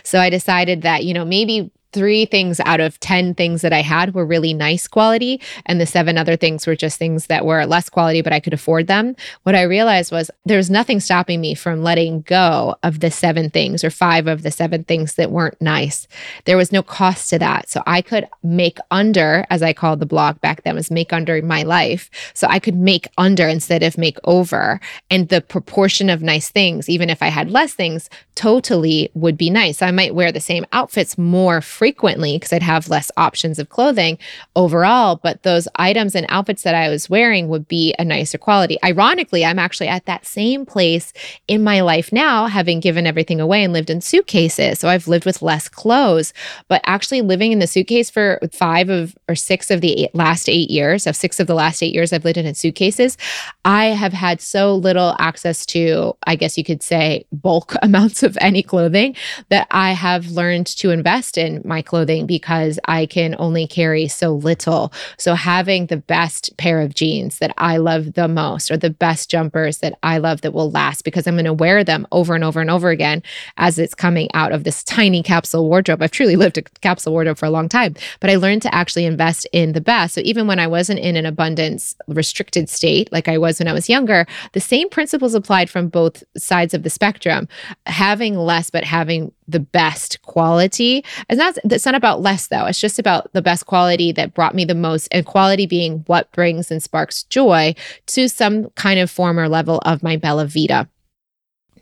so 0.03 0.19
I 0.19 0.29
decided 0.29 0.81
that, 0.83 1.03
you 1.03 1.13
know, 1.13 1.25
maybe 1.25 1.71
three 1.91 2.25
things 2.25 2.59
out 2.61 2.79
of 2.79 2.99
10 2.99 3.33
things 3.33 3.61
that 3.61 3.73
I 3.73 3.81
had 3.81 4.13
were 4.13 4.25
really 4.25 4.53
nice 4.53 4.87
quality. 4.87 5.41
And 5.65 5.79
the 5.79 5.85
seven 5.85 6.17
other 6.17 6.35
things 6.35 6.67
were 6.67 6.75
just 6.75 6.97
things 6.97 7.27
that 7.27 7.45
were 7.45 7.65
less 7.65 7.89
quality, 7.89 8.21
but 8.21 8.33
I 8.33 8.39
could 8.39 8.53
afford 8.53 8.87
them. 8.87 9.15
What 9.43 9.55
I 9.55 9.63
realized 9.63 10.11
was 10.11 10.29
there's 10.45 10.69
nothing 10.69 10.99
stopping 10.99 11.41
me 11.41 11.55
from 11.55 11.83
letting 11.83 12.21
go 12.21 12.75
of 12.83 12.99
the 12.99 13.11
seven 13.11 13.49
things 13.49 13.83
or 13.83 13.89
five 13.89 14.27
of 14.27 14.43
the 14.43 14.51
seven 14.51 14.83
things 14.83 15.15
that 15.15 15.31
weren't 15.31 15.61
nice. 15.61 16.07
There 16.45 16.57
was 16.57 16.71
no 16.71 16.83
cost 16.83 17.29
to 17.29 17.39
that. 17.39 17.69
So 17.69 17.81
I 17.87 18.01
could 18.01 18.27
make 18.43 18.77
under, 18.91 19.45
as 19.49 19.63
I 19.63 19.73
called 19.73 19.99
the 19.99 20.05
blog 20.05 20.39
back 20.41 20.63
then, 20.63 20.75
was 20.75 20.91
make 20.91 21.11
under 21.13 21.41
my 21.41 21.63
life. 21.63 22.09
So 22.33 22.47
I 22.47 22.59
could 22.59 22.75
make 22.75 23.07
under 23.17 23.47
instead 23.47 23.83
of 23.83 23.97
make 23.97 24.17
over. 24.23 24.79
And 25.09 25.29
the 25.29 25.41
proportion 25.41 26.09
of 26.09 26.21
nice 26.21 26.49
things, 26.49 26.89
even 26.89 27.09
if 27.09 27.21
I 27.21 27.27
had 27.27 27.51
less 27.51 27.73
things, 27.73 28.09
totally 28.35 29.11
would 29.13 29.37
be 29.37 29.49
nice. 29.49 29.79
So 29.79 29.85
I 29.85 29.91
might 29.91 30.15
wear 30.15 30.31
the 30.31 30.39
same 30.39 30.65
outfits 30.71 31.17
more 31.17 31.61
frequently 31.79 32.35
because 32.35 32.51
I'd 32.51 32.61
have 32.61 32.89
less 32.89 33.09
options 33.15 33.57
of 33.57 33.69
clothing 33.69 34.17
overall, 34.53 35.15
but 35.15 35.43
those 35.43 35.65
items 35.77 36.13
and 36.13 36.25
outfits 36.27 36.63
that 36.63 36.75
I 36.75 36.89
was 36.89 37.09
wearing 37.09 37.47
would 37.47 37.69
be 37.69 37.95
a 37.97 38.03
nicer 38.03 38.37
quality. 38.37 38.77
Ironically, 38.83 39.45
I'm 39.45 39.57
actually 39.57 39.87
at 39.87 40.05
that 40.05 40.25
same 40.25 40.65
place 40.65 41.13
in 41.47 41.63
my 41.63 41.79
life 41.79 42.11
now, 42.11 42.47
having 42.47 42.81
given 42.81 43.07
everything 43.07 43.39
away 43.39 43.63
and 43.63 43.71
lived 43.71 43.89
in 43.89 44.01
suitcases. 44.01 44.79
So 44.79 44.89
I've 44.89 45.07
lived 45.07 45.25
with 45.25 45.41
less 45.41 45.69
clothes, 45.69 46.33
but 46.67 46.81
actually 46.83 47.21
living 47.21 47.53
in 47.53 47.59
the 47.59 47.67
suitcase 47.67 48.09
for 48.09 48.41
five 48.51 48.89
of 48.89 49.15
or 49.29 49.35
six 49.35 49.71
of 49.71 49.79
the 49.79 50.03
eight, 50.03 50.13
last 50.13 50.49
eight 50.49 50.69
years, 50.69 51.07
of 51.07 51.15
six 51.15 51.39
of 51.39 51.47
the 51.47 51.55
last 51.55 51.81
eight 51.81 51.93
years 51.93 52.11
I've 52.11 52.25
lived 52.25 52.37
in 52.37 52.53
suitcases, 52.55 53.17
I 53.63 53.85
have 53.85 54.11
had 54.11 54.41
so 54.41 54.75
little 54.75 55.15
access 55.17 55.65
to, 55.67 56.17
I 56.27 56.35
guess 56.35 56.57
you 56.57 56.65
could 56.65 56.83
say, 56.83 57.25
bulk 57.31 57.75
amounts 57.81 58.21
of 58.21 58.37
any 58.41 58.63
clothing 58.63 59.15
that 59.47 59.65
I 59.71 59.93
have 59.93 60.31
learned 60.31 60.67
to 60.67 60.89
invest 60.91 61.37
in 61.37 61.61
my 61.69 61.81
clothing 61.81 62.25
because 62.25 62.77
I 62.85 63.05
can 63.05 63.35
only 63.39 63.65
carry 63.65 64.09
so 64.09 64.33
little. 64.33 64.91
So 65.17 65.35
having 65.35 65.85
the 65.85 65.97
best 65.97 66.57
pair 66.57 66.81
of 66.81 66.93
jeans 66.93 67.39
that 67.39 67.53
I 67.57 67.77
love 67.77 68.13
the 68.13 68.27
most 68.27 68.69
or 68.69 68.75
the 68.75 68.89
best 68.89 69.29
jumpers 69.29 69.77
that 69.77 69.97
I 70.03 70.17
love 70.17 70.41
that 70.41 70.53
will 70.53 70.69
last 70.69 71.03
because 71.03 71.25
I'm 71.25 71.35
going 71.35 71.45
to 71.45 71.53
wear 71.53 71.85
them 71.85 72.05
over 72.11 72.35
and 72.35 72.43
over 72.43 72.59
and 72.59 72.69
over 72.69 72.89
again 72.89 73.23
as 73.55 73.79
it's 73.79 73.95
coming 73.95 74.29
out 74.33 74.51
of 74.51 74.65
this 74.65 74.83
tiny 74.83 75.23
capsule 75.23 75.69
wardrobe. 75.69 76.01
I've 76.01 76.11
truly 76.11 76.35
lived 76.35 76.57
a 76.57 76.63
capsule 76.63 77.13
wardrobe 77.13 77.37
for 77.37 77.45
a 77.45 77.51
long 77.51 77.69
time, 77.69 77.95
but 78.19 78.29
I 78.29 78.35
learned 78.35 78.63
to 78.63 78.75
actually 78.75 79.05
invest 79.05 79.47
in 79.53 79.71
the 79.71 79.81
best. 79.81 80.15
So 80.15 80.21
even 80.25 80.47
when 80.47 80.59
I 80.59 80.67
wasn't 80.67 80.99
in 80.99 81.15
an 81.15 81.25
abundance 81.25 81.95
restricted 82.07 82.67
state 82.67 83.11
like 83.11 83.27
I 83.27 83.37
was 83.37 83.59
when 83.59 83.67
I 83.67 83.73
was 83.73 83.87
younger, 83.87 84.25
the 84.53 84.59
same 84.59 84.89
principles 84.89 85.35
applied 85.35 85.69
from 85.69 85.87
both 85.87 86.23
sides 86.37 86.73
of 86.73 86.83
the 86.83 86.89
spectrum. 86.89 87.47
Having 87.85 88.35
less 88.35 88.69
but 88.69 88.83
having 88.83 89.31
the 89.51 89.59
best 89.59 90.21
quality. 90.21 91.03
It's 91.29 91.37
not 91.37 91.57
it's 91.63 91.85
not 91.85 91.95
about 91.95 92.21
less 92.21 92.47
though. 92.47 92.65
It's 92.65 92.79
just 92.79 92.99
about 92.99 93.31
the 93.33 93.41
best 93.41 93.65
quality 93.65 94.11
that 94.13 94.33
brought 94.33 94.55
me 94.55 94.65
the 94.65 94.75
most 94.75 95.07
and 95.11 95.25
quality 95.25 95.65
being 95.65 96.03
what 96.07 96.31
brings 96.31 96.71
and 96.71 96.81
sparks 96.81 97.23
joy 97.23 97.75
to 98.07 98.27
some 98.27 98.69
kind 98.71 98.99
of 98.99 99.11
form 99.11 99.39
or 99.39 99.49
level 99.49 99.79
of 99.85 100.03
my 100.03 100.17
Bella 100.17 100.45
Vita. 100.45 100.87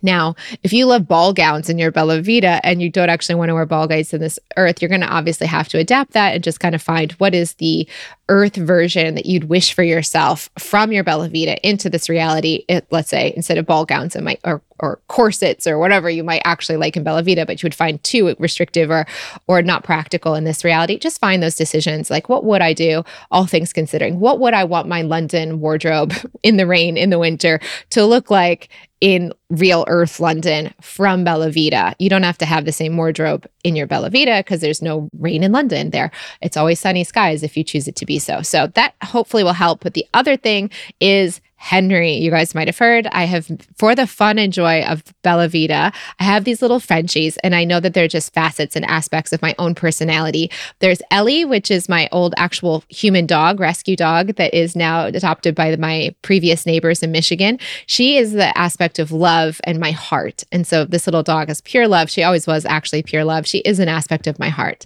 Now, 0.02 0.36
if 0.64 0.74
you 0.74 0.86
love 0.86 1.08
ball 1.08 1.34
gowns 1.34 1.70
in 1.70 1.78
your 1.78 1.92
Bella 1.92 2.22
Vita 2.22 2.60
and 2.64 2.82
you 2.82 2.90
don't 2.90 3.10
actually 3.10 3.36
want 3.36 3.50
to 3.50 3.56
wear 3.56 3.66
ball 3.66 3.88
gowns 3.88 4.14
in 4.14 4.22
this 4.22 4.40
earth, 4.56 4.82
you're 4.82 4.90
going 4.90 5.02
to 5.02 5.08
obviously 5.08 5.48
have 5.48 5.68
to 5.70 5.80
adapt 5.80 6.14
that 6.14 6.36
and 6.36 6.44
just 6.44 6.60
kind 6.60 6.76
of 6.76 6.82
find 6.82 7.14
what 7.14 7.34
is 7.34 7.54
the 7.56 7.88
earth 8.30 8.56
version 8.56 9.16
that 9.16 9.26
you'd 9.26 9.46
wish 9.46 9.74
for 9.74 9.84
yourself 9.84 10.50
from 10.60 10.92
your 10.92 11.04
Bella 11.04 11.30
Vita 11.30 11.58
into 11.68 11.90
this 11.90 12.10
reality. 12.10 12.64
It, 12.68 12.88
let's 12.92 13.10
say 13.10 13.34
instead 13.36 13.58
of 13.58 13.66
ball 13.66 13.86
gowns, 13.86 14.16
it 14.16 14.24
might 14.24 14.40
or 14.44 14.62
or 14.80 15.00
corsets 15.08 15.68
or 15.68 15.78
whatever 15.78 16.10
you 16.10 16.24
might 16.24 16.42
actually 16.46 16.78
like 16.78 16.96
in 16.96 17.04
Bella 17.04 17.24
Vita, 17.24 17.46
but 17.46 17.62
you 17.62 17.68
would 17.68 17.76
find 17.76 18.02
too 18.04 18.36
restrictive 18.40 18.90
or 18.90 19.06
or 19.48 19.62
not 19.62 19.84
practical 19.84 20.36
in 20.36 20.44
this 20.44 20.64
reality. 20.64 20.98
Just 20.98 21.20
find 21.20 21.42
those 21.42 21.56
decisions. 21.56 22.10
Like 22.10 22.30
what 22.30 22.44
would 22.44 22.62
I 22.62 22.74
do, 22.74 23.04
all 23.32 23.46
things 23.46 23.74
considering? 23.74 24.20
What 24.20 24.40
would 24.40 24.54
I 24.54 24.64
want 24.64 24.88
my 24.88 25.02
London 25.02 25.60
wardrobe 25.60 26.14
in 26.44 26.58
the 26.58 26.68
rain, 26.68 26.98
in 26.98 27.10
the 27.10 27.20
winter 27.20 27.60
to 27.92 28.06
look 28.06 28.30
like 28.30 28.70
in 29.00 29.32
real 29.50 29.86
earth 29.88 30.20
London 30.20 30.74
from 30.82 31.24
Bella 31.24 31.52
Vita. 31.52 31.96
You 32.00 32.10
don't 32.10 32.24
have 32.24 32.38
to 32.40 32.46
have 32.46 32.66
the 32.66 32.72
same 32.72 32.98
wardrobe 32.98 33.48
in 33.64 33.76
your 33.76 33.86
Bella 33.86 34.10
Vita 34.10 34.38
because 34.40 34.60
there's 34.60 34.82
no 34.82 35.10
rain 35.20 35.44
in 35.44 35.52
London 35.52 35.92
there. 35.92 36.12
It's 36.42 36.58
always 36.58 36.80
sunny 36.80 37.04
skies 37.04 37.44
if 37.44 37.56
you 37.56 37.64
choose 37.64 37.88
it 37.88 37.96
to 37.98 38.06
be 38.06 38.18
so. 38.18 38.42
So 38.42 38.68
that 38.68 38.96
hopefully 39.04 39.44
will 39.44 39.54
help. 39.54 39.82
But 39.82 39.94
the 39.94 40.08
other 40.14 40.36
thing 40.36 40.72
is 41.00 41.42
Henry, 41.60 42.14
you 42.14 42.30
guys 42.30 42.54
might 42.54 42.68
have 42.68 42.78
heard, 42.78 43.08
I 43.08 43.26
have, 43.26 43.50
for 43.78 43.96
the 43.96 44.06
fun 44.08 44.38
and 44.38 44.54
joy 44.54 44.84
of 44.84 45.04
Bella 45.24 45.48
Vita, 45.48 45.92
I 46.20 46.24
have 46.24 46.44
these 46.44 46.62
little 46.62 46.80
Frenchies, 46.80 47.36
and 47.38 47.56
I 47.56 47.64
know 47.66 47.80
that 47.80 47.94
they're 47.94 48.08
just 48.08 48.32
facets 48.34 48.76
and 48.76 48.86
aspects 48.86 49.34
of 49.34 49.42
my 49.42 49.56
own 49.58 49.74
personality. 49.74 50.52
There's 50.80 51.02
Ellie, 51.10 51.46
which 51.46 51.72
is 51.72 51.90
my 51.90 52.08
old 52.12 52.36
actual 52.38 52.84
human 52.90 53.26
dog, 53.26 53.60
rescue 53.60 53.96
dog, 53.96 54.36
that 54.36 54.54
is 54.54 54.76
now 54.76 55.06
adopted 55.06 55.56
by 55.56 55.76
my 55.78 56.16
previous 56.22 56.66
neighbors 56.66 57.02
in 57.02 57.12
Michigan. 57.12 57.60
She 57.88 58.18
is 58.18 58.34
the 58.34 58.56
aspect 58.58 59.00
of 59.00 59.12
love 59.12 59.60
and 59.64 59.80
my 59.80 59.92
heart. 59.92 60.44
And 60.52 60.66
so 60.66 60.86
this 60.86 61.08
little 61.08 61.24
dog 61.24 61.50
is 61.50 61.62
pure 61.62 61.88
love. 61.88 62.10
She 62.10 62.24
always 62.24 62.46
was 62.46 62.66
actually 62.66 63.02
pure 63.02 63.24
love. 63.24 63.48
She 63.48 63.60
is 63.60 63.80
an 63.80 63.90
aspect 63.90 64.28
of 64.28 64.38
my 64.38 64.50
heart. 64.50 64.86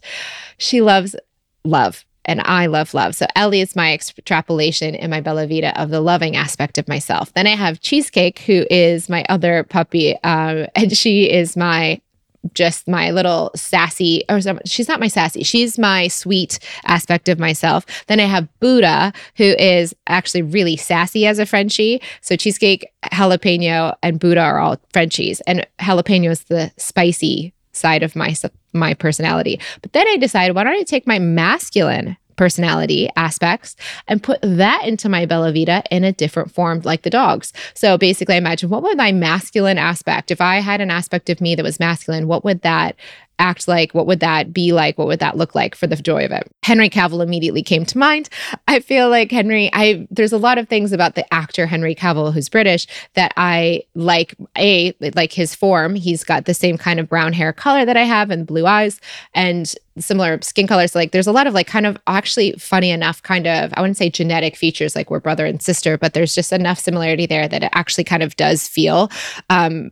She 0.57 0.81
loves 0.81 1.15
love 1.63 2.05
and 2.25 2.41
I 2.41 2.67
love 2.67 2.93
love. 2.93 3.15
So 3.15 3.25
Ellie 3.35 3.61
is 3.61 3.75
my 3.75 3.93
extrapolation 3.93 4.95
in 4.95 5.09
my 5.09 5.21
Bella 5.21 5.47
Vita 5.47 5.79
of 5.81 5.89
the 5.89 6.01
loving 6.01 6.35
aspect 6.35 6.77
of 6.77 6.87
myself. 6.87 7.33
Then 7.33 7.47
I 7.47 7.55
have 7.55 7.81
Cheesecake, 7.81 8.39
who 8.39 8.65
is 8.69 9.09
my 9.09 9.25
other 9.29 9.63
puppy, 9.63 10.15
um, 10.23 10.67
and 10.75 10.95
she 10.95 11.29
is 11.29 11.57
my 11.57 12.01
just 12.53 12.87
my 12.87 13.11
little 13.11 13.51
sassy 13.55 14.23
or 14.27 14.39
she's 14.65 14.87
not 14.87 14.99
my 14.99 15.07
sassy 15.07 15.43
she's 15.43 15.77
my 15.77 16.07
sweet 16.07 16.57
aspect 16.85 17.29
of 17.29 17.37
myself 17.37 17.85
then 18.07 18.19
i 18.19 18.23
have 18.23 18.47
buddha 18.59 19.13
who 19.35 19.43
is 19.43 19.95
actually 20.07 20.41
really 20.41 20.75
sassy 20.75 21.27
as 21.27 21.37
a 21.37 21.45
frenchie 21.45 22.01
so 22.21 22.35
cheesecake 22.35 22.91
jalapeno 23.11 23.95
and 24.01 24.19
buddha 24.19 24.41
are 24.41 24.59
all 24.59 24.77
frenchies 24.91 25.39
and 25.41 25.67
jalapeno 25.79 26.31
is 26.31 26.45
the 26.45 26.71
spicy 26.77 27.53
side 27.71 28.03
of 28.03 28.15
my 28.15 28.35
my 28.73 28.93
personality. 28.93 29.59
But 29.81 29.93
then 29.93 30.07
I 30.07 30.17
decided, 30.17 30.55
why 30.55 30.63
don't 30.63 30.73
I 30.73 30.83
take 30.83 31.07
my 31.07 31.19
masculine 31.19 32.17
personality 32.37 33.07
aspects 33.15 33.75
and 34.07 34.23
put 34.23 34.39
that 34.41 34.83
into 34.85 35.07
my 35.09 35.25
Bella 35.25 35.51
Vita 35.51 35.83
in 35.91 36.03
a 36.03 36.11
different 36.11 36.51
form, 36.51 36.81
like 36.83 37.03
the 37.03 37.09
dogs. 37.09 37.53
So 37.75 37.97
basically, 37.97 38.35
I 38.35 38.39
imagine 38.39 38.69
what 38.69 38.81
would 38.81 38.97
my 38.97 39.11
masculine 39.11 39.77
aspect, 39.77 40.31
if 40.31 40.41
I 40.41 40.55
had 40.55 40.81
an 40.81 40.89
aspect 40.89 41.29
of 41.29 41.39
me 41.39 41.53
that 41.53 41.63
was 41.63 41.79
masculine, 41.79 42.27
what 42.27 42.43
would 42.43 42.61
that 42.61 42.95
act 43.41 43.67
like? 43.67 43.93
What 43.93 44.07
would 44.07 44.21
that 44.21 44.53
be 44.53 44.71
like? 44.71 44.97
What 44.97 45.07
would 45.07 45.19
that 45.19 45.35
look 45.35 45.55
like 45.55 45.75
for 45.75 45.87
the 45.87 45.95
joy 45.95 46.23
of 46.23 46.31
it? 46.31 46.49
Henry 46.63 46.89
Cavill 46.89 47.23
immediately 47.23 47.63
came 47.63 47.85
to 47.85 47.97
mind. 47.97 48.29
I 48.67 48.79
feel 48.79 49.09
like 49.09 49.31
Henry, 49.31 49.69
I 49.73 50.07
there's 50.11 50.31
a 50.31 50.37
lot 50.37 50.57
of 50.57 50.69
things 50.69 50.93
about 50.93 51.15
the 51.15 51.33
actor 51.33 51.65
Henry 51.65 51.95
Cavill 51.95 52.33
who's 52.33 52.47
British 52.47 52.87
that 53.15 53.33
I 53.35 53.83
like 53.95 54.35
a 54.57 54.93
like 55.15 55.33
his 55.33 55.55
form. 55.55 55.95
He's 55.95 56.23
got 56.23 56.45
the 56.45 56.53
same 56.53 56.77
kind 56.77 56.99
of 56.99 57.09
brown 57.09 57.33
hair 57.33 57.51
color 57.51 57.83
that 57.83 57.97
I 57.97 58.03
have 58.03 58.29
and 58.29 58.45
blue 58.45 58.65
eyes 58.65 59.01
and 59.33 59.73
similar 59.97 60.39
skin 60.41 60.67
colors. 60.67 60.93
So 60.93 60.99
like 60.99 61.11
there's 61.11 61.27
a 61.27 61.31
lot 61.31 61.47
of 61.47 61.53
like 61.53 61.67
kind 61.67 61.85
of 61.85 61.97
actually 62.07 62.53
funny 62.53 62.91
enough 62.91 63.23
kind 63.23 63.47
of 63.47 63.73
I 63.75 63.81
wouldn't 63.81 63.97
say 63.97 64.09
genetic 64.09 64.55
features 64.55 64.95
like 64.95 65.09
we're 65.09 65.19
brother 65.19 65.45
and 65.45 65.61
sister, 65.61 65.97
but 65.97 66.13
there's 66.13 66.35
just 66.35 66.53
enough 66.53 66.79
similarity 66.79 67.25
there 67.25 67.47
that 67.47 67.63
it 67.63 67.71
actually 67.73 68.03
kind 68.03 68.23
of 68.23 68.35
does 68.35 68.67
feel 68.67 69.09
um 69.49 69.91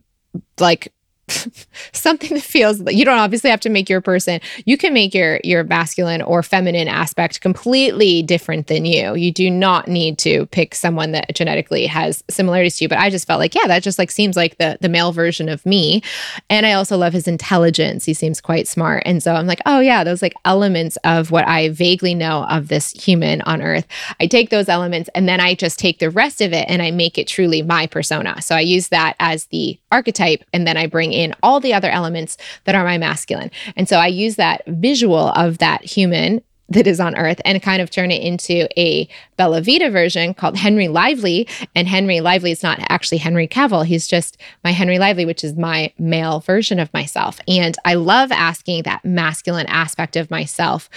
like 0.58 0.92
something 1.92 2.34
that 2.34 2.42
feels 2.42 2.80
like 2.80 2.96
you 2.96 3.04
don't 3.04 3.18
obviously 3.18 3.50
have 3.50 3.60
to 3.60 3.70
make 3.70 3.88
your 3.88 4.00
person 4.00 4.40
you 4.64 4.76
can 4.76 4.92
make 4.92 5.14
your 5.14 5.40
your 5.44 5.64
masculine 5.64 6.22
or 6.22 6.42
feminine 6.42 6.88
aspect 6.88 7.40
completely 7.40 8.22
different 8.22 8.66
than 8.66 8.84
you. 8.84 9.14
You 9.14 9.32
do 9.32 9.50
not 9.50 9.88
need 9.88 10.18
to 10.18 10.46
pick 10.46 10.74
someone 10.74 11.12
that 11.12 11.34
genetically 11.34 11.86
has 11.86 12.22
similarities 12.30 12.76
to 12.78 12.84
you 12.84 12.88
but 12.88 12.98
i 12.98 13.10
just 13.10 13.26
felt 13.26 13.40
like 13.40 13.54
yeah 13.54 13.66
that 13.66 13.82
just 13.82 13.98
like 13.98 14.10
seems 14.10 14.36
like 14.36 14.58
the 14.58 14.78
the 14.80 14.88
male 14.88 15.12
version 15.12 15.48
of 15.48 15.64
me. 15.64 16.02
And 16.48 16.66
i 16.66 16.72
also 16.72 16.96
love 16.96 17.12
his 17.12 17.28
intelligence. 17.28 18.04
He 18.04 18.14
seems 18.14 18.40
quite 18.40 18.68
smart. 18.68 19.02
And 19.06 19.22
so 19.22 19.34
i'm 19.34 19.46
like 19.46 19.60
oh 19.66 19.80
yeah 19.80 20.04
those 20.04 20.22
like 20.22 20.34
elements 20.44 20.96
of 21.04 21.30
what 21.30 21.46
i 21.48 21.70
vaguely 21.70 22.14
know 22.14 22.44
of 22.44 22.68
this 22.68 22.90
human 22.92 23.42
on 23.42 23.62
earth. 23.62 23.86
I 24.20 24.26
take 24.26 24.50
those 24.50 24.68
elements 24.68 25.10
and 25.14 25.28
then 25.28 25.40
i 25.40 25.54
just 25.54 25.78
take 25.78 25.98
the 25.98 26.10
rest 26.10 26.40
of 26.40 26.52
it 26.52 26.66
and 26.68 26.82
i 26.82 26.90
make 26.90 27.18
it 27.18 27.26
truly 27.26 27.62
my 27.62 27.86
persona. 27.86 28.40
So 28.42 28.54
i 28.54 28.60
use 28.60 28.88
that 28.88 29.16
as 29.18 29.46
the 29.46 29.79
archetype 29.90 30.44
and 30.52 30.66
then 30.66 30.76
i 30.76 30.86
bring 30.86 31.12
in 31.12 31.34
all 31.42 31.60
the 31.60 31.72
other 31.72 31.90
elements 31.90 32.36
that 32.64 32.74
are 32.74 32.84
my 32.84 32.98
masculine. 32.98 33.50
And 33.76 33.88
so 33.88 33.96
I 33.96 34.06
use 34.06 34.36
that 34.36 34.62
visual 34.66 35.30
of 35.30 35.58
that 35.58 35.84
human 35.84 36.42
that 36.68 36.86
is 36.86 37.00
on 37.00 37.16
earth 37.16 37.40
and 37.44 37.60
kind 37.60 37.82
of 37.82 37.90
turn 37.90 38.12
it 38.12 38.22
into 38.22 38.68
a 38.78 39.08
Bella 39.36 39.60
Vita 39.60 39.90
version 39.90 40.34
called 40.34 40.56
Henry 40.56 40.86
Lively. 40.86 41.48
And 41.74 41.88
Henry 41.88 42.20
Lively 42.20 42.52
is 42.52 42.62
not 42.62 42.78
actually 42.88 43.18
Henry 43.18 43.48
Cavill. 43.48 43.84
He's 43.84 44.06
just 44.06 44.36
my 44.62 44.70
Henry 44.70 45.00
Lively, 45.00 45.24
which 45.24 45.42
is 45.42 45.56
my 45.56 45.92
male 45.98 46.38
version 46.40 46.78
of 46.78 46.92
myself. 46.94 47.40
And 47.48 47.76
I 47.84 47.94
love 47.94 48.30
asking 48.30 48.84
that 48.84 49.04
masculine 49.04 49.66
aspect 49.66 50.14
of 50.14 50.30
myself 50.30 50.88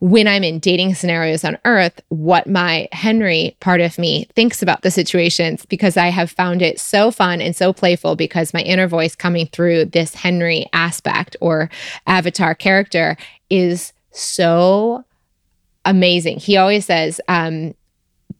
when 0.00 0.26
I'm 0.26 0.42
in 0.42 0.58
dating 0.58 0.94
scenarios 0.94 1.44
on 1.44 1.58
earth, 1.66 2.00
what 2.08 2.46
my 2.46 2.88
Henry 2.90 3.54
part 3.60 3.82
of 3.82 3.98
me 3.98 4.26
thinks 4.34 4.62
about 4.62 4.80
the 4.80 4.90
situations 4.90 5.66
because 5.66 5.98
I 5.98 6.08
have 6.08 6.30
found 6.30 6.62
it 6.62 6.80
so 6.80 7.10
fun 7.10 7.42
and 7.42 7.54
so 7.54 7.74
playful 7.74 8.16
because 8.16 8.54
my 8.54 8.62
inner 8.62 8.88
voice 8.88 9.14
coming 9.14 9.46
through 9.46 9.86
this 9.86 10.14
Henry 10.14 10.66
aspect 10.72 11.36
or 11.42 11.68
avatar 12.06 12.54
character 12.54 13.18
is 13.50 13.92
so 14.10 15.04
amazing. 15.84 16.38
He 16.38 16.56
always 16.56 16.86
says, 16.86 17.20
um, 17.28 17.74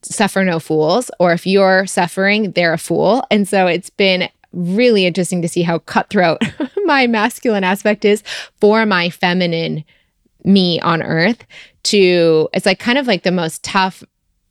suffer 0.02 0.44
no 0.44 0.61
fools, 0.61 1.11
or 1.18 1.32
if 1.32 1.46
you're 1.46 1.86
suffering, 1.86 2.52
they're 2.52 2.72
a 2.72 2.78
fool. 2.78 3.22
And 3.30 3.46
so 3.46 3.66
it's 3.66 3.90
been 3.90 4.30
really 4.54 5.04
interesting 5.04 5.42
to 5.42 5.48
see 5.48 5.62
how 5.62 5.80
cutthroat 5.80 6.40
my 6.84 7.06
masculine 7.06 7.64
aspect 7.64 8.06
is 8.06 8.22
for 8.61 8.86
my 8.86 9.11
feminine 9.11 9.84
me 10.45 10.80
on 10.80 11.03
earth 11.03 11.45
to 11.84 12.49
it's 12.53 12.66
like 12.66 12.78
kind 12.78 12.99
of 12.99 13.07
like 13.07 13.22
the 13.22 13.30
most 13.30 13.62
tough 13.64 14.03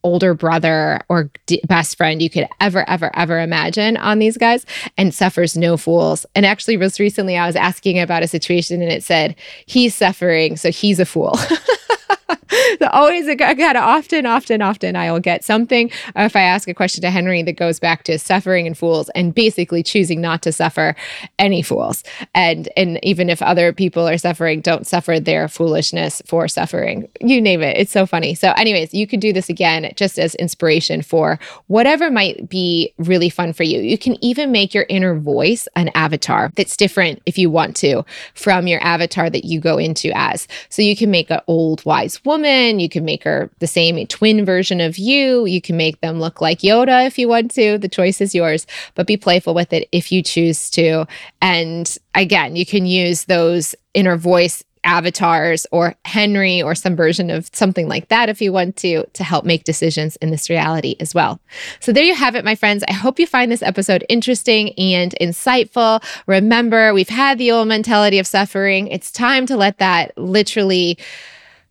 older 0.02 0.32
brother 0.32 1.00
or 1.08 1.30
d- 1.46 1.60
best 1.68 1.96
friend 1.96 2.22
you 2.22 2.30
could 2.30 2.48
ever 2.58 2.88
ever 2.88 3.10
ever 3.14 3.38
imagine 3.38 3.96
on 3.98 4.18
these 4.18 4.36
guys 4.36 4.64
and 4.96 5.14
suffers 5.14 5.56
no 5.56 5.76
fools. 5.76 6.24
And 6.34 6.46
actually 6.46 6.76
most 6.76 6.98
recently 6.98 7.36
i 7.36 7.46
was 7.46 7.56
asking 7.56 7.98
about 7.98 8.22
a 8.22 8.28
situation 8.28 8.80
and 8.82 8.90
it 8.90 9.02
said 9.02 9.36
he's 9.66 9.94
suffering 9.94 10.56
so 10.56 10.70
he's 10.70 10.98
a 10.98 11.04
fool 11.04 11.38
always 12.90 13.28
of 13.28 13.40
often, 13.40 14.26
often, 14.26 14.62
often 14.62 14.96
I 14.96 15.12
will 15.12 15.20
get 15.20 15.44
something 15.44 15.90
uh, 16.16 16.22
if 16.22 16.36
I 16.36 16.42
ask 16.42 16.68
a 16.68 16.74
question 16.74 17.02
to 17.02 17.10
Henry 17.10 17.42
that 17.42 17.52
goes 17.52 17.78
back 17.78 18.04
to 18.04 18.18
suffering 18.18 18.66
and 18.66 18.76
fools 18.76 19.08
and 19.10 19.34
basically 19.34 19.82
choosing 19.82 20.20
not 20.20 20.42
to 20.42 20.52
suffer 20.52 20.94
any 21.38 21.62
fools. 21.62 22.02
And 22.34 22.68
and 22.76 23.02
even 23.04 23.30
if 23.30 23.42
other 23.42 23.72
people 23.72 24.08
are 24.08 24.18
suffering, 24.18 24.60
don't 24.60 24.86
suffer 24.86 25.20
their 25.20 25.48
foolishness 25.48 26.22
for 26.26 26.48
suffering. 26.48 27.08
You 27.20 27.40
name 27.40 27.62
it. 27.62 27.76
It's 27.76 27.92
so 27.92 28.06
funny. 28.06 28.34
So, 28.34 28.52
anyways, 28.52 28.94
you 28.94 29.06
can 29.06 29.20
do 29.20 29.32
this 29.32 29.48
again 29.48 29.92
just 29.96 30.18
as 30.18 30.34
inspiration 30.36 31.02
for 31.02 31.38
whatever 31.68 32.10
might 32.10 32.48
be 32.48 32.92
really 32.98 33.30
fun 33.30 33.52
for 33.52 33.62
you. 33.62 33.80
You 33.80 33.98
can 33.98 34.22
even 34.24 34.50
make 34.50 34.74
your 34.74 34.86
inner 34.88 35.14
voice 35.18 35.68
an 35.76 35.90
avatar 35.94 36.52
that's 36.56 36.76
different 36.76 37.22
if 37.26 37.38
you 37.38 37.50
want 37.50 37.76
to 37.76 38.04
from 38.34 38.66
your 38.66 38.82
avatar 38.82 39.30
that 39.30 39.44
you 39.44 39.60
go 39.60 39.78
into 39.78 40.10
as. 40.14 40.48
So 40.68 40.82
you 40.82 40.96
can 40.96 41.10
make 41.10 41.30
an 41.30 41.40
old 41.46 41.84
wise 41.84 42.24
woman. 42.24 42.39
You 42.44 42.88
can 42.88 43.04
make 43.04 43.24
her 43.24 43.50
the 43.58 43.66
same 43.66 44.06
twin 44.06 44.44
version 44.44 44.80
of 44.80 44.98
you. 44.98 45.46
You 45.46 45.60
can 45.60 45.76
make 45.76 46.00
them 46.00 46.20
look 46.20 46.40
like 46.40 46.60
Yoda 46.60 47.06
if 47.06 47.18
you 47.18 47.28
want 47.28 47.50
to. 47.52 47.78
The 47.78 47.88
choice 47.88 48.20
is 48.20 48.34
yours, 48.34 48.66
but 48.94 49.06
be 49.06 49.16
playful 49.16 49.54
with 49.54 49.72
it 49.72 49.88
if 49.92 50.10
you 50.10 50.22
choose 50.22 50.70
to. 50.70 51.06
And 51.42 51.96
again, 52.14 52.56
you 52.56 52.66
can 52.66 52.86
use 52.86 53.24
those 53.24 53.74
inner 53.94 54.16
voice 54.16 54.64
avatars 54.84 55.66
or 55.72 55.94
Henry 56.04 56.62
or 56.62 56.74
some 56.74 56.96
version 56.96 57.30
of 57.30 57.50
something 57.52 57.88
like 57.88 58.08
that 58.08 58.28
if 58.28 58.40
you 58.40 58.52
want 58.52 58.76
to 58.76 59.04
to 59.12 59.24
help 59.24 59.44
make 59.44 59.64
decisions 59.64 60.16
in 60.16 60.30
this 60.30 60.48
reality 60.48 60.96
as 61.00 61.14
well. 61.14 61.40
So 61.80 61.92
there 61.92 62.04
you 62.04 62.14
have 62.14 62.34
it 62.34 62.44
my 62.44 62.54
friends. 62.54 62.82
I 62.88 62.92
hope 62.92 63.18
you 63.18 63.26
find 63.26 63.52
this 63.52 63.62
episode 63.62 64.04
interesting 64.08 64.72
and 64.78 65.14
insightful. 65.20 66.02
Remember, 66.26 66.94
we've 66.94 67.08
had 67.08 67.38
the 67.38 67.50
old 67.50 67.68
mentality 67.68 68.18
of 68.18 68.26
suffering. 68.26 68.88
It's 68.88 69.12
time 69.12 69.46
to 69.46 69.56
let 69.56 69.78
that 69.78 70.16
literally 70.16 70.98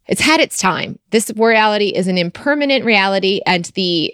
it's 0.10 0.22
had 0.22 0.42
its 0.42 0.58
time. 0.58 1.00
This 1.12 1.32
reality 1.38 1.90
is 1.90 2.08
an 2.08 2.18
impermanent 2.18 2.84
reality, 2.84 3.40
and 3.46 3.66
the 3.76 4.14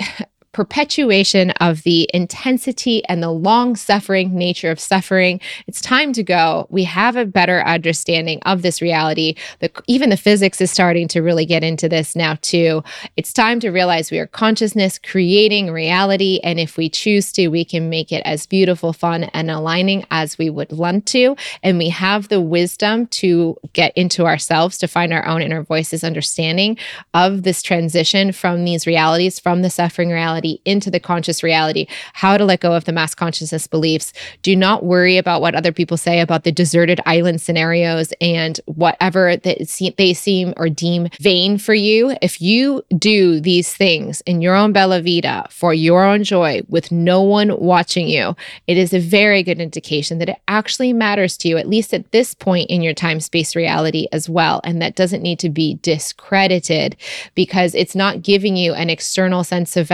perpetuation 0.56 1.52
of 1.60 1.84
the 1.84 2.10
intensity 2.14 3.04
and 3.10 3.22
the 3.22 3.30
long 3.30 3.76
suffering 3.76 4.34
nature 4.34 4.72
of 4.72 4.80
suffering. 4.80 5.42
It's 5.68 5.82
time 5.82 6.14
to 6.14 6.24
go. 6.24 6.66
We 6.70 6.86
have 6.86 7.18
a 7.18 7.26
better 7.26 7.62
understanding 7.62 8.40
of 8.46 8.62
this 8.62 8.82
reality. 8.82 9.36
The, 9.60 9.70
even 9.88 10.12
the 10.12 10.16
physics 10.16 10.62
is 10.62 10.72
starting 10.72 11.10
to 11.10 11.20
really 11.20 11.46
get 11.46 11.66
into 11.66 11.90
this 11.90 12.16
now, 12.16 12.38
too. 12.42 12.86
It's 13.18 13.34
time 13.34 13.60
to 13.60 13.70
realize 13.70 14.12
we 14.12 14.20
are 14.20 14.28
consciousness 14.28 14.98
creating 14.98 15.72
reality. 15.72 16.40
And 16.42 16.58
if 16.58 16.78
we 16.78 16.88
choose 16.88 17.34
to, 17.34 17.50
we 17.50 17.66
can 17.66 17.90
make 17.90 18.14
it 18.14 18.22
as 18.24 18.46
beautiful, 18.46 18.94
fun, 18.94 19.26
and 19.26 19.52
aligning 19.52 20.06
as 20.10 20.38
we 20.38 20.50
would 20.50 20.72
want 20.72 21.06
to. 21.08 21.36
And 21.64 21.78
we 21.78 21.90
have 21.90 22.30
the 22.30 22.40
wisdom 22.40 23.08
to 23.08 23.58
get 23.74 23.92
into 23.98 24.26
ourselves 24.26 24.78
to 24.78 24.88
find 24.88 25.12
our 25.12 25.26
own 25.26 25.42
inner 25.42 25.64
voices 25.64 26.02
understanding 26.02 26.78
of 27.14 27.44
this 27.44 27.62
transition 27.62 28.32
from 28.32 28.64
these 28.64 28.88
realities, 28.88 29.38
from 29.38 29.62
the 29.62 29.70
suffering 29.70 30.12
reality 30.12 30.45
into 30.66 30.90
the 30.90 31.00
conscious 31.00 31.44
reality, 31.44 31.88
how 32.14 32.38
to 32.38 32.46
let 32.46 32.60
go 32.60 32.74
of 32.74 32.86
the 32.86 32.92
mass 32.92 33.16
consciousness 33.16 33.68
beliefs. 33.68 34.14
Do 34.42 34.56
not 34.56 34.86
worry 34.86 35.18
about 35.18 35.42
what 35.42 35.56
other 35.56 35.72
people 35.72 35.98
say 35.98 36.20
about 36.20 36.44
the 36.44 36.52
deserted 36.52 37.00
island 37.06 37.42
scenarios 37.42 38.14
and 38.22 38.60
whatever 38.66 39.36
that 39.38 39.94
they 39.98 40.14
seem 40.14 40.54
or 40.58 40.70
deem 40.70 41.10
vain 41.20 41.58
for 41.58 41.74
you. 41.74 42.16
If 42.22 42.42
you 42.42 42.84
do 42.98 43.40
these 43.40 43.74
things 43.74 44.22
in 44.22 44.42
your 44.42 44.56
own 44.56 44.72
Bella 44.72 45.02
Vita 45.02 45.46
for 45.50 45.74
your 45.74 46.04
own 46.06 46.24
joy 46.24 46.62
with 46.70 46.92
no 46.92 47.22
one 47.22 47.58
watching 47.60 48.08
you, 48.08 48.36
it 48.68 48.78
is 48.78 48.94
a 48.94 49.00
very 49.00 49.44
good 49.44 49.60
indication 49.60 50.20
that 50.20 50.30
it 50.30 50.40
actually 50.48 50.94
matters 50.94 51.38
to 51.38 51.48
you, 51.48 51.58
at 51.58 51.68
least 51.68 51.94
at 51.94 52.12
this 52.12 52.34
point 52.34 52.70
in 52.70 52.82
your 52.82 52.94
time 52.94 53.20
space 53.20 53.56
reality 53.56 54.08
as 54.12 54.30
well. 54.30 54.62
And 54.64 54.82
that 54.82 54.96
doesn't 54.96 55.22
need 55.22 55.40
to 55.40 55.50
be 55.50 55.80
discredited 55.82 56.96
because 57.34 57.76
it's 57.76 57.96
not 57.96 58.22
giving 58.22 58.56
you 58.56 58.74
an 58.74 58.90
external 58.90 59.44
sense 59.44 59.78
of 59.78 59.88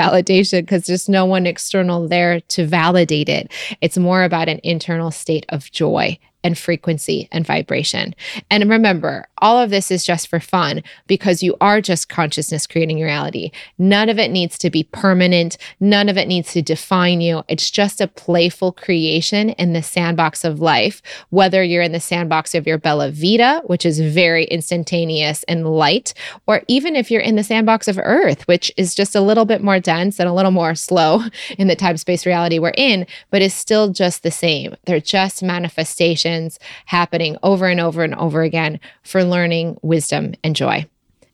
validation 0.44 0.62
because 0.62 0.86
there's 0.86 1.10
no 1.10 1.26
one 1.26 1.46
external 1.46 2.08
there 2.08 2.42
to 2.42 2.66
validate 2.66 3.30
it. 3.30 3.52
It's 3.82 3.98
more 3.98 4.24
about 4.24 4.50
an 4.50 4.60
internal 4.64 5.12
state 5.12 5.46
of 5.50 5.72
joy 5.72 6.18
and 6.44 6.58
frequency 6.58 7.28
and 7.32 7.46
vibration. 7.46 8.16
And 8.50 8.70
remember, 8.70 9.28
all 9.42 9.60
of 9.60 9.70
this 9.70 9.92
is 9.92 10.06
just 10.06 10.28
for 10.28 10.40
fun 10.40 10.84
because 11.08 11.42
you 11.44 11.56
are 11.60 11.82
just 11.82 12.10
consciousness 12.10 12.68
creating 12.68 13.02
reality. 13.02 13.52
None 13.78 14.10
of 14.10 14.20
it 14.20 14.32
needs 14.32 14.58
to 14.60 14.70
be 14.70 14.84
permanent. 14.84 15.58
None 15.80 16.10
of 16.10 16.18
it 16.18 16.28
needs 16.28 16.54
to 16.54 16.62
define 16.62 17.22
you. 17.22 17.44
It's 17.48 17.72
just 17.72 18.02
a 18.02 18.08
playful 18.08 18.72
creation 18.72 19.50
in 19.52 19.74
the 19.74 19.84
sandbox 19.84 20.44
of 20.44 20.60
life, 20.60 21.02
whether 21.30 21.64
you're 21.64 21.82
in 21.82 21.92
the 21.92 22.00
sandbox 22.00 22.54
of 22.54 22.68
your 22.68 22.78
Bella 22.78 23.12
Vita, 23.12 23.62
which 23.66 23.86
is 23.86 24.00
very 24.00 24.46
instantaneous 24.46 25.44
and 25.44 25.68
light, 25.68 26.14
or 26.48 26.62
even 26.68 26.96
if 26.96 27.10
you're 27.10 27.22
in 27.22 27.36
the 27.36 27.44
sandbox 27.44 27.88
of 27.88 28.00
Earth, 28.02 28.48
which 28.48 28.72
is 28.78 28.94
just 28.96 29.16
a 29.16 29.22
little 29.22 29.46
bit 29.46 29.64
more 29.64 29.80
dense 29.80 30.20
and 30.20 30.30
a 30.30 30.34
little 30.34 30.52
more 30.52 30.76
slow 30.76 31.24
in 31.58 31.68
the 31.68 31.76
time 31.76 31.98
space 31.98 32.26
reality 32.26 32.60
we're 32.60 32.74
in, 32.78 33.08
but 33.30 33.42
is 33.42 33.54
still 33.54 33.90
just 33.90 34.24
the 34.24 34.32
same. 34.32 34.76
They're 34.86 35.00
just 35.00 35.42
manifestations 35.42 36.60
happening 36.86 37.38
over 37.44 37.68
and 37.68 37.80
over 37.80 38.04
and 38.04 38.16
over 38.16 38.44
again 38.44 38.80
for 39.04 39.24
learning, 39.32 39.80
wisdom, 39.82 40.36
and 40.44 40.56
joy. 40.56 40.86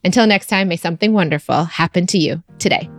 Until 0.06 0.26
next 0.26 0.48
time, 0.48 0.70
may 0.70 0.78
something 0.78 1.12
wonderful 1.12 1.66
happen 1.66 2.08
to 2.08 2.18
you 2.18 2.42
today. 2.60 2.90